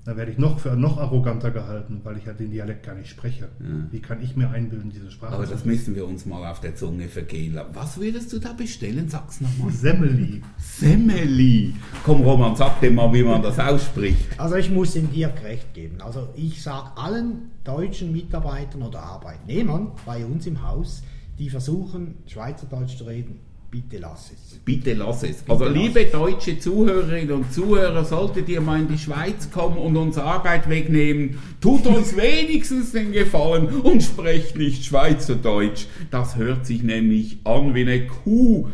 [0.05, 3.09] dann werde ich noch für noch arroganter gehalten, weil ich ja den Dialekt gar nicht
[3.09, 3.49] spreche.
[3.89, 6.59] Wie kann ich mir einbilden, diese Sprache Aber zu das müssen wir uns mal auf
[6.59, 7.71] der Zunge vergehen lassen.
[7.73, 9.09] Was würdest du da bestellen?
[9.09, 9.71] Sag's nochmal.
[9.71, 10.43] Semmeli.
[10.59, 11.73] Semmeli.
[12.03, 14.39] Komm Roman, sag dir mal, wie man das ausspricht.
[14.39, 15.99] Also ich muss dem Dirk recht geben.
[16.01, 21.01] Also ich sage allen deutschen Mitarbeitern oder Arbeitnehmern bei uns im Haus,
[21.39, 23.39] die versuchen, Schweizerdeutsch zu reden,
[23.71, 24.59] bitte lass es.
[24.59, 25.43] Bitte lass es.
[25.47, 29.95] Also lass liebe deutsche Zuhörerinnen und Zuhörer, solltet ihr mal in die Schweiz kommen und
[29.97, 35.85] uns Arbeit wegnehmen, tut uns wenigstens den Gefallen und sprecht nicht Schweizerdeutsch.
[36.11, 38.69] Das hört sich nämlich an, wie eine Kuh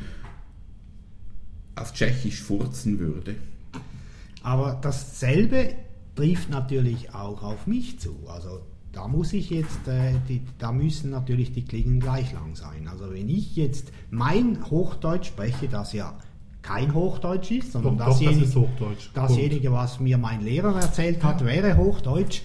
[1.76, 3.36] auf Tschechisch furzen würde.
[4.44, 5.76] Aber dasselbe
[6.16, 8.16] trifft natürlich auch auf mich zu.
[8.28, 8.62] Also
[8.92, 12.88] da muss ich jetzt, äh, die, da müssen natürlich die Klingen gleich lang sein.
[12.88, 16.14] Also wenn ich jetzt mein Hochdeutsch spreche, das ja
[16.62, 21.44] kein Hochdeutsch ist, sondern Doch, doch, das dasjenige, dasjenige, was mir mein Lehrer erzählt hat,
[21.44, 22.42] wäre Hochdeutsch.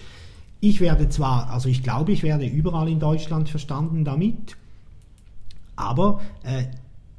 [0.60, 4.56] Ich werde zwar, also ich glaube, ich werde überall in Deutschland verstanden damit,
[5.74, 6.64] aber äh,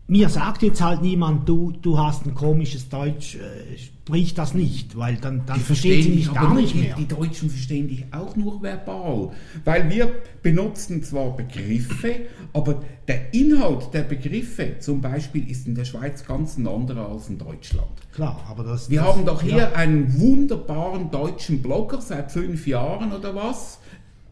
[0.09, 4.97] mir sagt jetzt halt niemand, du, du hast ein komisches Deutsch, äh, sprich das nicht,
[4.97, 6.95] weil dann, dann verstehen sie mich gar nicht mehr.
[6.95, 9.31] Die Deutschen verstehen dich auch nur verbal.
[9.65, 10.09] Weil wir
[10.41, 12.21] benutzen zwar Begriffe,
[12.53, 17.27] aber der Inhalt der Begriffe zum Beispiel ist in der Schweiz ganz ein anderer als
[17.27, 17.87] in Deutschland.
[18.13, 18.89] Klar, aber das.
[18.89, 19.71] Wir das, haben doch hier ja.
[19.73, 23.79] einen wunderbaren deutschen Blogger seit fünf Jahren oder was,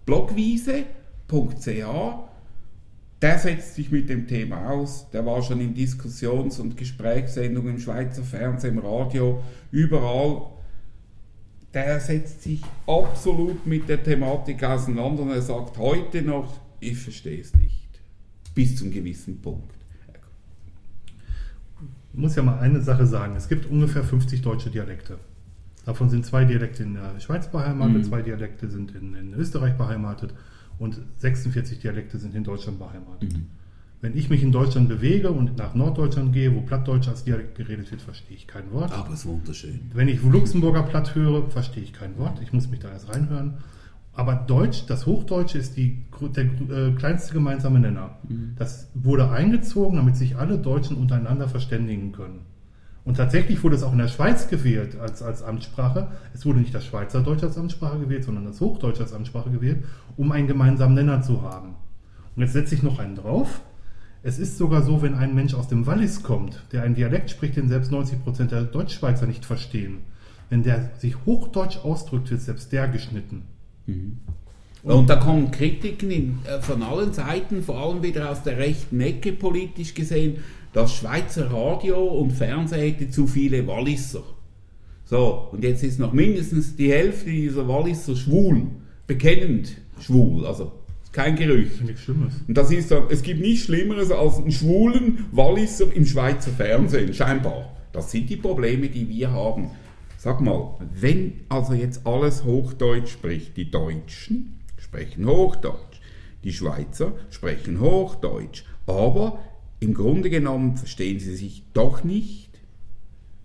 [0.06, 0.86] blogwiese.ch.
[3.22, 5.10] Der setzt sich mit dem Thema aus.
[5.12, 10.42] Der war schon in Diskussions- und Gesprächssendungen im Schweizer Fernsehen, im Radio, überall.
[11.74, 17.42] Der setzt sich absolut mit der Thematik auseinander und er sagt heute noch, ich verstehe
[17.42, 17.88] es nicht.
[18.54, 19.72] Bis zum gewissen Punkt.
[22.14, 23.36] Ich muss ja mal eine Sache sagen.
[23.36, 25.18] Es gibt ungefähr 50 deutsche Dialekte.
[25.86, 28.04] Davon sind zwei Dialekte in der Schweiz beheimatet, Mhm.
[28.06, 30.34] zwei Dialekte sind in, in Österreich beheimatet
[30.80, 33.34] und 46 Dialekte sind in Deutschland beheimatet.
[33.34, 33.48] Mhm.
[34.02, 37.90] Wenn ich mich in Deutschland bewege und nach Norddeutschland gehe, wo Plattdeutsch als Dialekt geredet
[37.90, 38.92] wird, verstehe ich kein Wort.
[38.92, 39.80] Aber es ist wunderschön.
[39.94, 42.40] Wenn ich Luxemburger Platt höre, verstehe ich kein Wort.
[42.42, 43.56] Ich muss mich da erst reinhören.
[44.14, 48.18] Aber Deutsch, das Hochdeutsche ist die, der äh, kleinste gemeinsame Nenner.
[48.58, 52.42] Das wurde eingezogen, damit sich alle Deutschen untereinander verständigen können.
[53.06, 56.08] Und tatsächlich wurde es auch in der Schweiz gewählt als, als Amtssprache.
[56.34, 59.86] Es wurde nicht das Schweizerdeutsch als Amtssprache gewählt, sondern das Hochdeutsch als Amtssprache gewählt,
[60.18, 61.76] um einen gemeinsamen Nenner zu haben.
[62.36, 63.62] Und jetzt setze ich noch einen drauf.
[64.24, 67.58] Es ist sogar so, wenn ein Mensch aus dem Wallis kommt, der einen Dialekt spricht,
[67.58, 70.00] den selbst 90% der Deutschschweizer nicht verstehen.
[70.50, 73.44] Wenn der sich Hochdeutsch ausdrückt, wird selbst der geschnitten.
[74.82, 79.00] Und da kommen Kritiken in, äh, von allen Seiten, vor allem wieder aus der rechten
[79.00, 80.38] Ecke politisch gesehen,
[80.76, 84.24] das Schweizer Radio und Fernsehen hätte zu viele Walliser.
[85.06, 88.68] So, und jetzt ist noch mindestens die Hälfte dieser Walliser schwul,
[89.08, 90.74] bekennend schwul, also
[91.14, 91.82] kein Gerücht.
[91.82, 92.34] Nichts Schlimmes.
[92.46, 97.14] Und das ist dann, es gibt nichts Schlimmeres als einen schwulen Walliser im Schweizer Fernsehen,
[97.14, 97.74] scheinbar.
[97.94, 99.72] Das sind die Probleme, die wir haben.
[100.18, 106.02] Sag mal, wenn also jetzt alles Hochdeutsch spricht, die Deutschen sprechen Hochdeutsch,
[106.44, 109.40] die Schweizer sprechen Hochdeutsch, aber
[109.86, 112.50] im Grunde genommen verstehen sie sich doch nicht,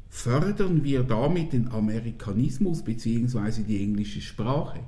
[0.08, 3.62] fördern wir damit den Amerikanismus bzw.
[3.62, 4.80] die englische Sprache.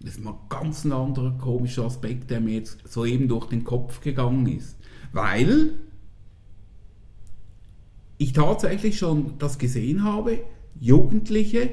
[0.00, 4.00] Das ist mal ganz ein anderer komischer Aspekt, der mir jetzt soeben durch den Kopf
[4.02, 4.76] gegangen ist.
[5.12, 5.78] Weil
[8.18, 10.40] ich tatsächlich schon das gesehen habe,
[10.78, 11.70] Jugendliche,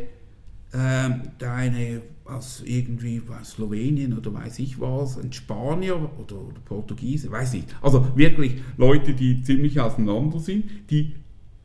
[0.73, 2.02] der eine
[2.32, 7.76] aus irgendwie aus Slowenien oder weiß ich was, ein Spanier oder, oder Portugiese, weiß nicht.
[7.82, 11.16] Also wirklich Leute, die ziemlich auseinander sind, die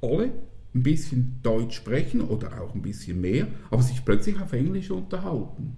[0.02, 0.32] alle
[0.74, 5.76] ein bisschen Deutsch sprechen oder auch ein bisschen mehr, aber sich plötzlich auf Englisch unterhalten.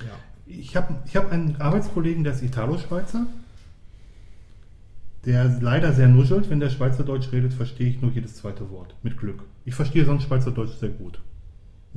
[0.00, 0.14] Ja.
[0.46, 3.26] Ich habe ich hab einen Arbeitskollegen, der ist Italo-Schweizer.
[5.26, 6.48] Der leider sehr nuschelt.
[6.48, 8.94] Wenn der Schweizerdeutsch redet, verstehe ich nur jedes zweite Wort.
[9.02, 9.42] Mit Glück.
[9.66, 11.20] Ich verstehe sonst Schweizerdeutsch sehr gut.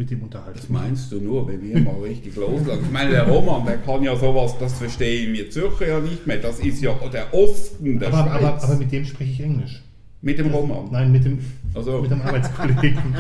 [0.01, 0.57] Mit dem unterhalten.
[0.59, 2.85] Das meinst du nur, wenn wir mal richtig loslassen?
[2.85, 6.37] Ich meine, der Roman, der kann ja sowas, das verstehen wir Zürcher ja nicht mehr.
[6.37, 8.43] Das ist ja der Osten der aber, Schweiz.
[8.43, 9.83] aber, aber mit dem spreche ich Englisch.
[10.23, 10.85] Mit dem Roman?
[10.91, 11.37] Nein, mit dem,
[11.75, 12.97] Also- mit dem Arbeitskollegen.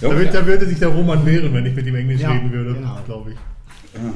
[0.00, 2.30] Ja, da, wird, da würde sich der Roman wehren, wenn ich mit ihm Englisch Ja,
[2.32, 2.98] reden würde, genau.
[3.06, 3.36] glaube ich.
[3.98, 4.12] Aha.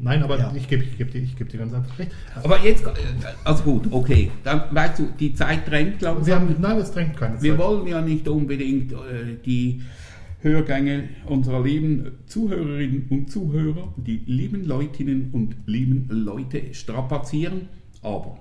[0.00, 0.52] Nein, aber Ja.
[0.54, 2.12] ich gebe ich geb dir, ich geb dir ganz einfach recht.
[2.44, 2.84] Aber jetzt,
[3.44, 4.30] also gut, okay.
[4.44, 6.26] Dann weißt du, die Zeit drängt langsam.
[6.26, 7.58] Wir haben, nein, es drängt keine Wir Zeit.
[7.58, 8.96] wollen ja nicht unbedingt äh,
[9.44, 9.82] die
[10.46, 17.68] Hörgänge unserer lieben Zuhörerinnen und Zuhörer, die lieben Leutinnen und lieben Leute strapazieren,
[18.00, 18.38] aber.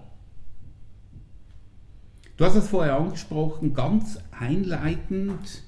[2.37, 5.63] Du hast es vorher angesprochen, ganz einleitend,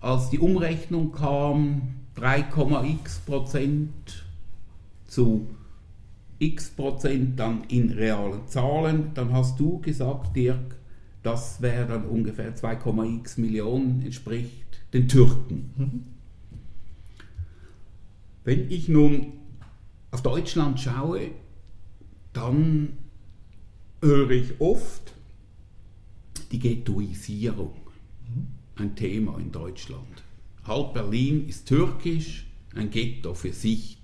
[0.00, 1.82] als die Umrechnung kam,
[2.16, 4.24] 3,x Prozent
[5.06, 5.46] zu
[6.40, 10.76] x Prozent dann in realen Zahlen, dann hast du gesagt, Dirk,
[11.22, 16.04] das wäre dann ungefähr 2,x Millionen, entspricht den Türken.
[18.44, 19.32] Wenn ich nun
[20.10, 21.30] auf Deutschland schaue,
[22.32, 22.96] dann
[24.00, 25.12] höre ich oft
[26.52, 27.74] die Ghettoisierung,
[28.76, 30.22] ein Thema in Deutschland.
[30.64, 33.98] Halb Berlin ist türkisch, ein Ghetto für sich.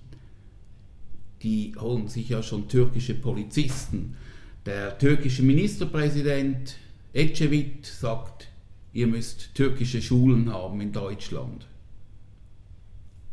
[1.41, 4.15] Die holen sich ja schon türkische Polizisten.
[4.65, 6.77] Der türkische Ministerpräsident
[7.13, 8.47] Ecevit sagt,
[8.93, 11.67] ihr müsst türkische Schulen haben in Deutschland.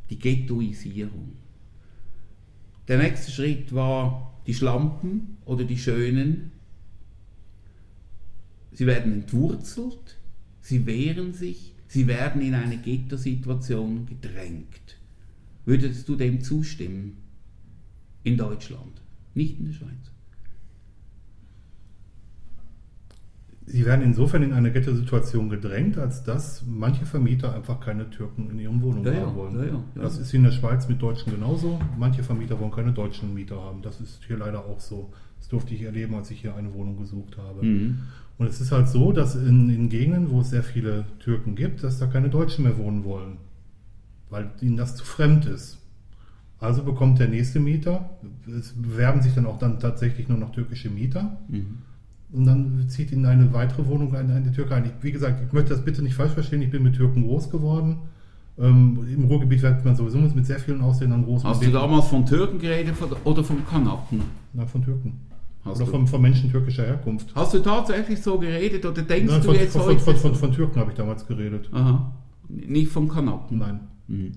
[0.09, 1.37] Die Ghettoisierung.
[2.89, 6.51] Der nächste Schritt war die Schlampen oder die Schönen.
[8.73, 10.19] Sie werden entwurzelt,
[10.61, 14.99] sie wehren sich, sie werden in eine Ghetto-Situation gedrängt.
[15.67, 17.19] Würdest du dem zustimmen?
[18.25, 19.03] In Deutschland,
[19.35, 20.11] nicht in der Schweiz.
[23.73, 28.59] Sie werden insofern in eine Ghetto-Situation gedrängt, als dass manche Vermieter einfach keine Türken in
[28.59, 29.55] ihren Wohnungen Ja, haben wollen.
[29.59, 30.03] ja, ja, ja.
[30.03, 31.79] Das ist in der Schweiz mit Deutschen genauso.
[31.99, 33.83] Manche Vermieter wollen keine deutschen Mieter haben.
[33.83, 35.11] Das ist hier leider auch so.
[35.39, 37.65] Das durfte ich erleben, als ich hier eine Wohnung gesucht habe.
[37.65, 37.99] Mhm.
[38.39, 41.83] Und es ist halt so, dass in, in Gegenden, wo es sehr viele Türken gibt,
[41.85, 43.37] dass da keine Deutschen mehr wohnen wollen,
[44.31, 45.79] weil ihnen das zu fremd ist.
[46.59, 48.11] Also bekommt der nächste Mieter,
[48.47, 51.79] es bewerben sich dann auch dann tatsächlich nur noch türkische Mieter Mhm.
[52.33, 54.85] Und dann zieht in eine weitere Wohnung eine, eine Türke ein.
[54.85, 57.51] Ich, wie gesagt, ich möchte das bitte nicht falsch verstehen, ich bin mit Türken groß
[57.51, 57.99] geworden.
[58.59, 61.45] Ähm, Im Ruhrgebiet wird man sowieso mit sehr vielen Ausländern groß.
[61.45, 64.23] Hast du damals von Türken geredet von- oder von Kanaken?
[64.53, 65.21] Na, von Türken.
[65.65, 65.91] Hast Oder du?
[65.91, 67.35] von, von Menschen türkischer Herkunft.
[67.35, 70.01] Hast du tatsächlich so geredet oder denkst Nein, du von, jetzt von, heute?
[70.01, 71.69] von, von, von Türken habe ich damals geredet.
[71.73, 72.13] Aha.
[72.49, 73.59] Nicht vom Kanaken?
[73.59, 73.81] Nein.
[74.09, 74.33] Mhm.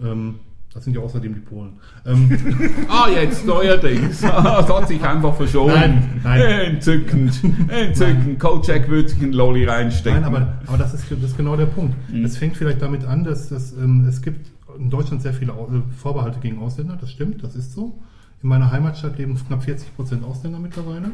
[0.00, 0.34] Ähm,
[0.76, 1.72] das sind ja außerdem die Polen.
[2.04, 2.30] Ähm,
[2.88, 4.20] Ah, jetzt neuerdings.
[4.20, 5.72] das hat sich einfach verschoben.
[5.72, 6.40] Nein, nein.
[6.74, 7.32] Entzückend.
[7.68, 8.38] Entzückend.
[8.38, 10.20] Kojak würde sich einen Lolli reinstecken.
[10.20, 11.94] nein, aber, aber das, ist, das ist genau der Punkt.
[12.12, 12.26] Mhm.
[12.26, 15.94] Es fängt vielleicht damit an, dass, dass ähm, es gibt in Deutschland sehr viele äh,
[15.96, 16.98] Vorbehalte gegen Ausländer.
[17.00, 17.98] Das stimmt, das ist so.
[18.42, 21.10] In meiner Heimatstadt leben knapp 40 Prozent Ausländer mittlerweile.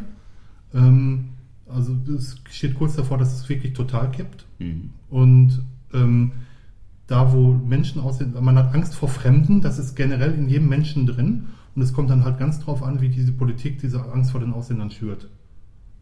[0.75, 1.29] Ähm,
[1.73, 4.45] also es steht kurz davor, dass es wirklich total kippt.
[4.59, 4.91] Mhm.
[5.09, 5.63] Und
[5.95, 6.33] ähm,
[7.13, 11.07] da, wo Menschen aussehen, man hat Angst vor Fremden, das ist generell in jedem Menschen
[11.07, 11.49] drin.
[11.75, 14.53] Und es kommt dann halt ganz drauf an, wie diese Politik diese Angst vor den
[14.53, 15.29] Ausländern schürt.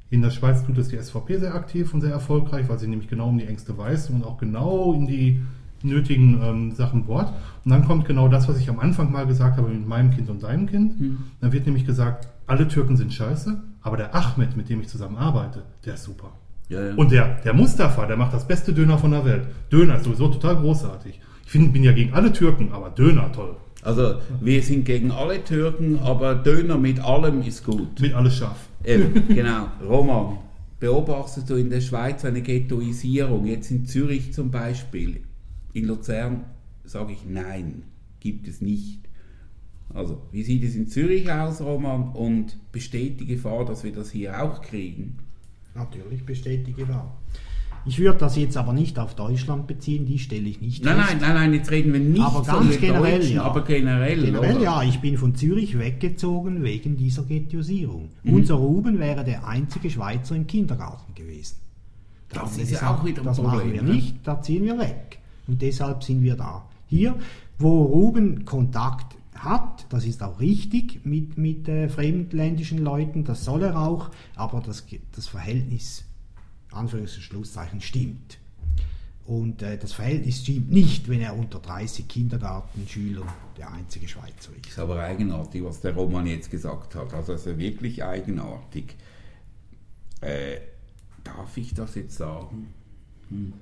[0.08, 3.08] In der Schweiz tut es die SVP sehr aktiv und sehr erfolgreich, weil sie nämlich
[3.08, 5.40] genau um die Ängste weiß und auch genau in die
[5.82, 7.32] nötigen ähm, Sachen Wort.
[7.64, 10.28] Und dann kommt genau das, was ich am Anfang mal gesagt habe mit meinem Kind
[10.28, 10.94] und deinem Kind.
[11.40, 15.16] Dann wird nämlich gesagt, alle Türken sind scheiße, aber der Ahmed, mit dem ich zusammen
[15.16, 16.32] arbeite, der ist super.
[16.70, 16.94] Ja, ja.
[16.94, 19.42] Und der, der Mustafa, der macht das beste Döner von der Welt.
[19.72, 21.20] Döner ist sowieso total großartig.
[21.44, 23.56] Ich find, bin ja gegen alle Türken, aber Döner toll.
[23.82, 28.00] Also wir sind gegen alle Türken, aber Döner mit allem ist gut.
[28.00, 28.68] Mit alles scharf.
[28.84, 29.66] Eben, genau.
[29.84, 30.38] Roman,
[30.78, 33.46] beobachtest du in der Schweiz eine Ghettoisierung?
[33.46, 35.22] Jetzt in Zürich zum Beispiel.
[35.72, 36.44] In Luzern
[36.84, 37.82] sage ich nein,
[38.20, 39.00] gibt es nicht.
[39.92, 42.12] Also, wie sieht es in Zürich aus, Roman?
[42.12, 45.18] Und besteht die Gefahr, dass wir das hier auch kriegen?
[45.74, 47.16] Natürlich besteht die Gefahr.
[47.86, 51.08] Ich würde das jetzt aber nicht auf Deutschland beziehen, die stelle ich nicht Nein, fest.
[51.12, 53.42] nein, nein, nein, jetzt reden wir nicht Aber von ganz generell, ja.
[53.42, 54.22] aber generell.
[54.22, 54.62] Generell oder?
[54.64, 58.10] ja, ich bin von Zürich weggezogen wegen dieser Ghettoisierung.
[58.22, 58.34] Mhm.
[58.34, 61.56] Unser Ruben wäre der einzige Schweizer im Kindergarten gewesen.
[62.28, 63.92] Da Das ist ja gesagt, auch wieder ein Das Problem, machen wir ne?
[63.94, 65.18] nicht, da ziehen wir weg.
[65.46, 66.62] Und deshalb sind wir da.
[66.86, 67.16] Hier,
[67.58, 73.62] wo Ruben Kontakt hat, das ist auch richtig mit, mit äh, fremdländischen Leuten, das soll
[73.62, 74.84] er auch, aber das,
[75.14, 76.04] das Verhältnis,
[76.70, 78.38] Anführungs- und Schlusszeichen, stimmt.
[79.26, 84.70] Und äh, das Verhältnis stimmt nicht, wenn er unter 30 Kindergartenschülern der einzige Schweizer ist.
[84.70, 87.14] ist aber eigenartig, was der Roman jetzt gesagt hat.
[87.14, 88.96] Also ist wirklich eigenartig.
[90.20, 90.56] Äh,
[91.22, 92.74] darf ich das jetzt sagen?
[93.28, 93.52] Hm.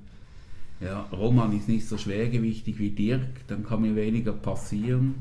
[0.81, 5.17] Ja, Roman ist nicht so schwergewichtig wie Dirk, dann kann mir weniger passieren.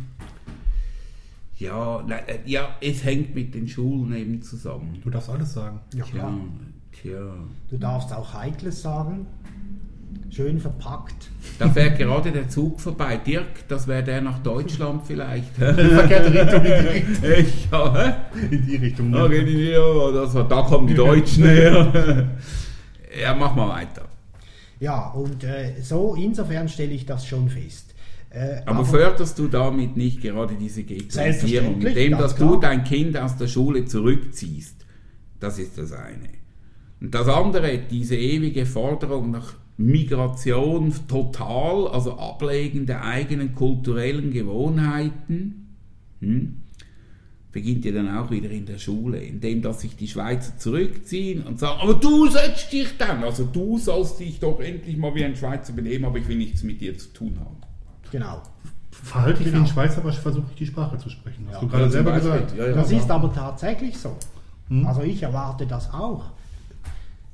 [1.57, 4.99] Ja, nein, äh, ja, es hängt mit den Schulen eben zusammen.
[5.03, 5.79] Du darfst alles sagen.
[5.93, 6.33] Ja, klar.
[7.01, 7.33] tja.
[7.69, 9.25] Du darfst auch Heikles sagen.
[10.29, 11.29] Schön verpackt.
[11.57, 13.17] Da fährt gerade der Zug vorbei.
[13.17, 15.49] Dirk, das wäre der nach Deutschland vielleicht.
[15.55, 19.11] Verkehrte Richtung in die, Ich, ja, in die Richtung.
[19.11, 22.27] Da, gehen die, ja, das war, da kommen die Deutschen her.
[23.21, 24.03] ja, mach mal weiter.
[24.79, 27.95] Ja, und äh, so insofern stelle ich das schon fest.
[28.37, 33.35] Äh, Aber förderst du damit nicht gerade diese Ghettoisierung, indem dass du dein Kind aus
[33.35, 34.85] der Schule zurückziehst?
[35.39, 36.29] Das ist das eine.
[37.01, 45.75] Und das andere, diese ewige Forderung nach Migration total, also Ablegen der eigenen kulturellen Gewohnheiten,
[46.19, 46.57] hm,
[47.51, 51.57] beginnt ja dann auch wieder in der Schule, indem dass sich die Schweizer zurückziehen und
[51.59, 55.35] sagen, aber du setzt dich dann, also du sollst dich doch endlich mal wie ein
[55.35, 57.66] Schweizer benehmen, aber ich will nichts mit dir zu tun haben.
[58.11, 58.41] Genau.
[58.91, 59.63] Verhalte dich wie Genau.
[59.63, 61.45] ein Schweizer, aber versuche nicht die Sprache zu sprechen.
[61.47, 61.59] Hast Ja.
[61.61, 62.31] du gerade Ja, zum selber Beispiel.
[62.31, 62.57] gesagt.
[62.57, 62.73] Ja, ja.
[62.75, 64.15] Das ist aber tatsächlich so.
[64.85, 66.25] Also ich erwarte das auch.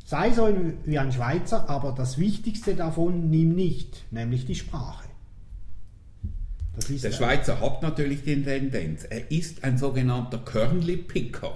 [0.05, 5.05] Sei so ein- wie ein Schweizer, aber das Wichtigste davon nimm nicht, nämlich die Sprache.
[6.75, 11.51] Das ist Der Schweizer hat natürlich die Tendenz, er ist ein sogenannter Körnli-Picker.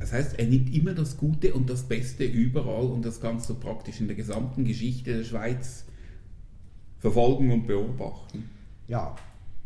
[0.00, 3.54] Das heißt, er nimmt immer das Gute und das Beste überall und das kannst du
[3.54, 5.84] praktisch in der gesamten Geschichte der Schweiz
[7.04, 8.48] verfolgen und beobachten.
[8.88, 9.14] Ja,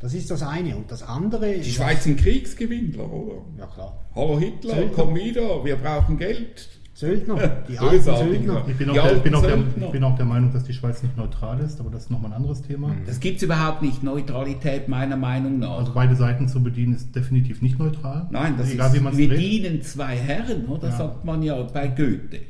[0.01, 0.75] das ist das eine.
[0.77, 1.59] Und das andere.
[1.59, 3.43] Die Schweiz sind Kriegsgewinnler, oder?
[3.57, 3.97] Ja klar.
[4.15, 4.93] Hallo Hitler, Söldner.
[4.97, 6.69] komm wieder, wir brauchen Geld.
[6.95, 7.37] Söldner,
[7.69, 8.03] die alten.
[8.03, 8.65] Söldner.
[8.67, 10.65] Ich bin auch, Die der, ich, bin auch der, ich bin auch der Meinung, dass
[10.65, 12.91] die Schweiz nicht neutral ist, aber das ist nochmal ein anderes Thema.
[13.07, 15.79] Das gibt es überhaupt nicht, Neutralität meiner Meinung nach.
[15.79, 18.27] Also beide Seiten zu bedienen ist definitiv nicht neutral.
[18.33, 19.39] Nein, das Egal, ist, wir dreht.
[19.41, 20.89] dienen zwei Herren, oder?
[20.89, 20.97] Ja.
[20.97, 22.41] Sagt man ja bei Goethe.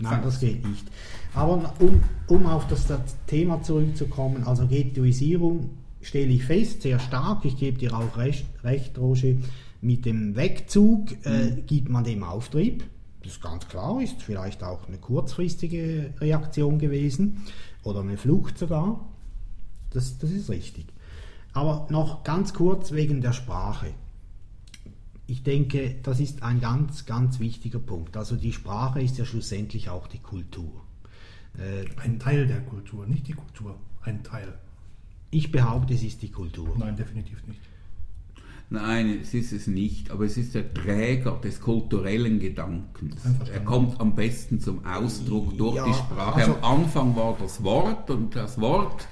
[0.00, 0.84] Nein, das geht nicht.
[1.34, 7.44] Aber um, um auf das, das Thema zurückzukommen, also Ghettoisierung stelle ich fest, sehr stark.
[7.44, 9.34] Ich gebe dir auch recht, recht Roger.
[9.80, 12.84] Mit dem Wegzug äh, gibt man dem Auftrieb.
[13.22, 17.44] Das ist ganz klar, ist vielleicht auch eine kurzfristige Reaktion gewesen
[17.82, 19.08] oder eine Flucht sogar.
[19.90, 20.86] Das, das ist richtig.
[21.52, 23.88] Aber noch ganz kurz wegen der Sprache.
[25.26, 28.16] Ich denke, das ist ein ganz, ganz wichtiger Punkt.
[28.16, 30.87] Also die Sprache ist ja schlussendlich auch die Kultur.
[31.58, 33.74] Äh, Ein Teil der Kultur, nicht die Kultur.
[34.02, 34.54] Ein Teil.
[35.30, 36.74] Ich behaupte, es ist die Kultur.
[36.78, 37.60] Nein, definitiv nicht.
[38.70, 43.16] Nein, es ist es nicht, aber es ist der Träger des kulturellen Gedankens.
[43.52, 46.34] Er kommt am besten zum Ausdruck durch Ja, die Sprache.
[46.40, 49.08] also- am Anfang war das Wort und das Wort,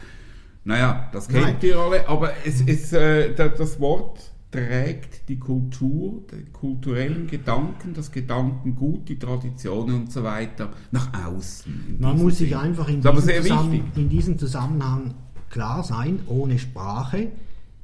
[0.64, 1.56] naja, das kennt Nein.
[1.62, 7.94] ihr alle, aber es ist, äh, da- das Wort trägt die Kultur, den kulturellen Gedanken,
[7.94, 11.97] das Gedankengut, die Traditionen und so weiter nach außen.
[11.98, 12.59] Man muss sich Sinn.
[12.59, 15.14] einfach in diesem, in diesem Zusammenhang
[15.51, 17.32] klar sein, ohne Sprache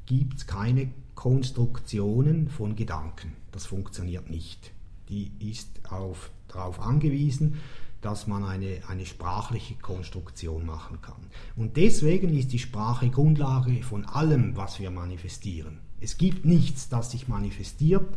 [0.07, 3.33] gibt es keine Konstruktionen von Gedanken.
[3.51, 4.73] Das funktioniert nicht.
[5.09, 7.57] Die ist auf, darauf angewiesen,
[8.01, 11.29] dass man eine, eine sprachliche Konstruktion machen kann.
[11.57, 15.79] Und deswegen ist die Sprache Grundlage von allem, was wir manifestieren.
[16.03, 18.09] Es gibt nichts, das sich manifestiert,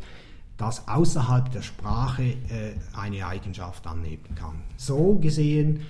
[0.57, 4.63] das außerhalb der Sprache äh, eine Eigenschaft annehmen kann.
[4.77, 5.81] So gesehen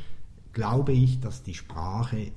[0.52, 2.32] glaube ich, dass die Sprache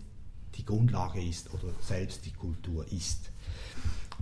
[0.54, 3.30] die Grundlage ist oder selbst die Kultur ist.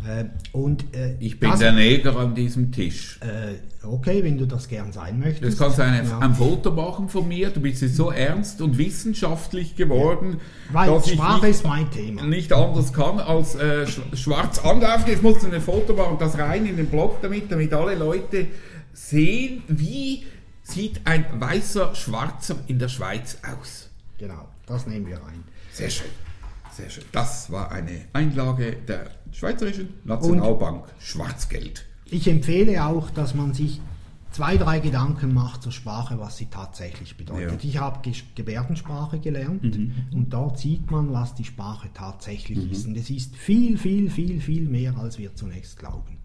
[0.05, 3.18] Äh, und, äh, Ich bin das- der Neger an diesem Tisch.
[3.23, 3.55] äh,
[3.85, 5.43] okay, wenn du das gern sein möchtest.
[5.55, 6.18] Das kannst du eine, Ja.
[6.18, 7.51] ein Foto machen von mir.
[7.51, 10.40] Du bist jetzt so ernst und wissenschaftlich geworden,
[10.70, 12.23] Weil dass ich Sprache nicht, ist mein Thema.
[12.24, 15.09] nicht anders kann als äh, sch schwarz anlaufen.
[15.09, 18.47] Jetzt musst du ein Foto machen, das rein in den Blog damit, damit alle Leute
[18.93, 20.24] sehen, wie
[20.62, 23.89] sieht ein weißer Schwarzer in der Schweiz aus.
[24.18, 25.43] Genau, das nehmen wir ein.
[25.73, 26.06] Sehr schön.
[26.73, 27.05] Sehr schön.
[27.12, 29.06] Das war eine Einlage der
[29.36, 31.84] Schweizerischen Nationalbank Schwarzgeld.
[32.06, 33.82] Ich empfehle auch, dass man sich
[34.30, 37.62] zwei, drei Gedanken macht zur Sprache, was sie tatsächlich bedeutet.
[37.62, 37.68] Ja.
[37.68, 39.62] Ich habe Ge- Gebärdensprache gelernt
[40.12, 42.86] und dort sieht man, was die Sprache tatsächlich ist.
[42.86, 46.16] Und es ist viel, viel, viel, viel mehr, als wir zunächst glauben.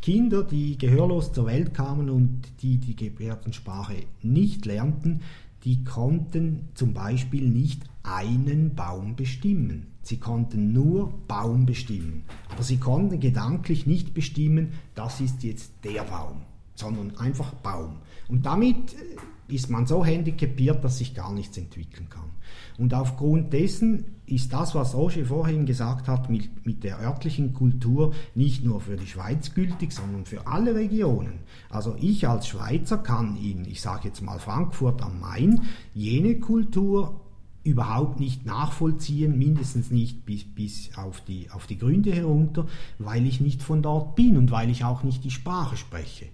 [0.00, 5.20] Kinder, die gehörlos zur Welt kamen und die die Gebärdensprache nicht lernten,
[5.64, 9.86] die konnten zum Beispiel nicht einen Baum bestimmen.
[10.02, 12.24] Sie konnten nur Baum bestimmen.
[12.48, 16.42] Aber sie konnten gedanklich nicht bestimmen, das ist jetzt der Baum,
[16.82, 17.98] sondern einfach Baum.
[18.28, 22.30] Und damit äh, ist man so handicapiert, dass sich gar nichts entwickeln kann.
[22.78, 28.14] Und aufgrund dessen ist das, was Roger vorhin gesagt hat, mit, mit der örtlichen Kultur
[28.34, 31.40] nicht nur für die Schweiz gültig, sondern für alle Regionen.
[31.68, 35.62] Also ich als Schweizer kann in, ich sage jetzt mal Frankfurt am Main,
[35.94, 37.20] jene Kultur
[37.64, 42.66] überhaupt nicht nachvollziehen, mindestens nicht bis, bis auf, die, auf die Gründe herunter,
[42.98, 46.26] weil ich nicht von dort bin und weil ich auch nicht die Sprache spreche.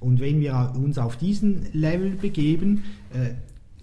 [0.00, 3.34] Und wenn wir uns auf diesen Level begeben, äh,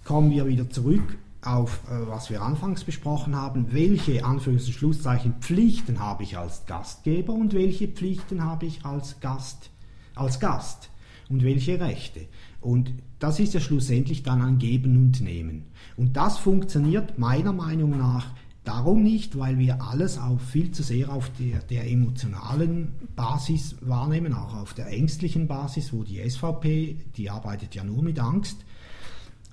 [0.04, 5.34] kommen wir wieder zurück auf, äh, was wir anfangs besprochen haben, welche Anführungs- und Schlusszeichen
[5.40, 9.70] Pflichten habe ich als Gastgeber und welche Pflichten habe ich als Gast,
[10.14, 10.90] als Gast
[11.28, 12.20] und welche Rechte.
[12.60, 15.64] Und das ist ja schlussendlich dann ein Geben und Nehmen.
[15.96, 18.26] Und das funktioniert meiner Meinung nach
[18.64, 24.34] darum nicht, weil wir alles auf, viel zu sehr auf der, der emotionalen Basis wahrnehmen,
[24.34, 28.64] auch auf der ängstlichen Basis, wo die SVP, die arbeitet ja nur mit Angst,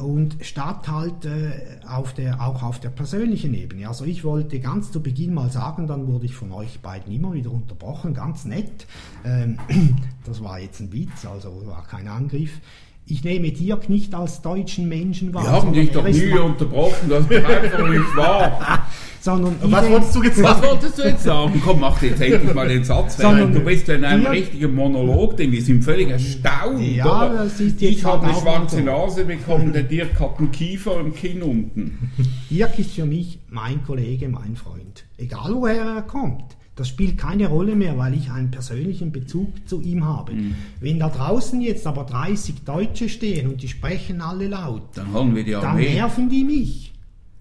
[0.01, 3.88] und statt halt äh, auf der, auch auf der persönlichen Ebene.
[3.88, 7.33] Also ich wollte ganz zu Beginn mal sagen, dann wurde ich von euch beiden immer
[7.33, 8.88] wieder unterbrochen, ganz nett.
[9.23, 9.59] Ähm,
[10.25, 12.59] das war jetzt ein Witz, also war kein Angriff.
[13.05, 15.43] Ich nehme Dirk nicht als deutschen Menschen wahr.
[15.43, 18.87] Wir haben dich doch nie unterbrochen, das ist einfach nicht wahr.
[19.21, 20.67] sondern Was wolltest du jetzt Was sagen?
[20.67, 21.61] wolltest du jetzt sagen?
[21.63, 23.55] Komm, mach jetzt endlich mal den Satz Sondern fertig.
[23.59, 26.79] Du bist ja in einem dir- richtigen Monolog, denn wir sind völlig erstaunt.
[26.81, 27.43] Ja, oder?
[27.43, 28.83] das ist jetzt ich habe eine halt schwarze so.
[28.83, 32.11] Nase bekommen, der Dirk hat einen Kiefer im Kinn unten.
[32.49, 35.03] Dirk ist für mich mein Kollege, mein Freund.
[35.17, 36.55] Egal woher er kommt.
[36.81, 40.33] Das spielt keine Rolle mehr, weil ich einen persönlichen Bezug zu ihm habe.
[40.33, 40.55] Mhm.
[40.79, 45.35] Wenn da draußen jetzt aber 30 Deutsche stehen und die sprechen alle laut, Dann holen
[45.35, 45.93] wir die dann Armee.
[45.93, 46.87] nerven die mich.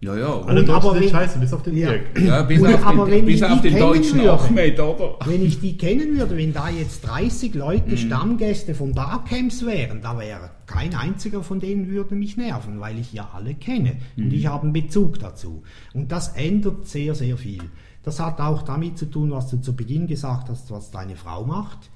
[0.02, 0.40] Ja, ja.
[0.42, 1.88] Alle Und aber sind wenn- scheiße, bis auf den Ja.
[1.90, 2.20] Dirk.
[2.22, 4.32] ja bis Und auf aber den, wenn bis ich auf die den kennen deutschen würde-
[4.32, 5.16] Ahmed, oder?
[5.26, 7.60] Wenn ich die kennen würde, wenn da jetzt 30 Mhm.
[7.60, 12.98] Leute Stammgäste von Barcamps wären, da wäre kein einziger von denen würde mich nerven, weil
[12.98, 14.24] ich ja alle kenne Mhm.
[14.24, 15.62] und ich habe einen Bezug dazu.
[15.94, 17.60] Und das ändert sehr, sehr viel.
[18.02, 21.44] Das hat auch damit zu tun, was du zu Beginn gesagt hast, was deine Frau
[21.44, 21.90] macht.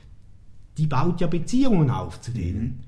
[0.76, 2.62] Die baut ja Beziehungen auf zu denen.
[2.62, 2.80] Mhm.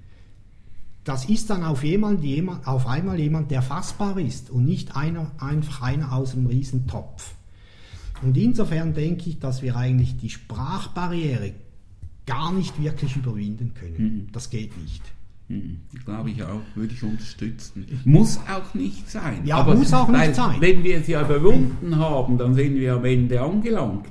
[1.05, 5.31] Das ist dann auf, jemand, jemand, auf einmal jemand, der fassbar ist und nicht einer,
[5.39, 7.35] einfach einer aus einem Riesentopf.
[8.23, 11.53] Und insofern denke ich, dass wir eigentlich die Sprachbarriere
[12.27, 14.29] gar nicht wirklich überwinden können.
[14.33, 15.03] Das geht nicht.
[15.49, 17.87] Hm, Glaube ich auch, würde ich unterstützen.
[18.05, 19.43] Muss auch nicht sein.
[19.45, 20.57] Ja, muss auch nicht sein.
[20.59, 24.09] Wenn wir es ja überwunden haben, dann sind wir am Ende angelangt.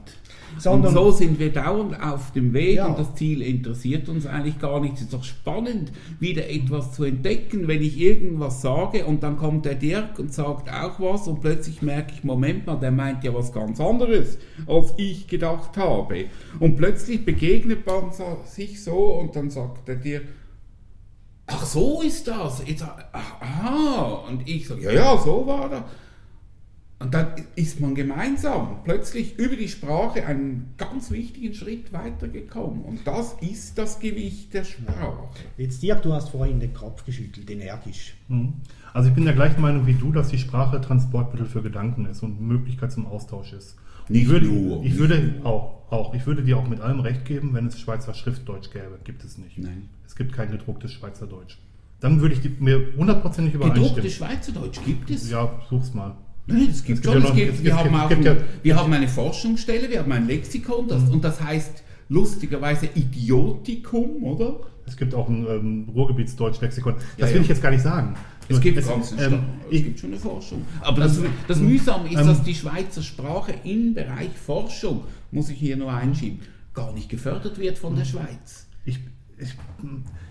[0.57, 2.85] Sondern- und so sind wir dauernd auf dem Weg Ja.
[2.85, 4.93] und das Ziel interessiert uns eigentlich gar nicht.
[4.95, 5.91] Es ist doch spannend,
[6.21, 10.69] wieder etwas zu entdecken, wenn ich irgendwas sage und dann kommt der Dirk und sagt
[10.71, 14.93] auch was und plötzlich merke ich, Moment mal, der meint ja was ganz anderes, als
[14.95, 16.25] ich gedacht habe.
[16.61, 18.11] Und plötzlich begegnet man
[18.45, 20.23] sich so und dann sagt der Dirk,
[21.47, 22.63] Ach, so ist das.
[22.65, 24.25] Jetzt, ach, aha.
[24.27, 25.83] Und ich so, ja, ja, so war das.
[26.97, 32.81] Und dann ist man gemeinsam plötzlich über die Sprache einen ganz wichtigen Schritt weitergekommen.
[32.83, 35.27] Und das ist das Gewicht der Sprache.
[35.57, 38.15] Jetzt Dirk, du hast vorhin den Kopf geschüttelt, energisch.
[38.29, 38.53] Mhm.
[38.93, 42.23] Also ich bin der gleichen Meinung wie du, dass die Sprache Transportmittel für Gedanken ist
[42.23, 43.75] und Möglichkeit zum Austausch ist.
[44.09, 46.99] Nicht ich würde, nur, Ich nicht würde auch, auch, ich würde dir auch mit allem
[46.99, 48.99] recht geben, wenn es Schweizer Schriftdeutsch gäbe.
[49.03, 49.57] Gibt es nicht.
[49.57, 49.89] Nein.
[50.05, 51.57] Es gibt kein gedrucktes Schweizerdeutsch.
[52.01, 54.09] Dann würde ich die, mir hundertprozentig übereinstimmen.
[54.11, 55.29] Schweizerdeutsch gibt es?
[55.31, 56.15] Ja, such's mal.
[56.47, 57.13] Nein, es gibt Es gibt schon.
[57.13, 58.93] ja Es noch- gibt, es wir, gibt- haben es auch gibt ein, ja- wir haben
[58.93, 64.59] eine Forschungsstelle, wir haben ein Lexikon das, und das heißt lustigerweise Idiotikum, oder?
[64.85, 66.93] Es gibt auch ein ähm, Ruhrgebietsdeutsch-Lexikon.
[66.95, 67.41] Das Ja, will ja.
[67.41, 68.15] ich jetzt gar nicht sagen.
[68.47, 69.39] Es gibt, Es- ähm, ähm,
[69.71, 70.61] es gibt schon eine Forschung.
[70.81, 75.57] Aber das, das Mühsame ist, ähm, dass die Schweizer Sprache im Bereich Forschung, muss ich
[75.57, 76.39] hier nur einschieben,
[76.73, 78.67] gar nicht gefördert wird von der Schweiz.
[78.85, 78.99] ich,
[79.37, 79.53] ich,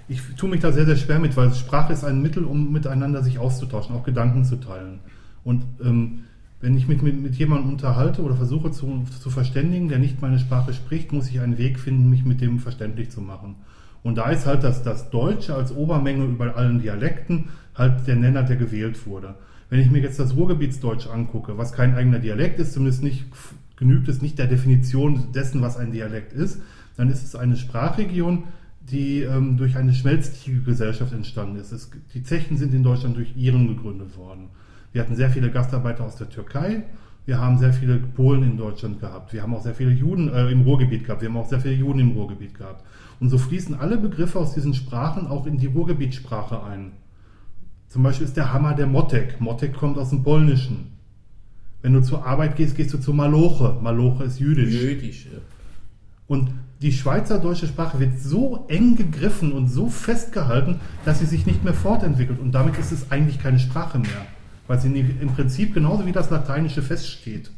[0.09, 3.23] ich tue mich da sehr, sehr schwer mit, weil Sprache ist ein Mittel, um miteinander
[3.23, 5.01] sich auszutauschen, auch Gedanken zu teilen.
[5.43, 6.21] Und ähm,
[6.61, 10.39] wenn ich mich mit, mit jemandem unterhalte oder versuche zu, zu verständigen, der nicht meine
[10.39, 13.57] Sprache spricht, muss ich einen Weg finden, mich mit dem verständlich zu machen.
[14.03, 18.43] Und da ist halt das, das Deutsche als Obermenge über allen Dialekten halt der Nenner,
[18.43, 19.35] der gewählt wurde.
[19.71, 23.25] Wenn ich mir jetzt das Ruhrgebietsdeutsch angucke, was kein eigener Dialekt ist, zumindest nicht
[23.77, 26.61] genügt es nicht der Definition dessen, was ein Dialekt ist,
[26.97, 28.45] dann ist es eine Sprachregion,
[28.81, 31.73] die ähm, durch eine schmelztiege Gesellschaft entstanden ist.
[31.73, 34.49] Es, die Zechen sind in Deutschland durch Iren gegründet worden.
[34.93, 36.85] Wir hatten sehr viele Gastarbeiter aus der Türkei.
[37.27, 39.33] Wir haben sehr viele Polen in Deutschland gehabt.
[39.33, 41.23] Wir haben auch sehr viele Juden äh, im Ruhrgebiet gehabt.
[41.23, 42.85] Wir haben auch sehr viele Juden im Ruhrgebiet gehabt.
[43.19, 46.93] Und so fließen alle Begriffe aus diesen Sprachen auch in die Ruhrgebietssprache ein.
[47.95, 49.41] Zum Beispiel ist der Hammer der Motek.
[49.41, 50.91] Motek kommt aus dem Polnischen.
[51.81, 53.79] Wenn du zur Arbeit gehst, gehst du zu Maloche.
[53.81, 54.75] Maloche ist jüdisch.
[54.75, 55.27] Jüdisch.
[55.27, 55.39] ja.
[56.27, 56.51] Und
[56.83, 61.73] die schweizerdeutsche Sprache wird so eng gegriffen und so festgehalten, dass sie sich nicht mehr
[61.73, 62.41] fortentwickelt.
[62.41, 64.27] Und damit ist es eigentlich keine Sprache mehr.
[64.67, 67.53] Weil sie im Prinzip genauso wie das Lateinische feststeht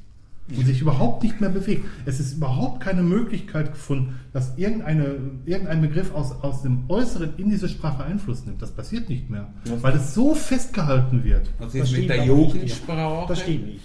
[0.54, 1.84] und sich überhaupt nicht mehr bewegt.
[2.04, 7.50] Es ist überhaupt keine Möglichkeit gefunden, dass irgendeine, irgendein Begriff aus, aus dem Äußeren in
[7.50, 8.62] diese Sprache Einfluss nimmt.
[8.62, 9.48] Das passiert nicht mehr,
[9.80, 11.50] weil es so festgehalten wird.
[11.58, 13.28] Was Das ist mit stimmt der Jugendsprache?
[13.28, 13.80] Das stimmt nicht.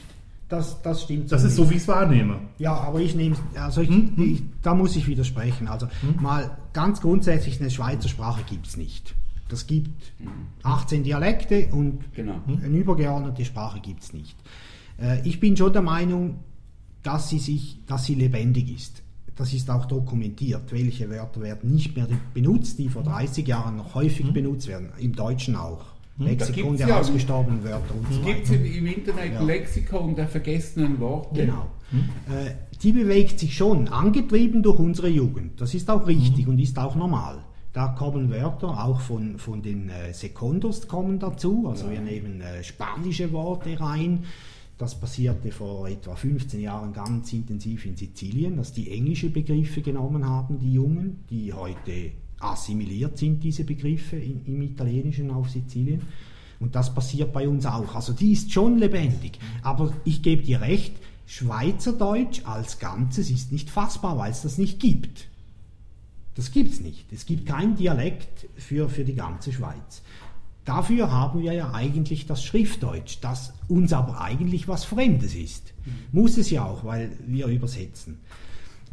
[0.50, 2.36] Das, das stimmt Das ist so, wie ich es wahrnehme.
[2.58, 4.34] Ja, aber ich nehme also ich, Hm, hm.
[4.34, 5.68] ich, da muss ich widersprechen.
[5.68, 5.88] Also
[6.20, 9.16] mal ganz grundsätzlich eine Schweizer Sprache gibt es nicht.
[9.48, 9.90] Das gibt
[10.64, 12.36] 18 Dialekte und Genau.
[12.48, 14.36] eine übergeordnete Sprache gibt es nicht.
[15.02, 16.40] Äh, ich bin schon der Meinung,
[17.04, 19.02] dass sie, sich, dass sie lebendig ist.
[19.36, 20.72] Das ist auch dokumentiert.
[20.72, 24.90] Welche Wörter werden nicht mehr benutzt, die vor 30 Jahren noch häufig benutzt werden.
[25.00, 25.86] Im Deutschen auch.
[26.18, 29.42] Lexikon gibt's der ja- ausgestorbenen Wörter und so Gibt es im Internet Ja.
[29.42, 31.42] Lexikon der vergessenen Worte?
[31.46, 31.68] Genau.
[32.30, 32.52] Äh,
[32.84, 35.60] die bewegt sich schon, angetrieben durch unsere Jugend.
[35.60, 37.40] Das ist auch richtig und ist auch normal.
[37.74, 41.68] Da kommen Wörter auch von, von den äh, Sekundos kommen dazu.
[41.70, 44.26] Also wir nehmen äh, spanische Worte rein.
[44.82, 50.28] Das passierte vor etwa 15 Jahren ganz intensiv in Sizilien, dass die englische Begriffe genommen
[50.28, 56.02] haben, die Jungen, die heute assimiliert sind, diese Begriffe in, im Italienischen auf Sizilien.
[56.60, 57.94] Und das passiert bei uns auch.
[57.94, 59.38] Also die ist schon lebendig.
[59.62, 60.96] Aber ich gebe dir recht,
[61.28, 65.28] Schweizerdeutsch als Ganzes ist nicht fassbar, weil es das nicht gibt.
[66.34, 67.06] Das gibt es nicht.
[67.14, 70.02] Es gibt kein Dialekt für, für die ganze Schweiz.
[70.72, 75.74] Dafür haben wir ja eigentlich das Schriftdeutsch, das uns aber eigentlich was Fremdes ist.
[76.14, 78.20] Muss es ja auch, weil wir übersetzen.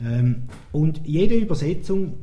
[0.02, 2.14] Ähm, und jede Übersetzung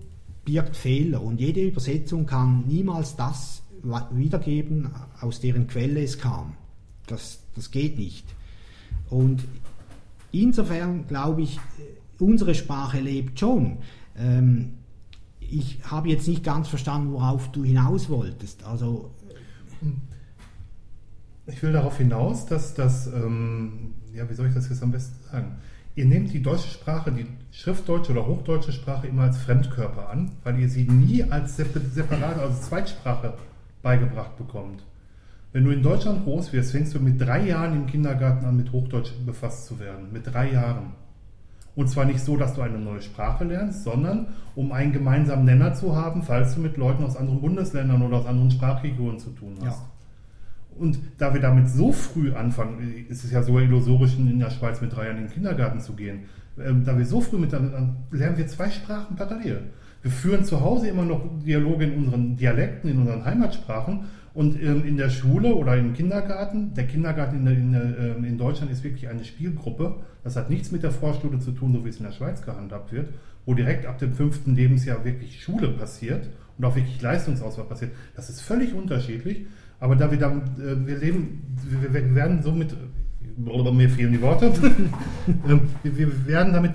[0.44, 3.64] birgt Fehler und jede Übersetzung kann niemals das
[4.12, 4.90] wiedergeben,
[5.22, 6.56] aus deren Quelle es kam.
[7.08, 8.26] Das, das geht nicht.
[9.10, 9.46] Und
[10.34, 11.62] insofern glaube ich, äh,
[12.22, 13.78] unsere Sprache lebt schon.
[14.18, 14.74] Ähm,
[15.40, 18.66] ich habe jetzt nicht ganz verstanden, worauf du hinaus wolltest.
[18.66, 19.12] Also,
[21.48, 25.24] Ich will darauf hinaus, dass das, ähm, ja, wie soll ich das jetzt am besten
[25.32, 25.58] sagen?
[25.96, 30.60] Ihr nehmt die deutsche Sprache, die schriftdeutsche oder hochdeutsche Sprache immer als Fremdkörper an, weil
[30.60, 33.36] ihr sie nie als sep- separate, also Zweitsprache
[33.82, 34.84] beigebracht bekommt.
[35.54, 38.74] Wenn du in Deutschland groß wirst, fängst du mit drei Jahren im Kindergarten an, mit
[38.74, 40.12] Hochdeutsch befasst zu werden.
[40.12, 40.94] Mit drei Jahren.
[41.76, 45.74] Und zwar nicht so, dass du eine neue Sprache lernst, sondern um einen gemeinsamen Nenner
[45.74, 49.56] zu haben, falls du mit Leuten aus anderen Bundesländern oder aus anderen Sprachregionen zu tun
[49.62, 49.80] hast.
[49.80, 49.90] Ja.
[50.78, 54.82] Und da wir damit so früh anfangen, ist es ja so illusorisch, in der Schweiz
[54.82, 56.26] mit drei Jahren in den Kindergarten zu gehen,
[56.58, 59.72] ähm, da wir so früh mit dann lernen wir zwei Sprachen parallel.
[60.02, 64.06] Wir führen zu Hause immer noch Dialoge in unseren Dialekten, in unseren Heimatsprachen
[64.36, 68.26] und ähm, in der Schule oder im Kindergarten, der Kindergarten in, der, in, der, ähm,
[68.26, 69.96] in Deutschland ist wirklich eine Spielgruppe.
[70.26, 72.92] Das hat nichts mit der Vorschule zu tun, so wie es in der Schweiz gehandhabt
[72.92, 73.14] wird,
[73.46, 77.92] wo direkt ab dem fünften Lebensjahr wirklich Schule passiert und auch wirklich Leistungsauswahl passiert.
[78.16, 79.46] Das ist völlig unterschiedlich.
[79.80, 82.76] Aber da wir dann, äh, wir leben, wir, wir werden somit,
[83.38, 84.52] blablabla, mir fehlen die Worte,
[85.48, 86.74] Ähm, wir, wir werden damit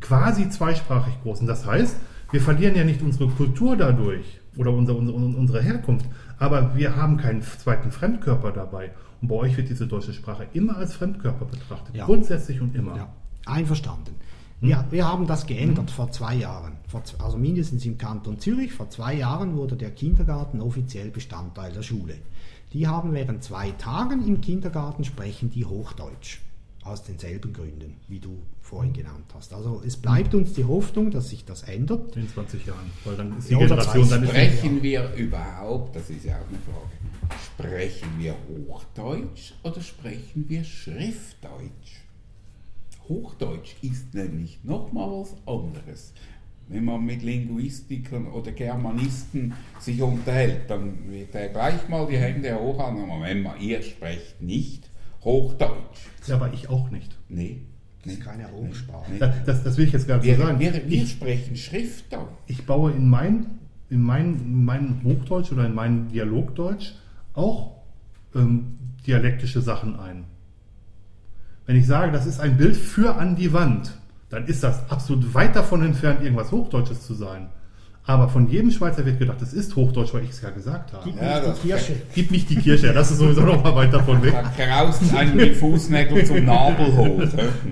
[0.00, 1.40] quasi zweisprachig groß.
[1.40, 1.96] Und das heißt,
[2.30, 6.06] wir verlieren ja nicht unsere Kultur dadurch oder unsere, unsere, unsere Herkunft,
[6.38, 8.90] aber wir haben keinen zweiten Fremdkörper dabei.
[9.20, 11.94] Und bei euch wird diese deutsche Sprache immer als Fremdkörper betrachtet.
[11.94, 12.04] Ja.
[12.04, 12.96] Grundsätzlich und immer.
[12.96, 13.08] Ja,
[13.46, 14.14] einverstanden.
[14.60, 16.72] Ja, wir haben das geändert vor zwei Jahren.
[16.88, 18.72] Vor, also mindestens im Kanton Zürich.
[18.72, 22.14] Vor zwei Jahren wurde der Kindergarten offiziell Bestandteil der Schule.
[22.72, 26.40] Die haben während zwei Tagen im Kindergarten sprechen die Hochdeutsch.
[26.84, 29.54] Aus denselben Gründen, wie du vorhin genannt hast.
[29.54, 32.14] Also es bleibt uns die Hoffnung, dass sich das ändert.
[32.14, 32.90] In 20 Jahren.
[33.04, 34.10] Weil dann ist die Ja, Generation 30.
[34.10, 36.92] dann ist Sprechen wir überhaupt, das ist ja auch eine Frage,
[37.42, 38.34] Sprechen wir
[38.68, 42.02] Hochdeutsch oder sprechen wir Schriftdeutsch?
[43.08, 46.12] Hochdeutsch ist nämlich nochmal was anderes.
[46.68, 52.58] Wenn man mit Linguistikern oder Germanisten sich unterhält, dann wird er gleich mal die Hände
[52.58, 52.94] hoch an.
[52.94, 54.90] Moment mal, ihr sprecht nicht
[55.22, 56.08] Hochdeutsch.
[56.26, 57.16] Ja, aber ich auch nicht.
[57.28, 57.62] Nee.
[58.02, 59.12] Das ist nee, keine Hochsprache.
[59.12, 59.18] nee.
[59.18, 60.60] Das, das, das will ich jetzt gar nicht Wir, so sagen.
[60.60, 62.28] wir, wir ich, sprechen Schriftdeutsch.
[62.46, 63.46] ich baue in mein,
[63.90, 66.92] in mein, in mein Hochdeutsch oder in mein Dialogdeutsch
[67.34, 67.76] auch
[68.34, 70.24] ähm, dialektische Sachen ein.
[71.66, 73.92] Wenn ich sage, das ist ein Bild für an die Wand,
[74.28, 77.48] dann ist das absolut weit davon entfernt, irgendwas Hochdeutsches zu sein.
[78.06, 81.04] Aber von jedem Schweizer wird gedacht, das ist Hochdeutsch, weil ich es ja gesagt habe.
[81.10, 81.96] Gib Ja, nicht die Kirche.
[82.14, 84.34] Gib nicht die Kirche, das ist sowieso noch mal weit davon weg.
[84.58, 87.22] Kraust einem die Fußnägel zum Nabel hoch.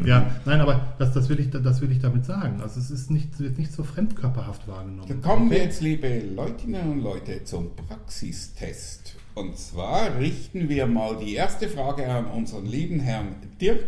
[0.06, 2.60] Ja, nein, aber das, das, will ich, das will ich damit sagen.
[2.62, 5.06] Also es ist nicht, wird nicht so fremdkörperhaft wahrgenommen.
[5.06, 9.16] Dann kommen wir jetzt, liebe Leutinnen und Leute, zum Praxistest.
[9.34, 13.84] Und zwar richten wir mal die erste Frage an unseren lieben Herrn Dirk.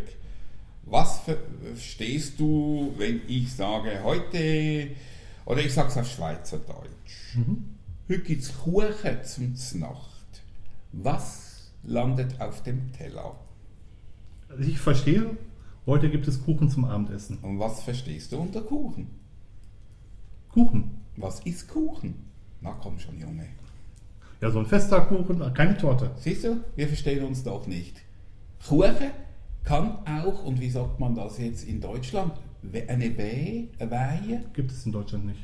[0.85, 1.37] Was ver-
[1.75, 4.89] verstehst du, wenn ich sage heute,
[5.47, 7.37] oder ich sage es auf Schweizerdeutsch,
[8.09, 10.43] heute gibt es Kuchen zum Znacht.
[10.93, 13.35] Was landet auf dem Teller?
[14.49, 15.37] Also ich verstehe,
[15.87, 17.39] heute gibt es Kuchen zum Abendessen.
[17.39, 19.11] Und was verstehst du unter Kuchen?
[20.51, 21.01] Kuchen.
[21.17, 22.15] Was ist Kuchen?
[22.61, 23.47] Na komm schon, Junge.
[24.41, 26.11] Ja, so ein fester Kuchen, keine Torte.
[26.17, 28.01] Siehst du, wir verstehen uns doch nicht.
[28.67, 29.11] Kuchen
[29.65, 32.33] kann auch, und wie sagt man das jetzt in Deutschland,
[32.89, 34.41] eine Wehe, eine Weihe?
[34.53, 35.41] Gibt es in Deutschland nicht.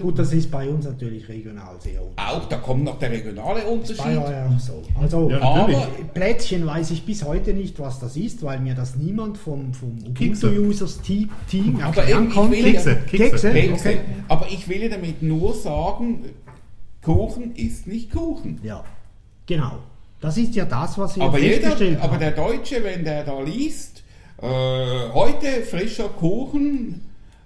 [0.00, 2.42] Gut, das ist bei uns natürlich regional sehr unterschiedlich.
[2.42, 3.98] Auch, da kommt noch der regionale Unterschied.
[3.98, 4.82] Bei euch auch so.
[5.00, 5.40] Also, Ja.
[5.40, 9.72] Aber Plätzchen weiß ich bis heute nicht, was das ist, weil mir das niemand vom,
[9.72, 9.96] vom.
[10.04, 12.56] Ubuntu-Users-Team Team Aber erklären ich konnte.
[12.56, 13.16] Kekse, Kekse.
[13.30, 13.88] Kekse, Kekse.
[13.88, 14.00] okay.
[14.26, 16.24] Aber ich will damit nur sagen,
[17.02, 18.58] Kuchen ist nicht Kuchen.
[18.64, 18.84] Ja,
[19.46, 19.78] genau.
[20.20, 22.20] Das ist ja das, was wir Aber, jeder, festgestellt aber haben.
[22.20, 24.02] der Deutsche, wenn der da liest,
[24.40, 27.02] äh, heute frischer Kuchen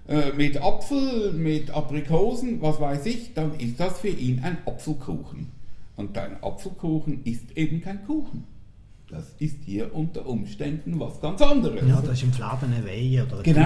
[0.07, 5.51] äh, mit Apfel, mit Aprikosen, was weiß ich, dann ist das für ihn ein Apfelkuchen.
[5.95, 8.45] Und ein Apfelkuchen ist eben kein Kuchen.
[9.13, 11.81] Das ist hier unter Umständen was ganz anderes.
[11.87, 13.59] ja, das ist im Fladen eine Wehe oder Genau.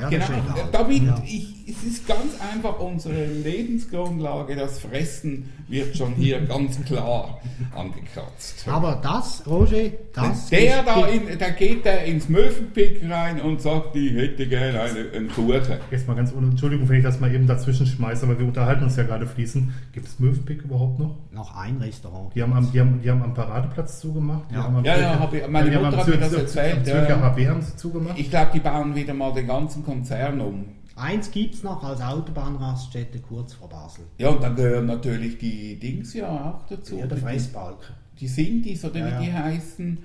[0.00, 0.26] Ja, genau.
[0.26, 0.68] Das ist egal.
[0.72, 1.22] Damit, ja.
[1.26, 7.40] ich, es ist ganz einfach unsere Lebensgrundlage, das Fressen wird schon hier ganz klar
[7.74, 8.66] angekratzt.
[8.68, 10.48] Aber das, Roger, das...
[10.50, 14.80] Der ist- da, in, da geht der ins Möwenpick rein und sagt, ich hätte gerne
[14.80, 15.52] eine, einen Kuchen.
[15.90, 18.84] Jetzt mal ganz ohne Entschuldigung, wenn ich das mal eben dazwischen schmeiße, aber wir unterhalten
[18.84, 19.70] uns ja gerade fließend.
[19.92, 21.16] Gibt es Möwenpick überhaupt noch?
[21.32, 22.34] Noch ein Restaurant.
[22.34, 24.44] Die haben am, die haben, die haben am Paradeplatz zugemacht.
[24.50, 24.64] Die Ja.
[24.64, 27.20] haben am Ja, ja, hab ich- meine haben Mutter hat mir das erzählt, Zürcher ja.
[27.20, 28.18] HB haben sie zugemacht.
[28.18, 30.64] Ich glaube, die bauen wieder mal den ganzen Konzern um.
[30.94, 34.04] Eins gibt es noch als Autobahnraststätte kurz vor Basel.
[34.18, 36.96] Ja, und dann gehören natürlich die Dings ja auch dazu.
[36.98, 37.94] Ja, der die, Fressbalken.
[38.20, 39.38] die Sindis oder Ja, wie die ja.
[39.44, 39.98] heißen.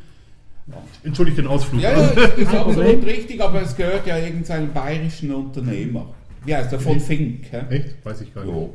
[1.03, 1.81] Entschuldigt den Ausflug.
[1.81, 6.07] Ja, ja, ist, ist absolut richtig, aber es gehört ja irgendeinem bayerischen Unternehmer.
[6.45, 6.79] Wie heißt der?
[6.79, 7.51] Von Fink.
[7.69, 8.05] Echt?
[8.05, 8.53] Weiß ich gar nicht.
[8.53, 8.73] Jo.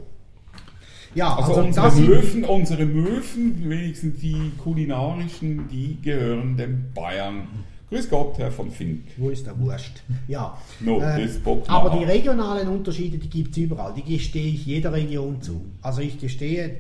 [1.15, 7.49] Ja, Also, also, unsere Möwen, unsere Möwen, wenigstens die kulinarischen, die gehören dem Bayern.
[7.91, 9.03] Grüß Gott, Herr von Fink.
[9.19, 10.03] Wo ist der Wurst?
[10.27, 10.57] Ja.
[10.81, 13.93] No, das bockt aber die regionalen Unterschiede, die gibt es überall.
[13.95, 15.61] Die gestehe ich jeder Region zu.
[15.83, 16.79] Also ich gestehe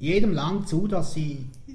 [0.00, 1.72] jedem Land zu, dass sie äh,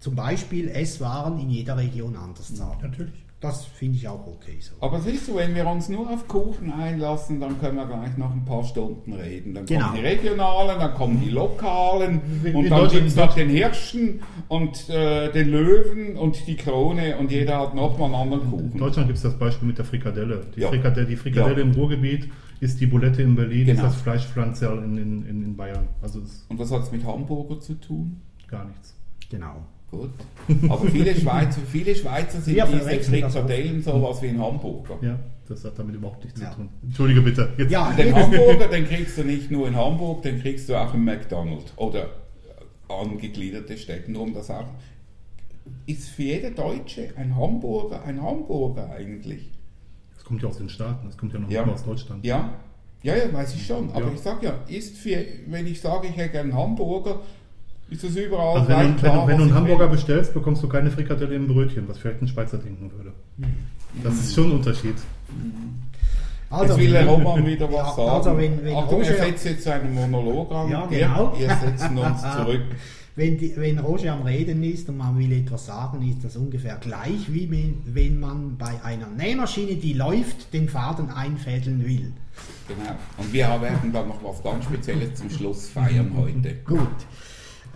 [0.00, 2.78] zum Beispiel Esswaren in jeder Region anders zahlen.
[2.82, 3.14] Natürlich.
[3.38, 4.74] Das finde ich auch okay so.
[4.80, 8.32] Aber siehst du, wenn wir uns nur auf Kuchen einlassen, dann können wir gleich noch
[8.32, 9.52] ein paar Stunden reden.
[9.52, 9.88] Dann Genau.
[9.88, 13.50] kommen die regionalen, dann kommen die lokalen In- und in dann gibt es noch den
[13.50, 18.50] Hirschen und äh, den Löwen und die Krone und jeder hat nochmal einen anderen In
[18.50, 18.78] Kuchen.
[18.78, 20.46] Deutschland gibt es das Beispiel mit der Frikadelle.
[20.56, 20.68] Die, Ja.
[20.68, 21.66] Frikadelle, die Frikadelle Ja.
[21.66, 22.30] im Ruhrgebiet
[22.60, 23.80] ist die Bulette in Berlin, Genau.
[23.84, 25.88] ist das Fleischpflanze in, in, in, in Bayern.
[26.00, 28.22] Also Und was hat es mit Hamburger zu tun?
[28.48, 28.96] gar nichts.
[29.28, 29.56] Genau.
[29.90, 30.10] Gut.
[30.68, 34.98] Aber viele Schweizer, viele Schweizer sind Wir diese Frikadellen sowas wie ein Hamburger.
[35.00, 35.18] Ja,
[35.48, 36.50] das hat damit überhaupt nichts Ja.
[36.50, 36.68] zu tun.
[36.82, 37.52] Entschuldige bitte.
[37.56, 40.92] Jetzt, Ja, Den Hamburger, den kriegst du nicht nur in Hamburg, den kriegst du auch
[40.94, 42.10] im McDonald's oder
[42.88, 44.14] angegliederte Städten.
[44.14, 44.66] Darum das auch
[45.86, 49.50] ist für jeder Deutsche ein Hamburger ein Hamburger eigentlich.
[50.14, 51.64] Das kommt ja aus den Staaten, das kommt ja noch Ja.
[51.64, 52.24] aus Deutschland.
[52.24, 52.54] Ja,
[53.02, 53.90] ja, ja, weiß ich schon.
[53.90, 54.12] Aber Ja.
[54.12, 57.20] ich sage ja, ist für, wenn ich sage, ich hätte einen Hamburger,
[57.90, 59.96] ist das überall Also wenn, gleich du, wenn, klar, du, wenn du einen Hamburger will.
[59.96, 63.12] bestellst, bekommst du keine Frikadelle im Brötchen, was vielleicht ein Schweizer denken würde.
[64.02, 64.94] Das ist schon ein Unterschied.
[66.62, 68.08] Jetzt will der Roman wieder was sagen.
[68.10, 70.70] also wenn- wenn Achtung, er Roger- setzt jetzt einen Monolog an.
[70.70, 71.34] Ja, Wir- genau.
[71.36, 72.62] Wir setzen uns zurück.
[73.18, 76.76] Wenn, die, wenn Roger am Reden ist und man will etwas sagen, ist das ungefähr
[76.76, 82.12] gleich, wie wenn, wenn man bei einer Nähmaschine, die läuft, den Faden einfädeln will.
[82.68, 82.90] Genau.
[83.16, 86.56] Und wir werden dann noch was ganz Spezielles zum Schluss feiern heute.
[86.66, 86.86] Gut.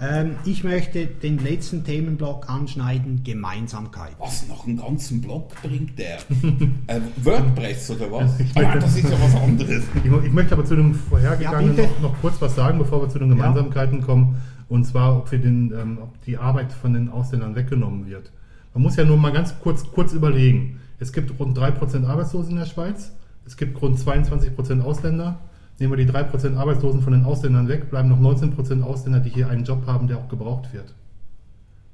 [0.02, 4.14] Ähm, ich möchte den letzten Themenblock anschneiden, Gemeinsamkeit.
[4.18, 6.16] Was, noch einen ganzen Block bringt der?
[6.86, 8.40] äh, WordPress oder was?
[8.40, 9.84] Ich Ah, das ist ja was anderes.
[10.02, 13.10] Ich, ich möchte aber zu dem vorhergegangenen Ja, noch, noch kurz was sagen, bevor wir
[13.10, 14.40] zu den Gemeinsamkeiten kommen.
[14.70, 18.32] Und zwar, ob, wir den, ähm, ob die Arbeit von den Ausländern weggenommen wird.
[18.72, 20.80] Man muss ja nur mal ganz kurz, kurz überlegen.
[20.98, 23.12] Es gibt rund 3% Arbeitslose in der Schweiz.
[23.44, 25.38] Es gibt rund 22% Ausländer.
[25.80, 29.48] Nehmen wir die 3% Arbeitslosen von den Ausländern weg, bleiben noch 19% Ausländer, die hier
[29.48, 30.94] einen Job haben, der auch gebraucht wird.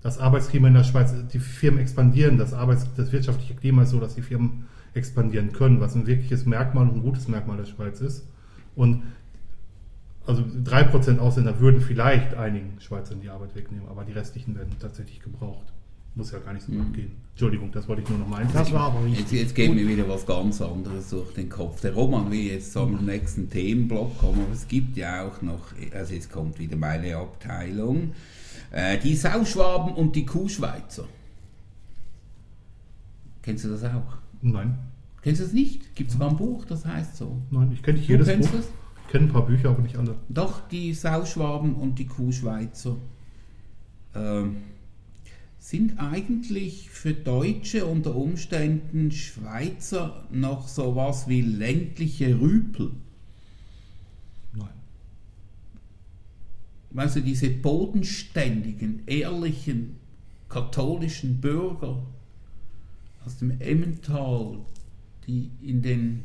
[0.03, 4.01] Das Arbeitsklima in der Schweiz, die Firmen expandieren, das, Arbeits-, das wirtschaftliche Klima ist so,
[4.01, 8.01] dass die Firmen expandieren können, was ein wirkliches Merkmal und ein gutes Merkmal der Schweiz
[8.01, 8.27] ist.
[8.75, 9.05] Und
[10.27, 15.21] also 3% Ausländer würden vielleicht einigen Schweizern die Arbeit wegnehmen, aber die restlichen werden tatsächlich
[15.21, 15.73] gebraucht.
[16.17, 16.81] Muss ja gar nicht so Mhm.
[16.81, 17.13] weit gehen.
[17.33, 19.41] Entschuldigung, das wollte ich nur noch mal Das war aber Jetzt, wichtig.
[19.41, 21.81] jetzt geht mir wieder was ganz anderes durch den Kopf.
[21.83, 26.15] Der Roman will jetzt zum nächsten Themenblock kommen, aber es gibt ja auch noch, also
[26.15, 28.13] jetzt kommt wieder meine Abteilung,
[28.73, 31.05] äh, die Sauschwaben und die Kuhschweizer.
[33.43, 34.17] Kennst du das auch?
[34.43, 34.79] Nein,
[35.23, 35.95] Kennst du das nicht?
[35.97, 37.43] Gibt es sogar ein Buch, das heißt so.
[37.51, 38.61] nein, ich kenne nicht jedes kennst Buch.
[38.61, 38.69] es?
[39.07, 40.15] Ich kenne ein paar Bücher, aber nicht alle.
[40.29, 42.97] Doch, die Sauschwaben und die Kuhschweizer
[44.15, 44.57] ähm,
[45.67, 52.93] sind eigentlich für Deutsche unter Umständen Schweizer noch sowas wie ländliche Rüpel.
[54.53, 54.69] Nein.
[56.91, 59.97] Weißt du, diese bodenständigen, ehrlichen,
[60.49, 62.07] katholischen Bürger
[63.25, 64.61] aus dem Emmental,
[65.27, 66.25] die in den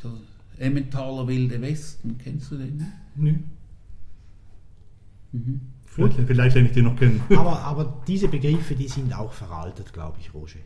[0.00, 0.12] der
[0.64, 2.86] Emmentaler Wilde Westen, kennst du den?
[3.16, 3.38] Nee.
[5.32, 5.60] Mhm.
[5.96, 7.20] Vielleicht, vielleicht lerne ich den noch kennen.
[7.30, 10.60] Aber, aber diese Begriffe, die sind auch veraltet, glaube ich, Roger.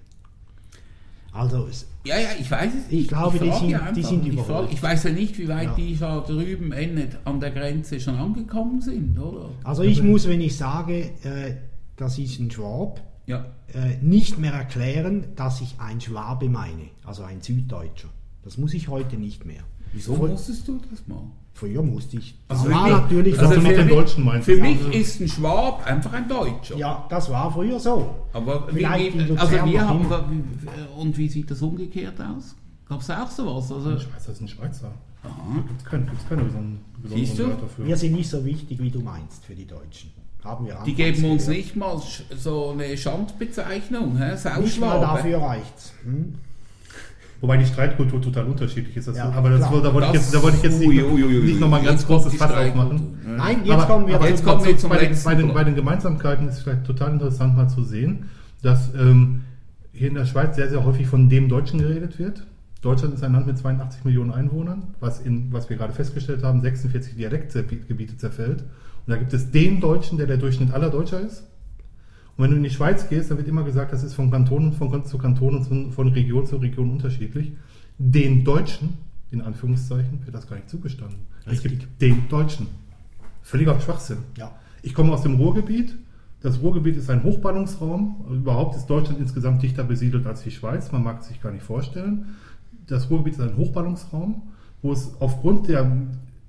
[1.32, 2.93] Also, es, Ja, ja, ich weiß es.
[2.93, 5.47] Ich glaube, die frage sind- ja die sind ich, frage, ich weiß ja nicht, wie
[5.48, 5.74] weit Ja.
[5.74, 9.48] die da drüben endet an der Grenze schon angekommen sind, oder?
[9.62, 11.55] also ich muss, wenn ich sage, äh,
[11.97, 13.44] das ist ein Schwab, Ja.
[13.73, 18.09] äh, nicht mehr erklären, dass ich ein Schwabe meine, also ein Süddeutscher.
[18.43, 19.62] Das muss ich heute nicht mehr.
[19.93, 21.23] Wieso musstest du das mal?
[21.61, 22.35] Früher musste ich.
[22.49, 25.20] Das Also war für mich- natürlich also mit den Deutschen meinst Für mich Also- ist
[25.20, 26.77] ein Schwab einfach ein Deutscher.
[26.77, 28.15] Ja, das war früher so.
[28.32, 32.57] Aber wie, Vielleicht also wir haben, wie- und wie sieht das umgekehrt aus?
[32.89, 33.70] Gab es auch sowas?
[33.70, 34.91] Also, Ein Schweizer ist ein Schweizer.
[35.23, 35.31] aha.
[35.69, 37.37] Gibt es keine, gibt's keine besonderen Siehst du?
[37.45, 37.87] besonderen Wörter für.
[37.87, 40.11] Wir sind nicht so wichtig, wie du meinst, für die Deutschen.
[40.43, 41.57] Haben wir Die geben uns gehört.
[41.59, 42.01] nicht mal
[42.39, 44.32] so eine Schandbezeichnung, hä?
[44.62, 45.93] Nicht mal dafür reicht's.
[46.05, 46.35] Hm?
[47.41, 49.09] Wobei die Streitkultur total unterschiedlich ist.
[49.09, 51.03] Das, Ja, aber das, da wollte ich Das- jetzt, da wollte ich jetzt nicht, Ui,
[51.03, 51.45] ui, ui, ui.
[51.45, 53.15] nicht nochmal ein ganz großes Fass aufmachen.
[53.37, 55.55] Nein, jetzt aber, kommen wir aber zu- jetzt kommen wir zum bei, den, bei, den,
[55.55, 58.27] bei den Gemeinsamkeiten ist vielleicht total interessant mal zu sehen,
[58.62, 59.43] dass ähm,
[59.93, 62.47] hier in der Schweiz sehr, sehr häufig von dem Deutschen geredet wird.
[62.83, 66.61] Deutschland ist ein Land mit 82 Millionen Einwohnern, was, in, was wir gerade festgestellt haben,
[66.61, 68.61] 46 Dialektgebiete zerfällt.
[68.62, 71.45] Und da gibt es den Deutschen, der der Durchschnitt aller Deutscher ist.
[72.36, 74.73] Und wenn du in die Schweiz gehst, dann wird immer gesagt, das ist von Kanton
[74.73, 77.52] von, zu Kanton und von, Region zu Region unterschiedlich.
[77.98, 78.94] Den Deutschen,
[79.31, 81.19] in Anführungszeichen, wird das gar nicht zugestanden.
[81.47, 82.69] Es gibt den Deutschen.
[83.43, 84.19] Völliger Schwachsinn.
[84.36, 84.52] Ja.
[84.82, 85.97] Ich komme aus dem Ruhrgebiet.
[86.40, 88.24] Das Ruhrgebiet ist ein Hochballungsraum.
[88.31, 90.90] Überhaupt ist Deutschland insgesamt dichter besiedelt als die Schweiz.
[90.93, 92.36] Man mag es sich gar nicht vorstellen.
[92.86, 94.43] Das Ruhrgebiet ist ein Hochballungsraum,
[94.82, 95.90] wo es aufgrund der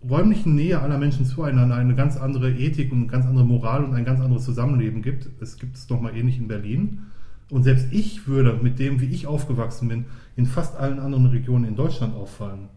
[0.10, 3.94] räumlichen Nähe aller Menschen zueinander eine ganz andere Ethik und eine ganz andere Moral und
[3.94, 5.30] ein ganz anderes Zusammenleben gibt.
[5.42, 7.04] Es gibt es nochmal ähnlich in Berlin.
[7.50, 10.06] Und selbst ich würde mit dem, wie ich aufgewachsen bin,
[10.36, 12.70] in fast allen anderen Regionen in Deutschland auffallen.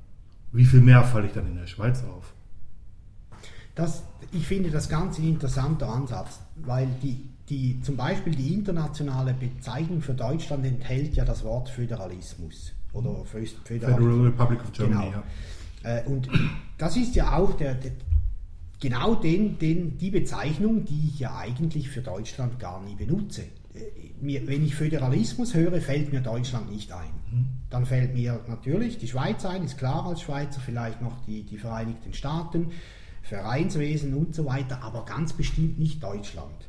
[0.53, 2.33] Wie viel mehr falle ich dann in der Schweiz auf?
[3.75, 9.35] Das, ich finde das ganz ein interessanter Ansatz, weil die, die, zum Beispiel die internationale
[9.35, 14.27] Bezeichnung für Deutschland enthält ja das Wort Föderalismus oder Fös- Federal Föderalismus.
[14.27, 15.17] Republic of Germany, Genau.
[15.17, 15.23] ja.
[15.85, 16.29] Äh, Und
[16.79, 17.93] das ist ja auch der, der,
[18.81, 23.43] genau den, den, die Bezeichnung, die ich ja eigentlich für Deutschland gar nie benutze.
[23.75, 27.11] Äh, Mir, wenn ich Föderalismus höre, fällt mir Deutschland nicht ein.
[27.71, 31.59] Dann fällt mir natürlich die Schweiz ein, ist klar als Schweizer, vielleicht noch die, die
[31.59, 32.71] Vereinigten Staaten,
[33.23, 36.69] Vereinswesen und so weiter, aber ganz bestimmt nicht Deutschland.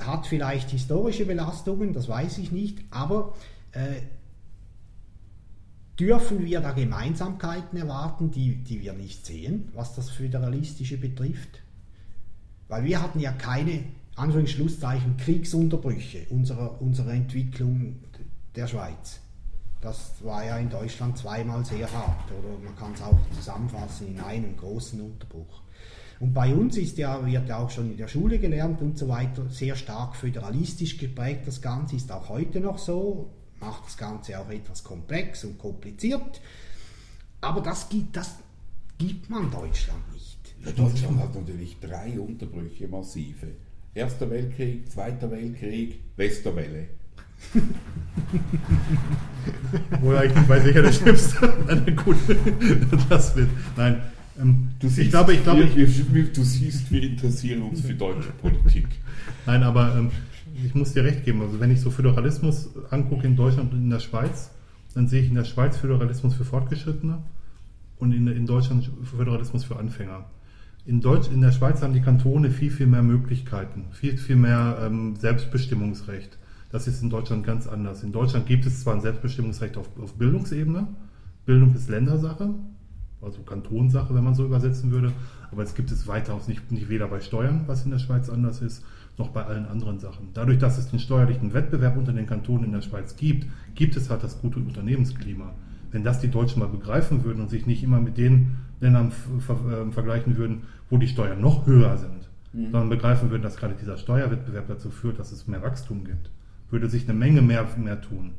[0.00, 3.34] Hat vielleicht historische Belastungen, das weiß ich nicht, aber
[3.72, 4.00] äh,
[5.98, 11.60] dürfen wir da Gemeinsamkeiten erwarten, die, die wir nicht sehen, was das Föderalistische betrifft?
[12.68, 13.84] Weil wir hatten ja keine,
[14.16, 17.96] Anführungsschlusszeichen, Kriegsunterbrüche unserer, unserer Entwicklung
[18.54, 19.20] der Schweiz.
[19.80, 24.20] Das war ja in Deutschland zweimal sehr hart, oder man kann es auch zusammenfassen in
[24.20, 25.62] einem großen Unterbruch.
[26.20, 29.08] Und bei uns ist ja, wird ja auch schon in der Schule gelernt und so
[29.08, 31.48] weiter, sehr stark föderalistisch geprägt.
[31.48, 33.30] Das Ganze ist auch heute noch so,
[33.62, 36.40] macht das Ganze auch etwas komplex und kompliziert.
[37.40, 38.36] Aber das gibt, das
[38.98, 40.54] gibt man Deutschland nicht.
[40.64, 43.48] Ja, Deutschland hat natürlich drei Unterbrüche, massive.
[43.94, 46.88] Erster Weltkrieg, Zweiter Weltkrieg, Westerwelle.
[50.00, 51.64] Wo er eigentlich weiß, welcher der Schlimmste.
[51.66, 52.16] Nein, gut,
[53.08, 53.48] das wird.
[53.76, 54.02] Nein,
[54.40, 57.94] ähm, Du ich glaube, ich glaube, ich, wir, wir, du siehst, wir interessieren uns für
[57.94, 58.88] deutsche Politik.
[59.46, 60.10] Nein, aber ähm,
[60.54, 61.42] ich muss dir recht geben.
[61.42, 64.50] Also wenn ich so Föderalismus angucke in Deutschland und in der Schweiz,
[64.94, 67.18] dann sehe ich in der Schweiz Föderalismus für Fortgeschrittene
[67.98, 70.26] und in, in Deutschland Föderalismus für Anfänger.
[70.84, 74.78] In, Deutsch, in der Schweiz haben die Kantone viel, viel mehr Möglichkeiten, viel, viel mehr
[74.84, 76.38] ähm, Selbstbestimmungsrecht.
[76.70, 78.02] Das ist in Deutschland ganz anders.
[78.02, 80.88] In Deutschland gibt es zwar ein Selbstbestimmungsrecht auf, auf Bildungsebene,
[81.44, 82.50] Bildung ist Ländersache,
[83.20, 85.12] also Kantonsache, wenn man so übersetzen würde,
[85.50, 88.62] aber es gibt es weitaus nicht, nicht weder bei Steuern, was in der Schweiz anders
[88.62, 88.84] ist,
[89.18, 90.28] noch bei allen anderen Sachen.
[90.34, 94.10] Dadurch, dass es den steuerlichen Wettbewerb unter den Kantonen in der Schweiz gibt, gibt es
[94.10, 95.52] halt das gute Unternehmensklima.
[95.90, 99.54] Wenn das die Deutschen mal begreifen würden und sich nicht immer mit den Ländern ver
[99.54, 102.70] äh, vergleichen würden, wo die Steuern noch höher sind, mhm.
[102.72, 106.30] sondern begreifen würden, dass gerade dieser Steuerwettbewerb dazu führt, dass es mehr Wachstum gibt,
[106.70, 108.32] würde sich eine Menge mehr, mehr tun.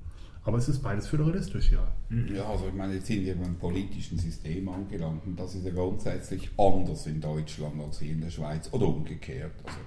[0.45, 1.87] Aber es ist beides föderalistisch, ja.
[2.33, 5.71] Ja, also ich meine, jetzt sind wir beim politischen System angelangt und das ist ja
[5.71, 9.53] grundsätzlich anders in Deutschland als hier in der Schweiz oder umgekehrt.
[9.63, 9.77] Also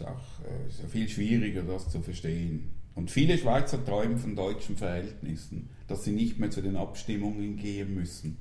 [0.00, 2.70] ist auch äh, ist ja viel schwieriger, das zu verstehen.
[2.94, 7.94] Und viele Schweizer träumen von deutschen Verhältnissen, dass sie nicht mehr zu den Abstimmungen gehen
[7.94, 8.36] müssen.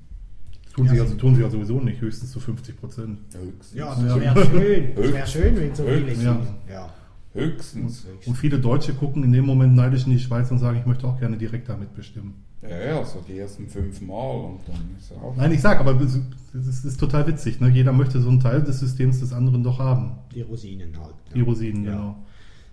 [0.73, 3.19] Tun, sie, also, tun sie ja sowieso nicht, höchstens zu 50 Prozent.
[3.33, 3.73] Höchstens.
[3.73, 4.95] Ja, das wäre schön.
[4.95, 6.47] Das wäre schön, wenn so viele sind.
[6.69, 6.93] Ja.
[7.33, 8.05] Höchstens.
[8.25, 11.07] Und viele Deutsche gucken in dem Moment neidisch in die Schweiz und sagen, ich möchte
[11.07, 12.43] auch gerne direkt damit bestimmen.
[12.61, 15.35] Ja, ja, so die ersten fünf Mal und dann ist auch.
[15.35, 16.23] Nein, ich sag, aber es ist,
[16.67, 17.61] es ist total witzig.
[17.61, 17.69] Ne?
[17.69, 20.13] Jeder möchte so einen Teil des Systems des anderen doch haben.
[20.33, 21.13] Die Rosinen halt.
[21.35, 21.91] Die Rosinen, Ja.
[21.91, 22.15] genau.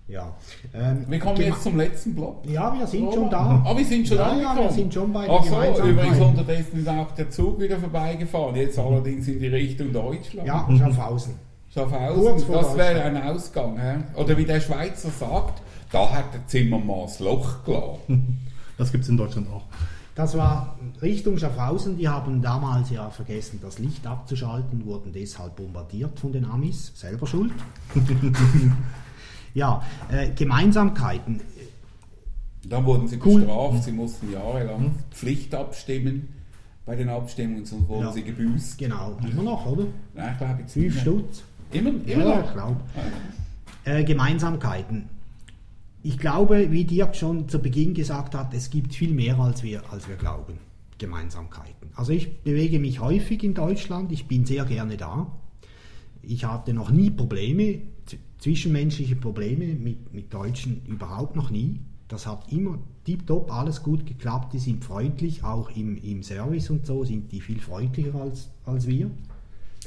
[0.07, 0.35] Ja.
[0.73, 2.43] Ähm, Wir kommen jetzt zum letzten Block.
[2.47, 3.63] Ja, wir sind schon da.
[3.65, 4.59] Ah, wir sind schon ja, ja, angekommen.
[4.69, 8.55] wir sind schon bei Ach so, übrigens unterdessen ist auch der Zug wieder vorbeigefahren.
[8.55, 10.47] Jetzt allerdings in die Richtung Deutschland.
[10.47, 11.33] Ja, Schaffhausen.
[11.73, 13.79] Kurz Schaffhausen, vor das wäre ein Ausgang.
[13.79, 13.95] Hä?
[14.15, 18.39] Oder wie der Schweizer sagt, da hat der Zimmermann das Loch gelassen.
[18.77, 19.63] Das gibt es in Deutschland auch.
[20.15, 21.97] Das war Richtung Schaffhausen.
[21.97, 26.91] Die haben damals ja vergessen, das Licht abzuschalten, wurden deshalb bombardiert von den Amis.
[26.95, 27.51] Selber schuld.
[29.53, 31.41] ja, äh, Gemeinsamkeiten.
[32.67, 33.41] Dann wurden sie Cool.
[33.41, 36.29] bestraft, sie mussten jahrelang Pflicht abstimmen
[36.85, 38.11] bei den Abstimmungen, sonst wurden Ja.
[38.11, 38.77] sie gebüßt.
[38.77, 39.85] Genau, immer noch, oder?
[40.13, 40.99] Nein, ich glaube jetzt Fünf.
[41.01, 41.43] Stutz.
[41.71, 42.45] Immer, immer Ja, noch.
[42.45, 42.75] ich glaube.
[43.85, 45.09] Äh, Gemeinsamkeiten.
[46.07, 49.81] Ich glaube, wie Dirk schon zu Beginn gesagt hat, es gibt viel mehr, als wir,
[49.91, 50.59] als wir glauben.
[50.99, 51.89] Gemeinsamkeiten.
[51.95, 55.35] Also ich bewege mich häufig in Deutschland, ich bin sehr gerne da.
[56.21, 57.81] Ich hatte noch nie Probleme,
[58.37, 61.79] zwischenmenschliche Probleme mit, mit Deutschen überhaupt noch nie.
[62.07, 66.85] Das hat immer tiptop alles gut geklappt, die sind freundlich, auch im, im Service und
[66.85, 69.09] so sind die viel freundlicher als, als wir.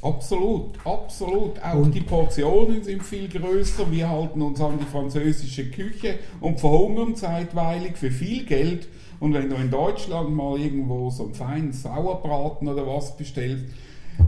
[0.03, 1.63] Absolut, absolut.
[1.63, 3.91] Auch Und- die Portionen sind viel größer.
[3.91, 8.89] Wir halten uns an die französische Küche und verhungern zeitweilig für viel Geld.
[9.21, 13.65] Und wenn du in Deutschland mal irgendwo so einen feinen Sauerbraten oder was bestellst,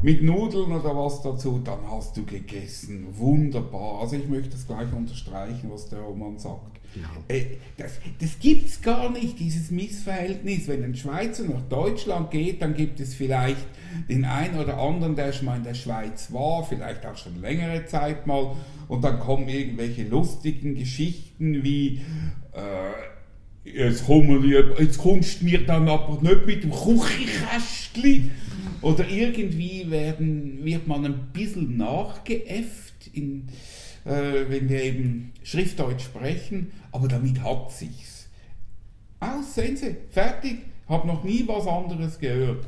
[0.03, 3.07] mit Nudeln oder was dazu, dann hast du gegessen.
[3.17, 4.01] Wunderbar.
[4.01, 6.80] Also ich möchte das gleich unterstreichen, was der Roman sagt.
[6.95, 7.09] Genau.
[7.77, 10.67] Das, das gibt es gar nicht, dieses Missverhältnis.
[10.69, 13.67] Wenn ein Schweizer nach Deutschland geht, dann gibt es vielleicht
[14.09, 17.87] den einen oder anderen, der schon mal in der Schweiz war, vielleicht auch schon längere
[17.87, 18.57] Zeit mal,
[18.89, 22.01] und dann kommen irgendwelche lustigen Geschichten wie,
[22.53, 24.45] äh, jetzt, kommen
[24.79, 28.33] jetzt kommst du mir dann aber nicht mit dem Küchenkästchen.
[28.83, 33.49] Oder irgendwie werden, wird man ein bisschen nachgeäfft, in,
[34.05, 38.29] äh, wenn wir eben Schriftdeutsch sprechen, aber damit hat sich's.
[39.21, 40.59] Aus, sehen Sie, fertig,
[40.89, 42.67] habe noch nie was anderes gehört.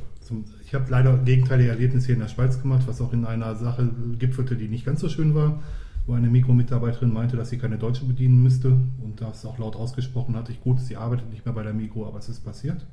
[0.65, 3.89] Ich habe leider gegenteilige Erlebnisse hier in der Schweiz gemacht, was auch in einer Sache
[4.17, 5.61] gipfelte, die nicht ganz so schön war,
[6.05, 10.35] wo eine Mikromitarbeiterin meinte, dass sie keine Deutsche bedienen müsste und das auch laut ausgesprochen
[10.35, 10.51] hatte.
[10.51, 12.85] Ich gut, sie arbeitet nicht mehr bei der Mikro, aber es ist passiert.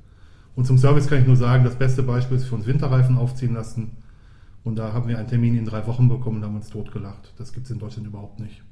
[0.56, 3.54] Und zum Service kann ich nur sagen, das beste Beispiel ist für uns Winterreifen aufziehen
[3.54, 3.92] lassen.
[4.62, 7.32] Und da haben wir einen Termin in drei Wochen bekommen und haben uns totgelacht.
[7.38, 8.62] Das gibt es in Deutschland überhaupt nicht.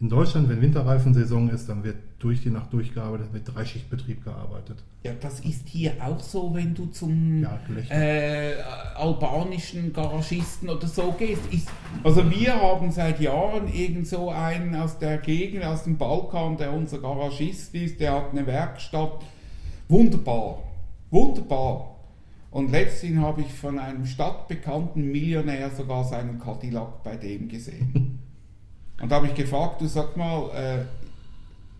[0.00, 4.78] In Deutschland, wenn Winterreifensaison ist, dann wird durch die Nacht durchgearbeitet, mit Dreischichtbetrieb gearbeitet.
[5.02, 7.58] Ja, das ist hier auch so, wenn du zum Ja,
[7.90, 8.54] äh,
[8.94, 11.42] albanischen Garagisten oder so gehst.
[11.52, 11.68] Ist,
[12.04, 16.72] also wir haben seit Jahren irgend so einen aus der Gegend, aus dem Balkan, der
[16.72, 19.24] unser Garagist ist, der hat eine Werkstatt.
[19.88, 20.62] Wunderbar,
[21.10, 21.97] wunderbar.
[22.58, 28.18] Und letztens habe ich von einem stadtbekannten Millionär sogar seinen Cadillac bei dem gesehen.
[29.00, 30.84] Und da habe ich gefragt, du sag mal, äh,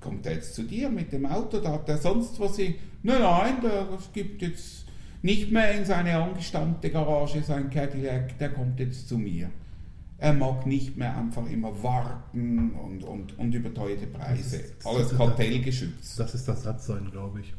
[0.01, 1.59] kommt er jetzt zu dir mit dem Auto?
[1.59, 2.59] Da hat er sonst was?
[2.61, 4.85] in- Nein, nein, der, gibt jetzt
[5.23, 9.51] nicht mehr in seine angestammte Garage sein Cadillac, der kommt jetzt zu mir.
[10.19, 14.59] Er mag nicht mehr einfach immer warten und, und, und überteuerte Preise.
[14.59, 16.21] Das ist- Alles das ist- kartellgeschützt.
[16.21, 17.53] Das ist das Satzsein, glaube ich.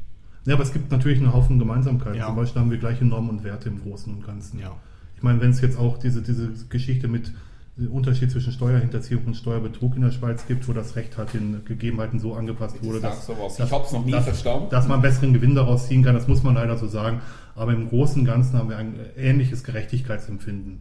[0.46, 2.16] Ja, aber es gibt natürlich einen Haufen Gemeinsamkeiten.
[2.18, 2.28] Ja.
[2.28, 4.60] Zum Beispiel haben wir gleiche Normen und Werte im Großen und Ganzen.
[4.60, 4.72] Ja.
[5.16, 7.34] Ich meine, wenn es jetzt auch diese, diese Geschichte mit
[7.78, 11.64] dem Unterschied zwischen Steuerhinterziehung und Steuerbetrug in der Schweiz gibt, wo das Recht halt den
[11.66, 13.26] Gegebenheiten so angepasst Das wurde, dass,
[13.58, 13.70] dass-
[14.08, 14.26] Ich dass,
[14.70, 17.22] dass man besseren Gewinn daraus ziehen kann, das muss man leider so sagen.
[17.56, 20.80] Aber im Großen und Ganzen haben wir ein ähnliches Gerechtigkeitsempfinden,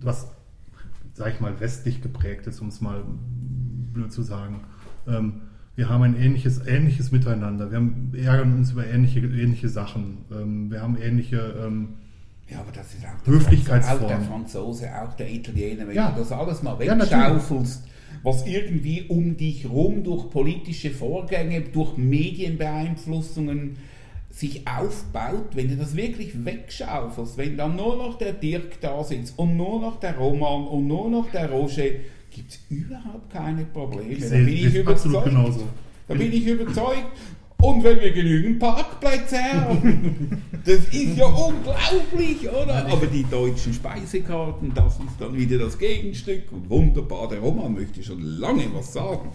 [0.00, 0.28] was,
[1.14, 3.02] sag ich mal, westlich geprägt ist, um es mal
[3.92, 4.60] blöd zu sagen.
[5.06, 5.42] Ähm,
[5.76, 7.70] wir haben ein ähnliches, ähnliches Miteinander.
[7.70, 10.18] Wir haben, ärgern uns über ähnliche, ähnliche Sachen.
[10.30, 11.54] Ähm, wir haben ähnliche.
[11.66, 11.88] Ähm,
[12.50, 14.02] Ja, aber das ist auch Höflichkeitsform.
[14.02, 16.10] Auch der Franzose, auch der Italiener, wenn Ja.
[16.10, 17.84] du das alles mal Ja, wegschaufelst,
[18.22, 23.76] was irgendwie um dich rum durch politische Vorgänge, durch Medienbeeinflussungen
[24.30, 29.38] sich aufbaut, wenn du das wirklich wegschaufelst, wenn dann nur noch der Dirk da sitzt
[29.38, 31.82] und nur noch der Roman und nur noch der Roger,
[32.34, 34.16] gibt es überhaupt keine Probleme.
[34.16, 35.24] Da sehe bin ich überzeugt.
[35.24, 35.68] genauso.
[36.08, 37.06] Da bin ich überzeugt.
[37.58, 42.86] Und wenn wir genügend Parkplätze haben, das ist ja unglaublich, oder?
[42.86, 46.50] Aber die deutschen Speisekarten, das ist dann wieder das Gegenstück.
[46.50, 49.28] Und wunderbar, der Roman möchte schon lange was sagen.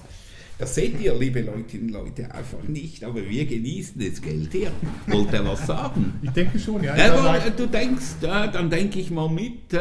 [0.60, 3.04] Das seht ihr, liebe Leutinnen und Leute, einfach nicht.
[3.04, 4.72] Aber wir genießen das Geld hier.
[5.06, 6.20] Wollt ihr was sagen?
[6.22, 6.96] Ich denke schon, ja.
[6.96, 9.72] Ich aber, äh, du denkst, äh, dann denke ich mal mit.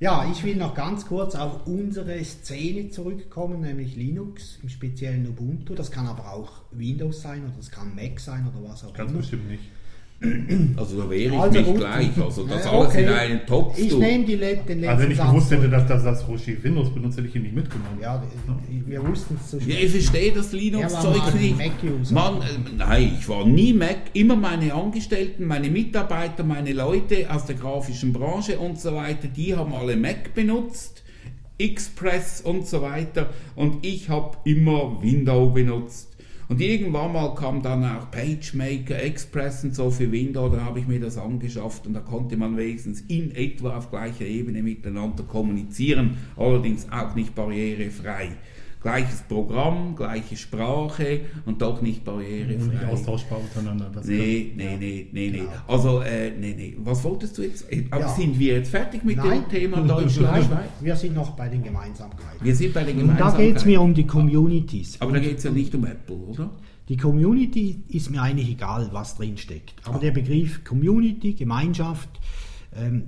[0.00, 5.74] Ja, ich will noch ganz kurz auf unsere Szene zurückkommen, nämlich Linux, im speziellen Ubuntu.
[5.74, 9.10] Das kann aber auch Windows sein oder das kann Mac sein oder was auch Ganz
[9.10, 9.20] immer.
[9.20, 9.64] bestimmt nicht.
[10.76, 11.76] Also da wehre ich Also mich gut.
[11.78, 12.10] gleich.
[12.22, 13.02] Also das Ja, alles okay.
[13.04, 13.78] in einen Topf.
[13.78, 16.62] Ich nehme die den letzten Also wenn ich Satz gewusst hätte, dass das, das Roshi
[16.62, 17.98] Windows benutzt, hätte ich ihn nicht mitgenommen.
[18.02, 18.22] Ja,
[18.86, 19.82] wir wussten es zu Ja, spät.
[19.84, 22.10] ich verstehe das Linux-Zeug nicht.
[22.12, 22.44] Mann, äh,
[22.76, 23.96] nein, ich war nie Mac.
[24.12, 29.56] Immer meine Angestellten, meine Mitarbeiter, meine Leute aus der grafischen Branche und so weiter, die
[29.56, 31.02] haben alle Mac benutzt,
[31.56, 33.30] Express und so weiter.
[33.56, 36.09] Und ich habe immer Windows benutzt.
[36.50, 40.88] Und irgendwann mal kam dann auch PageMaker, Express und so für Windows, da habe ich
[40.88, 46.18] mir das angeschafft und da konnte man wenigstens in etwa auf gleicher Ebene miteinander kommunizieren,
[46.36, 48.30] allerdings auch nicht barrierefrei.
[48.80, 52.86] Gleiches Programm, gleiche Sprache und doch nicht Und nicht barrierefrei.
[52.88, 53.90] austauschbar untereinander.
[53.94, 55.38] Das Nee, kann- nee, nee, nee, nee.
[55.40, 55.50] Genau.
[55.68, 56.76] Also, äh, nee, nee.
[56.78, 57.70] Was wolltest du jetzt?
[57.70, 58.08] Äh, Aber Ja.
[58.08, 59.42] sind wir jetzt fertig mit Nein.
[59.42, 60.68] dem Thema Deutschland, Nein, Schweiz?
[60.80, 62.42] wir sind noch bei den Gemeinsamkeiten.
[62.42, 63.46] Wir sind bei den Und da Gemeinsamkeiten.
[63.48, 64.98] geht es mir um die Communities.
[65.00, 66.50] Aber da geht es ja nicht um Apple, oder?
[66.88, 69.74] Die Community ist mir eigentlich egal, was drin steckt.
[69.84, 72.08] Aber der Begriff Community, Gemeinschaft,
[72.74, 73.02] ähm,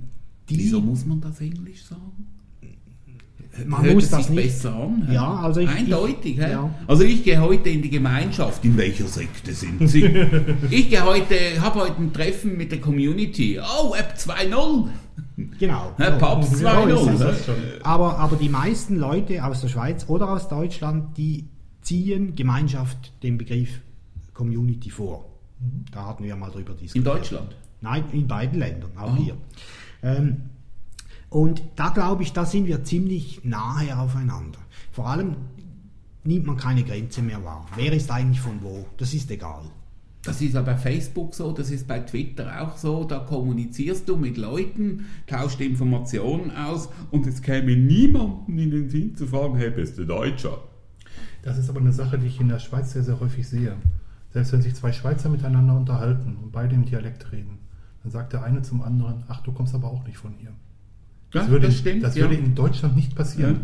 [0.49, 2.27] die, Wieso muss man das Englisch sagen?
[3.65, 4.43] Man Hört muss das sich nicht.
[4.47, 5.07] besser an.
[5.11, 6.69] Ja, also ich- Eindeutig, ich- ja.
[6.87, 8.63] Also ich gehe heute in die Gemeinschaft.
[8.65, 10.03] In welcher Sekte sind Sie?
[10.69, 13.59] ich gehe heute, habe heute ein Treffen mit der Community.
[13.59, 14.87] Oh, App 2.0.
[15.59, 15.93] Genau.
[15.97, 16.03] So.
[16.17, 17.13] Papst So ist 2.0.
[17.13, 17.19] es.
[17.19, 17.31] Das hä?
[17.39, 17.55] ist schon.
[17.83, 21.45] Aber, aber die meisten Leute aus der Schweiz oder aus Deutschland, die
[21.81, 23.69] ziehen Gemeinschaft den Begriff
[24.33, 25.25] Community vor.
[25.91, 27.05] Da hatten wir ja mal drüber In diskutiert.
[27.07, 27.55] Deutschland.
[27.81, 29.17] Nein, in beiden Ländern, auch Ah.
[29.17, 29.37] hier.
[30.01, 30.37] Ähm,
[31.33, 34.59] und da glaube ich, da sind wir ziemlich nahe aufeinander.
[34.91, 35.35] Vor allem
[36.23, 37.65] nimmt man keine Grenze mehr wahr.
[37.75, 38.85] Wer ist eigentlich von wo?
[38.97, 39.63] Das ist egal.
[40.23, 43.03] Das ist ja bei Facebook so, das ist bei Twitter auch so.
[43.03, 49.15] Da kommunizierst du mit Leuten, tauscht Informationen aus und es käme niemandem in den Sinn
[49.15, 50.59] zu fragen, hey, bist du Deutscher?
[51.41, 53.75] Das ist aber eine Sache, die ich in der Schweiz sehr, sehr häufig sehe.
[54.29, 57.57] Selbst wenn sich zwei Schweizer miteinander unterhalten und beide im Dialekt reden,
[58.03, 60.53] dann sagt der eine zum anderen, ach, du kommst aber auch nicht von hier.
[61.33, 62.03] Ja, würde, das stimmt.
[62.03, 62.23] das ja.
[62.23, 63.53] würde in Deutschland nicht passieren.
[63.53, 63.59] Ja.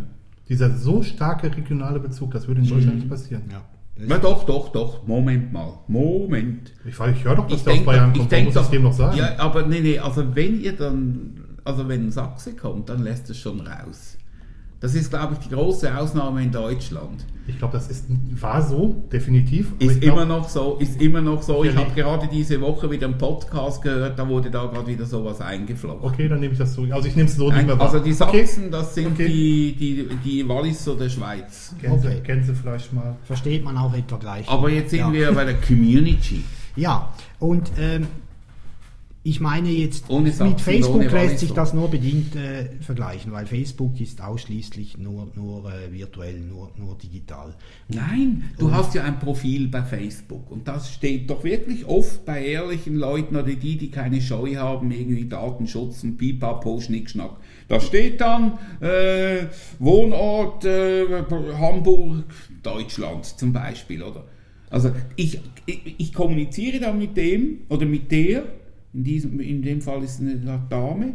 [0.50, 3.44] Dieser so starke regionale Bezug, das würde in Deutschland nicht passieren.
[3.52, 3.62] Ja.
[4.02, 5.06] Na doch, doch, doch.
[5.06, 5.74] Moment mal.
[5.88, 6.74] Moment.
[6.86, 8.62] Ich, weiß- ich höre doch, dass Ich der aus Bayern ich kommt, denk muss es
[8.64, 9.18] doch, dem noch sagen.
[9.18, 13.30] ja, aber nee, nee, also wenn ihr dann, also wenn ein Sachse kommt, dann lässt
[13.30, 14.18] es schon raus.
[14.82, 17.26] Das ist, glaube ich, die große Ausnahme in Deutschland.
[17.48, 18.06] Ich glaube, das ist,
[18.40, 19.74] war so, definitiv.
[19.74, 21.64] aber Ist glaub, immer noch so, ist immer noch so.
[21.66, 25.42] Ich habe gerade diese Woche wieder einen Podcast gehört, da wurde da gerade wieder sowas
[25.42, 26.08] eingeflochten.
[26.10, 26.84] Okay, dann nehme ich das so.
[26.92, 27.88] Also ich nehme es so nicht Nein, mehr wahr.
[27.88, 28.46] also die okay.
[28.46, 29.28] Sachsen, das sind Okay.
[29.28, 31.76] die, die, die Walliser der Schweiz.
[31.82, 32.22] Gänse, Okay.
[32.24, 33.18] Gänsefleisch mal.
[33.24, 34.48] Versteht man auch etwa gleich.
[34.48, 35.12] Aber jetzt sind ja.
[35.12, 36.44] wir bei der Community.
[36.76, 38.08] Ja, und ähm,
[39.22, 43.46] ich meine jetzt, Ohne Sachsen, mit Facebook lässt sich das nur bedingt äh, vergleichen, weil
[43.46, 47.54] Facebook ist ausschließlich nur, nur äh, virtuell, nur, nur digital.
[47.90, 52.46] Nein, du hast ja ein Profil bei Facebook und das steht doch wirklich oft bei
[52.46, 57.36] ehrlichen Leuten oder die, die keine Scheu haben, irgendwie Datenschutz und Pipapo, Schnickschnack.
[57.68, 59.48] Da steht dann äh,
[59.80, 61.06] Wohnort äh,
[61.60, 62.24] Hamburg,
[62.64, 64.24] Deutschland zum Beispiel, oder?
[64.70, 68.44] Also ich, ich, ich kommuniziere dann mit dem oder mit der,
[68.94, 71.14] in, diesem, in dem Fall ist es eine Dame,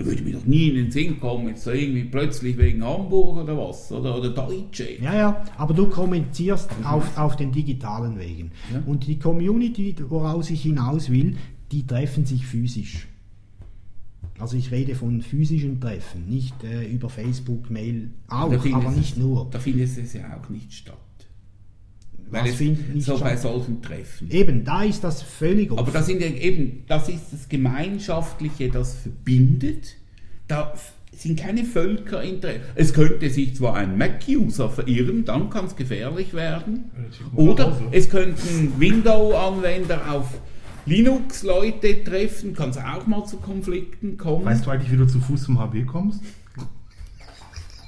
[0.00, 3.42] Da würde mir doch nie in den Sinn kommen, jetzt so irgendwie plötzlich wegen Hamburg
[3.42, 4.96] oder was, oder, oder Deutsche.
[5.02, 8.50] Ja, ja, aber du kommunizierst auf, auf den digitalen Wegen.
[8.72, 8.82] Ja.
[8.86, 11.36] Und die Community, woraus ich hinaus will,
[11.70, 13.08] die treffen sich physisch.
[14.38, 19.48] Also ich rede von physischen Treffen, nicht äh, über Facebook, Mail, auch, aber nicht nur.
[19.50, 20.96] Da findet es ja auch nicht statt.
[22.30, 24.30] Weil es findet nicht so bei solchen Treffen.
[24.30, 25.92] Eben, da ist das völlig Aber offen.
[25.92, 29.96] das sind ja eben, das ist das Gemeinschaftliche, das verbindet.
[30.48, 30.72] Da
[31.12, 32.62] sind keine Völkerinteressen.
[32.76, 36.90] Es könnte sich zwar ein Mac-User verirren, dann kann es gefährlich werden.
[37.34, 40.26] Oder es könnten Window-Anwender auf
[40.86, 44.44] Linux-Leute treffen, kann es auch mal zu Konflikten kommen.
[44.44, 46.20] Weißt du eigentlich, wie du zu Fuß zum HB kommst?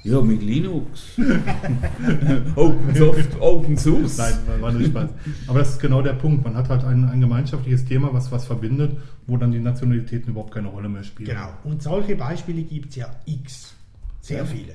[0.03, 1.17] Ja, mit Linux.
[2.55, 4.17] Open Soft, Open Source.
[4.17, 5.09] Nein, war- nur Spaß.
[5.47, 6.43] Aber das ist genau der Punkt.
[6.43, 8.97] Man hat halt ein, ein gemeinschaftliches Thema, was was verbindet,
[9.27, 11.29] wo dann die Nationalitäten überhaupt keine Rolle mehr spielen.
[11.29, 11.49] Genau.
[11.63, 13.73] Und solche Beispiele gibt es ja x.
[14.21, 14.73] Sehr viele.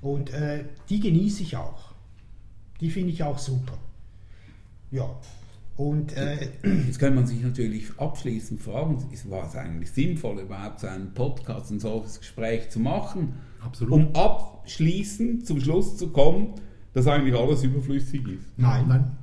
[0.00, 1.92] Und äh, die genieße ich auch.
[2.80, 3.78] Die finde ich auch super.
[4.90, 5.08] Ja.
[5.76, 6.48] Und äh,
[6.86, 11.14] Jetzt kann man sich natürlich abschließend fragen, ist- war es eigentlich sinnvoll, überhaupt so einen
[11.14, 13.92] Podcast, ein solches Gespräch zu machen, Absolut.
[13.92, 16.54] um abschließend zum Schluss zu kommen,
[16.92, 18.58] dass eigentlich alles überflüssig ist.
[18.58, 18.86] nein.
[18.88, 19.16] Nein.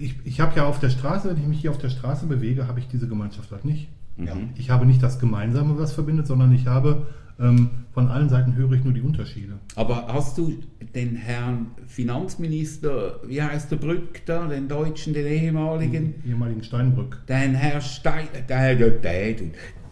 [0.00, 2.68] Ich, ich habe ja auf der Straße, wenn ich mich hier auf der Straße bewege,
[2.68, 3.88] habe ich diese Gemeinschaft halt nicht.
[4.16, 4.36] Ja.
[4.56, 7.06] Ich habe nicht das Gemeinsame, was verbindet, sondern ich habe
[7.40, 9.54] ähm, von allen Seiten höre ich nur die Unterschiede.
[9.76, 10.54] Aber hast du
[10.94, 17.22] den Herrn Finanzminister, wie heißt der Brück da, den Deutschen, den ehemaligen, Ehemaligen Steinbrück.
[17.28, 19.34] den Herr Stein, der, der, der,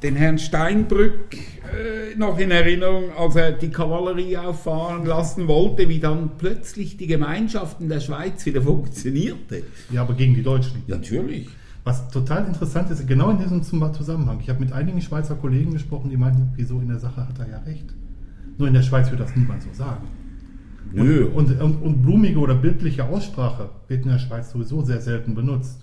[0.06, 5.98] den Herrn Steinbrück äh, noch in Erinnerung, als er die Kavallerie auffahren lassen wollte, wie
[5.98, 9.64] dann plötzlich die Gemeinschaft in der Schweiz wieder funktionierte.
[9.90, 10.84] Ja, aber gegen die Deutschen.
[10.86, 11.48] Natürlich.
[11.82, 14.38] Was total interessant ist, genau in diesem Zusammenhang.
[14.40, 17.48] Ich habe mit einigen Schweizer Kollegen gesprochen, die meinten, wieso in der Sache hat er
[17.48, 17.86] ja recht.
[18.58, 20.06] Nur in der Schweiz wird das niemand so sagen.
[20.92, 21.26] Nö.
[21.26, 25.80] Und, und, und blumige oder bildliche Aussprache wird in der Schweiz sowieso sehr selten benutzt.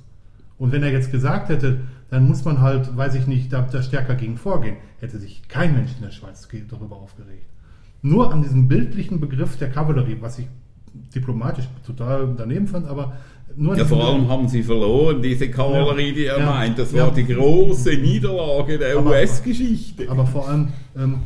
[0.57, 1.81] Und wenn er jetzt gesagt hätte,
[2.13, 5.73] dann muss man halt, weiß ich nicht, da, da stärker gegen vorgehen, hätte sich kein
[5.73, 7.47] Mensch in der Schweiz darüber aufgeregt.
[8.03, 10.47] Nur an diesem bildlichen Begriff der Kavallerie, was ich
[11.15, 13.13] diplomatisch total daneben fand, aber
[13.55, 16.45] nur an Ja, vor allem haben sie verloren, diese Kavallerie, die er Ja.
[16.45, 16.77] meint.
[16.77, 17.05] Das Ja.
[17.07, 20.07] war die große Niederlage der US-Geschichte.
[20.07, 21.17] Aber vor allem, ähm,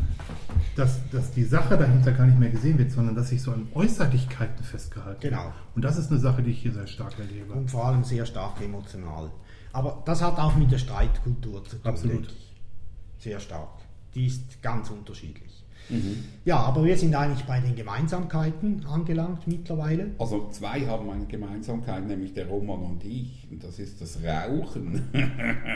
[0.78, 3.68] dass, dass die Sache dahinter gar nicht mehr gesehen wird, sondern dass sich so an
[3.74, 5.34] Äußerlichkeiten festgehalten wird.
[5.34, 5.52] Genau.
[5.76, 7.52] Und das ist eine Sache, die ich hier sehr stark erlebe.
[7.54, 9.32] Und vor allem sehr stark emotional.
[9.78, 12.16] Aber das hat auch mit der Streitkultur zu tun, Absolut.
[12.16, 13.24] denke ich.
[13.24, 13.70] Sehr stark.
[14.16, 15.64] Die ist ganz unterschiedlich.
[15.90, 16.24] Mhm.
[16.46, 20.16] Ja, aber wir sind eigentlich bei den Gemeinsamkeiten angelangt mittlerweile.
[20.18, 23.48] Also zwei haben eine Gemeinsamkeit, nämlich der Roman und ich.
[23.52, 25.04] Und das ist das Rauchen.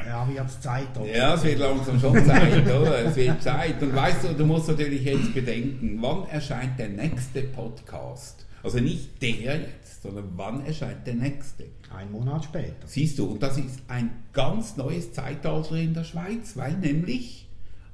[0.07, 0.97] Ja, wird es Zeit.
[0.99, 1.15] oder?
[1.15, 3.05] Ja, es wird langsam schon Zeit, oder?
[3.05, 3.83] Es wird Zeit.
[3.83, 8.47] Und weißt du, du musst natürlich jetzt bedenken, wann erscheint der nächste Podcast?
[8.63, 11.65] Also nicht der jetzt, sondern wann erscheint der nächste?
[11.95, 12.87] Ein Monat später.
[12.87, 17.47] Siehst du, und das ist ein ganz neues Zeitalter in der Schweiz, weil nämlich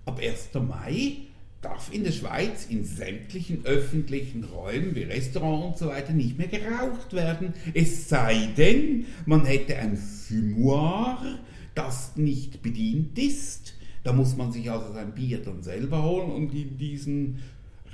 [0.06, 0.50] ab 1.
[0.68, 1.18] Mai
[1.62, 6.48] darf in der Schweiz in sämtlichen öffentlichen Räumen wie Restaurants und so weiter nicht mehr
[6.48, 7.54] geraucht werden.
[7.74, 11.40] Es sei denn, man hätte ein Fumoir,
[11.74, 13.74] das nicht bedient ist.
[14.04, 17.40] Da muss man sich also sein Bier dann selber holen und in diesen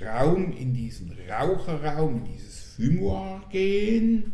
[0.00, 4.32] Raum, in diesen Raucherraum, in dieses Fumoir gehen.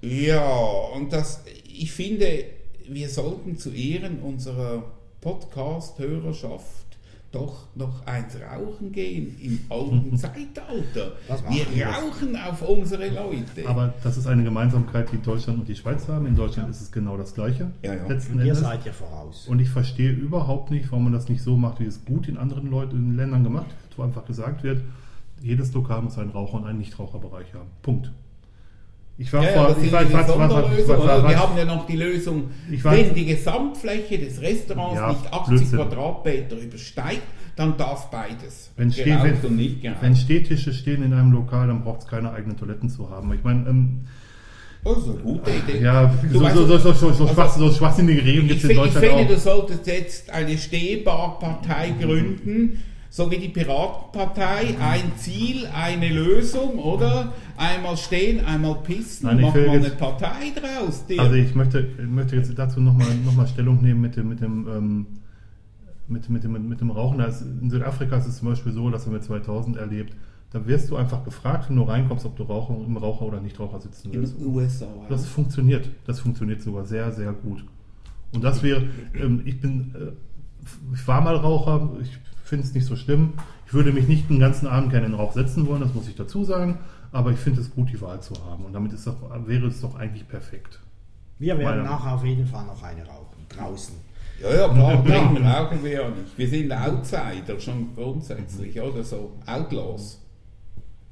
[0.00, 0.50] Ja,
[0.94, 2.44] und das, ich finde,
[2.88, 4.84] wir sollten zu Ehren unserer
[5.20, 6.82] Podcast-Hörerschaft
[7.30, 11.12] doch noch eins rauchen gehen im alten Zeitalter.
[11.26, 13.66] Das Wir rauchen auf unsere Leute.
[13.66, 16.26] Aber das ist eine Gemeinsamkeit, die Deutschland und die Schweiz haben.
[16.26, 17.70] In Deutschland ist es genau das Gleiche.
[17.82, 18.06] Ja, ja.
[18.06, 18.60] Letzten ihr Endes.
[18.60, 19.46] seid ja voraus.
[19.48, 22.36] Und ich verstehe überhaupt nicht, warum man das nicht so macht, wie es gut in
[22.36, 24.82] anderen Leuten, in Ländern gemacht wird, wo einfach gesagt wird,
[25.42, 27.68] jedes Lokal muss einen Raucher und einen Nichtraucherbereich haben.
[27.82, 28.10] Punkt.
[29.18, 31.96] Ich war ja, vor, ich war, ich war, war, war, Wir haben ja noch die
[31.96, 35.78] Lösung, wenn die Gesamtfläche des Restaurants Ja, nicht 80 Blödsinn.
[35.78, 37.22] Quadratmeter übersteigt,
[37.54, 38.70] dann darf beides.
[38.76, 42.88] wenn, und wenn, wenn Stehtische stehen in einem Lokal, dann braucht es keine eigenen Toiletten
[42.88, 43.32] zu haben.
[43.34, 44.00] Ich meine, ähm,
[44.84, 45.80] Oh, das ist eine gute Idee.
[45.80, 48.64] ja, Du so, weißt- so, so, so, so, so, also- schwach, so schwachsinnige Regelungen gibt
[48.64, 49.38] es in fi- ich Deutschland finde, du auch.
[49.38, 52.78] solltest jetzt eine Stehbarpartei gründen,
[53.14, 54.74] so wie die Piratenpartei.
[54.80, 57.30] Ein Ziel, eine Lösung, oder?
[57.58, 61.04] Einmal stehen, einmal pissen, Nein, mach mal eine jetzt- Partei draus.
[61.06, 61.20] Dirk.
[61.20, 64.66] Also ich möchte, möchte jetzt dazu nochmal noch mal Stellung nehmen mit dem, mit dem,
[64.66, 65.06] ähm,
[66.08, 67.20] mit, mit, dem, mit dem Rauchen.
[67.20, 70.14] Ist, in Südafrika ist es zum Beispiel so, das haben wir 2000 erlebt,
[70.50, 73.78] da wirst du einfach gefragt, wenn du reinkommst, ob du Raucher, im Raucher oder Nichtraucher
[73.80, 74.38] sitzen in willst.
[74.40, 74.86] den USA.
[75.10, 75.86] Das funktioniert.
[76.06, 77.62] Das funktioniert sogar sehr, sehr gut.
[78.32, 78.84] Und das wäre,
[79.14, 80.12] ähm, ich bin äh,
[80.94, 82.18] ich war mal Raucher, ich
[82.52, 83.32] finde es nicht so schlimm.
[83.66, 86.06] Ich würde mich nicht den ganzen Abend gerne in den Rauch setzen wollen, das muss
[86.06, 86.78] ich dazu sagen.
[87.10, 88.66] Aber ich finde es gut, die Wahl zu haben.
[88.66, 89.16] Und damit ist doch,
[89.46, 90.78] wäre es doch eigentlich perfekt.
[91.38, 93.46] Wir werden Meiner- nachher auf jeden Fall noch eine rauchen.
[93.48, 93.94] Draußen.
[94.42, 96.36] Ja, ja, klar, trinken rauchen wir ja nicht.
[96.36, 99.32] Wir sind Outsider schon grundsätzlich, oder so.
[99.46, 100.20] Outlaws.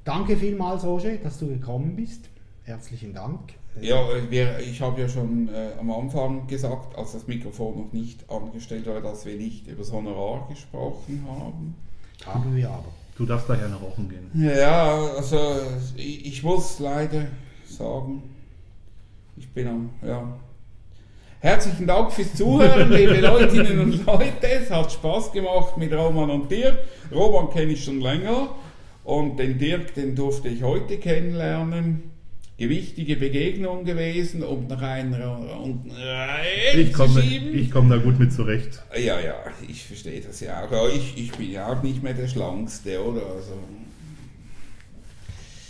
[0.03, 2.29] Danke vielmals, Roger, dass du gekommen bist.
[2.63, 3.53] Herzlichen Dank.
[3.79, 3.99] Äh, Ja,
[4.29, 8.87] wir, ich habe ja schon äh, am Anfang gesagt, als das Mikrofon noch nicht angestellt
[8.87, 11.75] war, dass wir nicht über das Honorar gesprochen haben.
[12.25, 12.89] Haben wir aber.
[13.17, 14.31] Du darfst da gerne rauchen gehen.
[14.33, 15.37] Ja, also
[15.95, 17.27] ich, ich muss leider
[17.67, 18.23] sagen,
[19.37, 20.23] ich bin am, ja.
[21.39, 24.47] Herzlichen Dank fürs Zuhören, liebe Leutinnen und Leute.
[24.47, 26.77] Es hat Spaß gemacht mit Roman und Dirk.
[27.11, 28.49] Roman kenne ich schon länger
[29.03, 32.10] und den Dirk, den durfte ich heute kennenlernen.
[32.61, 35.91] Gewichtige Begegnung gewesen, um nach einer und
[36.75, 38.83] Ich komme ich komm da gut mit zurecht.
[38.93, 39.35] ja, ja,
[39.67, 40.71] ich verstehe das ja auch.
[40.71, 43.21] Ja, ich, ich bin ja auch nicht mehr der Schlankste, oder?
[43.25, 43.57] Also,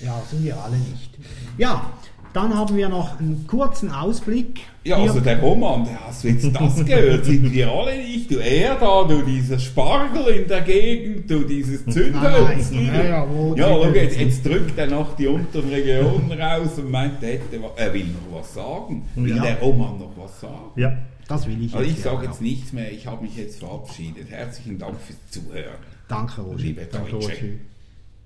[0.01, 1.11] Ja, sind wir alle nicht.
[1.57, 1.93] Ja,
[2.33, 4.61] dann haben wir noch einen kurzen Ausblick.
[4.83, 7.25] ja, also der Roman, der hast du jetzt das gehört?
[7.25, 8.31] Sind wir alle nicht?
[8.31, 11.85] Du er da, du dieser Spargel in der Gegend, du dieses.
[11.87, 16.69] Nein, nein, ja, wo ja, okay, jetzt, jetzt drückt er noch die unteren Regionen raus
[16.77, 19.03] und meint, er, hätte, er will noch was sagen.
[19.15, 19.43] Will Ja.
[19.43, 20.71] der Roman noch was sagen?
[20.77, 20.93] Ja,
[21.27, 24.29] Das will ich Also ich sage ja, jetzt nichts mehr, ich habe mich jetzt verabschiedet.
[24.29, 25.75] Herzlichen Dank fürs Zuhören,
[26.07, 26.57] Danke, Roger.
[26.63, 27.27] liebe danke, Deutsche.
[27.27, 27.70] Roger.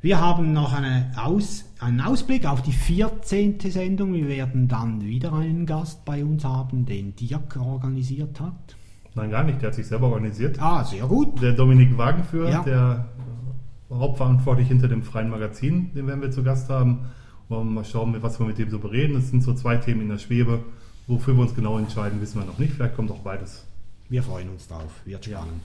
[0.05, 3.59] Wir haben noch eine Aus, einen Ausblick auf die 14.
[3.59, 4.13] Sendung.
[4.13, 8.75] Wir werden dann wieder einen Gast bei uns haben, den Dirk organisiert hat.
[9.15, 9.63] Nein, gar nicht.
[9.63, 10.61] Der hat sich selber organisiert.
[10.61, 11.41] Ah, sehr gut.
[11.41, 12.61] Der Dominik Wagenführer, Ja.
[12.61, 13.05] der
[13.89, 17.05] hauptverantwortlich hinter dem freien Magazin, den werden wir zu Gast haben.
[17.49, 19.17] Wir mal schauen, was wir mit dem so bereden.
[19.17, 20.59] Es sind so zwei Themen in der Schwebe.
[21.07, 22.73] Wofür wir uns genau entscheiden, wissen wir noch nicht.
[22.73, 23.65] Vielleicht kommt auch beides.
[24.07, 25.63] Wir freuen uns drauf, wird spannend.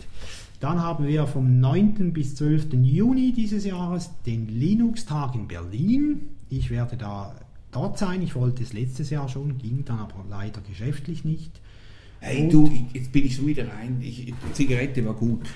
[0.60, 2.12] Dann haben wir vom 9.
[2.12, 2.74] bis 12.
[2.82, 6.20] Juni dieses Jahres den Linux-Tag in Berlin.
[6.50, 7.34] Ich werde da
[7.72, 8.20] dort sein.
[8.20, 11.60] Ich wollte es letztes Jahr schon, ging dann aber leider geschäftlich nicht.
[12.20, 14.02] Hey Und- du, jetzt bin ich schon wieder rein.
[14.02, 15.48] Ich, die Zigarette war gut.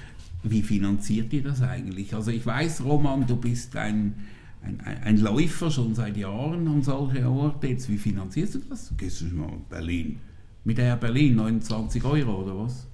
[0.42, 2.14] Wie finanziert ihr das eigentlich?
[2.14, 4.14] Also ich weiß, Roman, du bist ein,
[4.62, 7.66] ein, ein, Läufer schon seit Jahren an solche Orte.
[7.66, 8.88] Jetzt, wie finanzierst du das?
[8.88, 10.18] Du gehst schon mal in Berlin.
[10.64, 12.86] Mit Air Berlin 29 Euro oder was?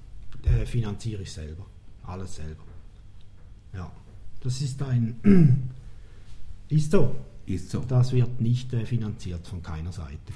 [0.44, 1.66] äh, finanziere ich selber.
[2.10, 2.64] Alles selber.
[3.74, 3.90] Ja,
[4.42, 5.16] das ist ein.
[6.68, 7.14] ist so.
[7.46, 7.80] Ist so.
[7.80, 10.32] Das wird nicht äh, finanziert von keiner Seite.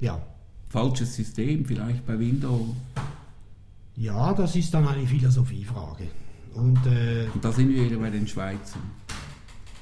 [0.00, 0.20] Ja.
[0.68, 2.68] Falsches System vielleicht bei Windows.
[3.96, 6.04] Ja, das ist dann eine Philosophiefrage.
[6.54, 8.82] Und äh, Und da sind wir wieder bei den Schweizern.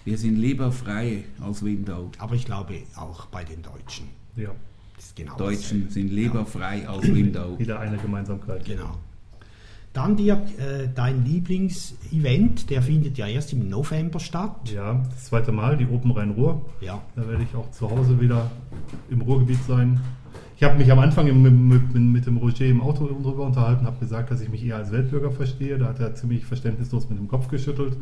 [0.04, 2.10] Wir sind lieber frei als Windows.
[2.18, 4.08] aber ich glaube auch bei den Deutschen.
[4.36, 4.50] Ja,
[4.96, 7.58] Das ist genau Deutschen sind lieber frei als Windows.
[7.58, 8.60] wieder eine Gemeinsamkeit.
[8.62, 8.82] dasselbe.
[8.82, 8.98] Genau.
[9.98, 14.70] Dann Dirk, äh, dein Lieblingsevent, der findet ja erst im November statt.
[14.72, 16.64] Ja, das zweite Mal, die Open Rhein-Ruhr.
[16.80, 17.02] Ja.
[17.16, 18.48] Da werde ich auch zu Hause wieder
[19.10, 19.98] im Ruhrgebiet sein.
[20.56, 23.98] Ich habe mich am Anfang mit, mit, mit dem Roger im Auto darüber unterhalten, habe
[23.98, 25.78] gesagt, dass ich mich eher als Weltbürger verstehe.
[25.78, 27.96] Da hat er ziemlich verständnislos mit dem Kopf geschüttelt.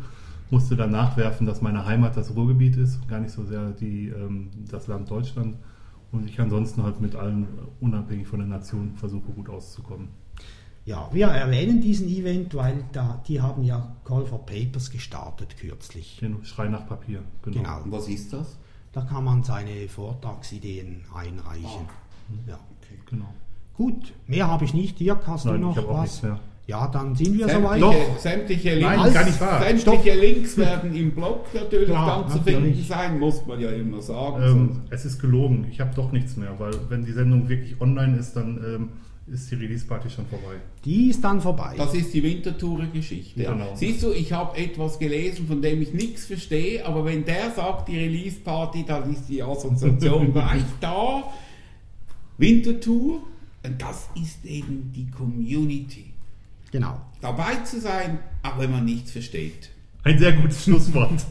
[0.50, 4.50] Musste dann nachwerfen, dass meine Heimat das Ruhrgebiet ist, gar nicht so sehr die, ähm,
[4.70, 5.56] das Land Deutschland.
[6.12, 7.46] Und ich ansonsten halt mit allen,
[7.80, 10.08] unabhängig von der Nation, versuche gut auszukommen.
[10.86, 16.18] Ja, wir erwähnen diesen Event, weil da, die haben ja Call for Papers gestartet kürzlich.
[16.20, 17.22] Den Schrei nach Papier.
[17.42, 17.56] Genau.
[17.58, 17.82] Genau.
[17.82, 18.56] Und was ist das?
[18.92, 21.88] Da kann man seine Vortragsideen einreichen.
[22.46, 22.58] Ja.
[23.10, 23.34] genau.
[23.74, 25.00] Gut, mehr habe ich nicht.
[25.00, 26.02] Dirk, hast Nein, du noch ich habe auch was?
[26.02, 26.40] nichts mehr.
[26.68, 27.82] Ja, dann sind wir Sämtliche, soweit.
[27.82, 28.18] Doch.
[28.18, 29.62] sämtliche Nein, Links, gar nicht wahr.
[29.62, 32.60] sämtliche Links werden im Blog natürlich Klar, dann zu natürlich.
[32.76, 34.42] finden sein, muss man ja immer sagen.
[34.42, 35.66] Ähm, es ist gelogen.
[35.70, 38.88] Ich habe doch nichts mehr, weil wenn die Sendung wirklich online ist, dann ähm,
[39.28, 40.56] ist die Release-Party schon vorbei.
[40.84, 41.74] Die ist dann vorbei.
[41.76, 43.42] das ist die Wintertour-Geschichte.
[43.42, 43.74] Ja, genau.
[43.74, 47.88] Siehst du, ich habe etwas gelesen, von dem ich nichts verstehe, aber wenn der sagt,
[47.88, 51.24] die Release-Party, dann ist die Assoziation gleich da.
[52.38, 53.22] Wintertour,
[53.64, 56.12] und das ist eben die Community.
[56.70, 57.00] Genau.
[57.20, 59.70] Dabei zu sein, auch wenn man nichts versteht.
[60.04, 61.24] Ein sehr gutes Schlusswort.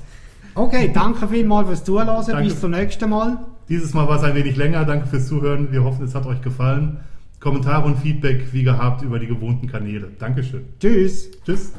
[0.53, 2.25] Okay, danke vielmals fürs Zuhören.
[2.25, 2.43] Danke.
[2.43, 3.45] Bis zum nächsten Mal.
[3.69, 4.83] Dieses Mal war es ein wenig länger.
[4.85, 5.71] Danke fürs Zuhören.
[5.71, 6.99] Wir hoffen, es hat euch gefallen.
[7.45, 10.09] Kommentare und Feedback wie gehabt über die gewohnten Kanäle.
[10.17, 10.63] Dankeschön.
[10.79, 11.29] Tschüss.
[11.45, 11.73] Tschüss.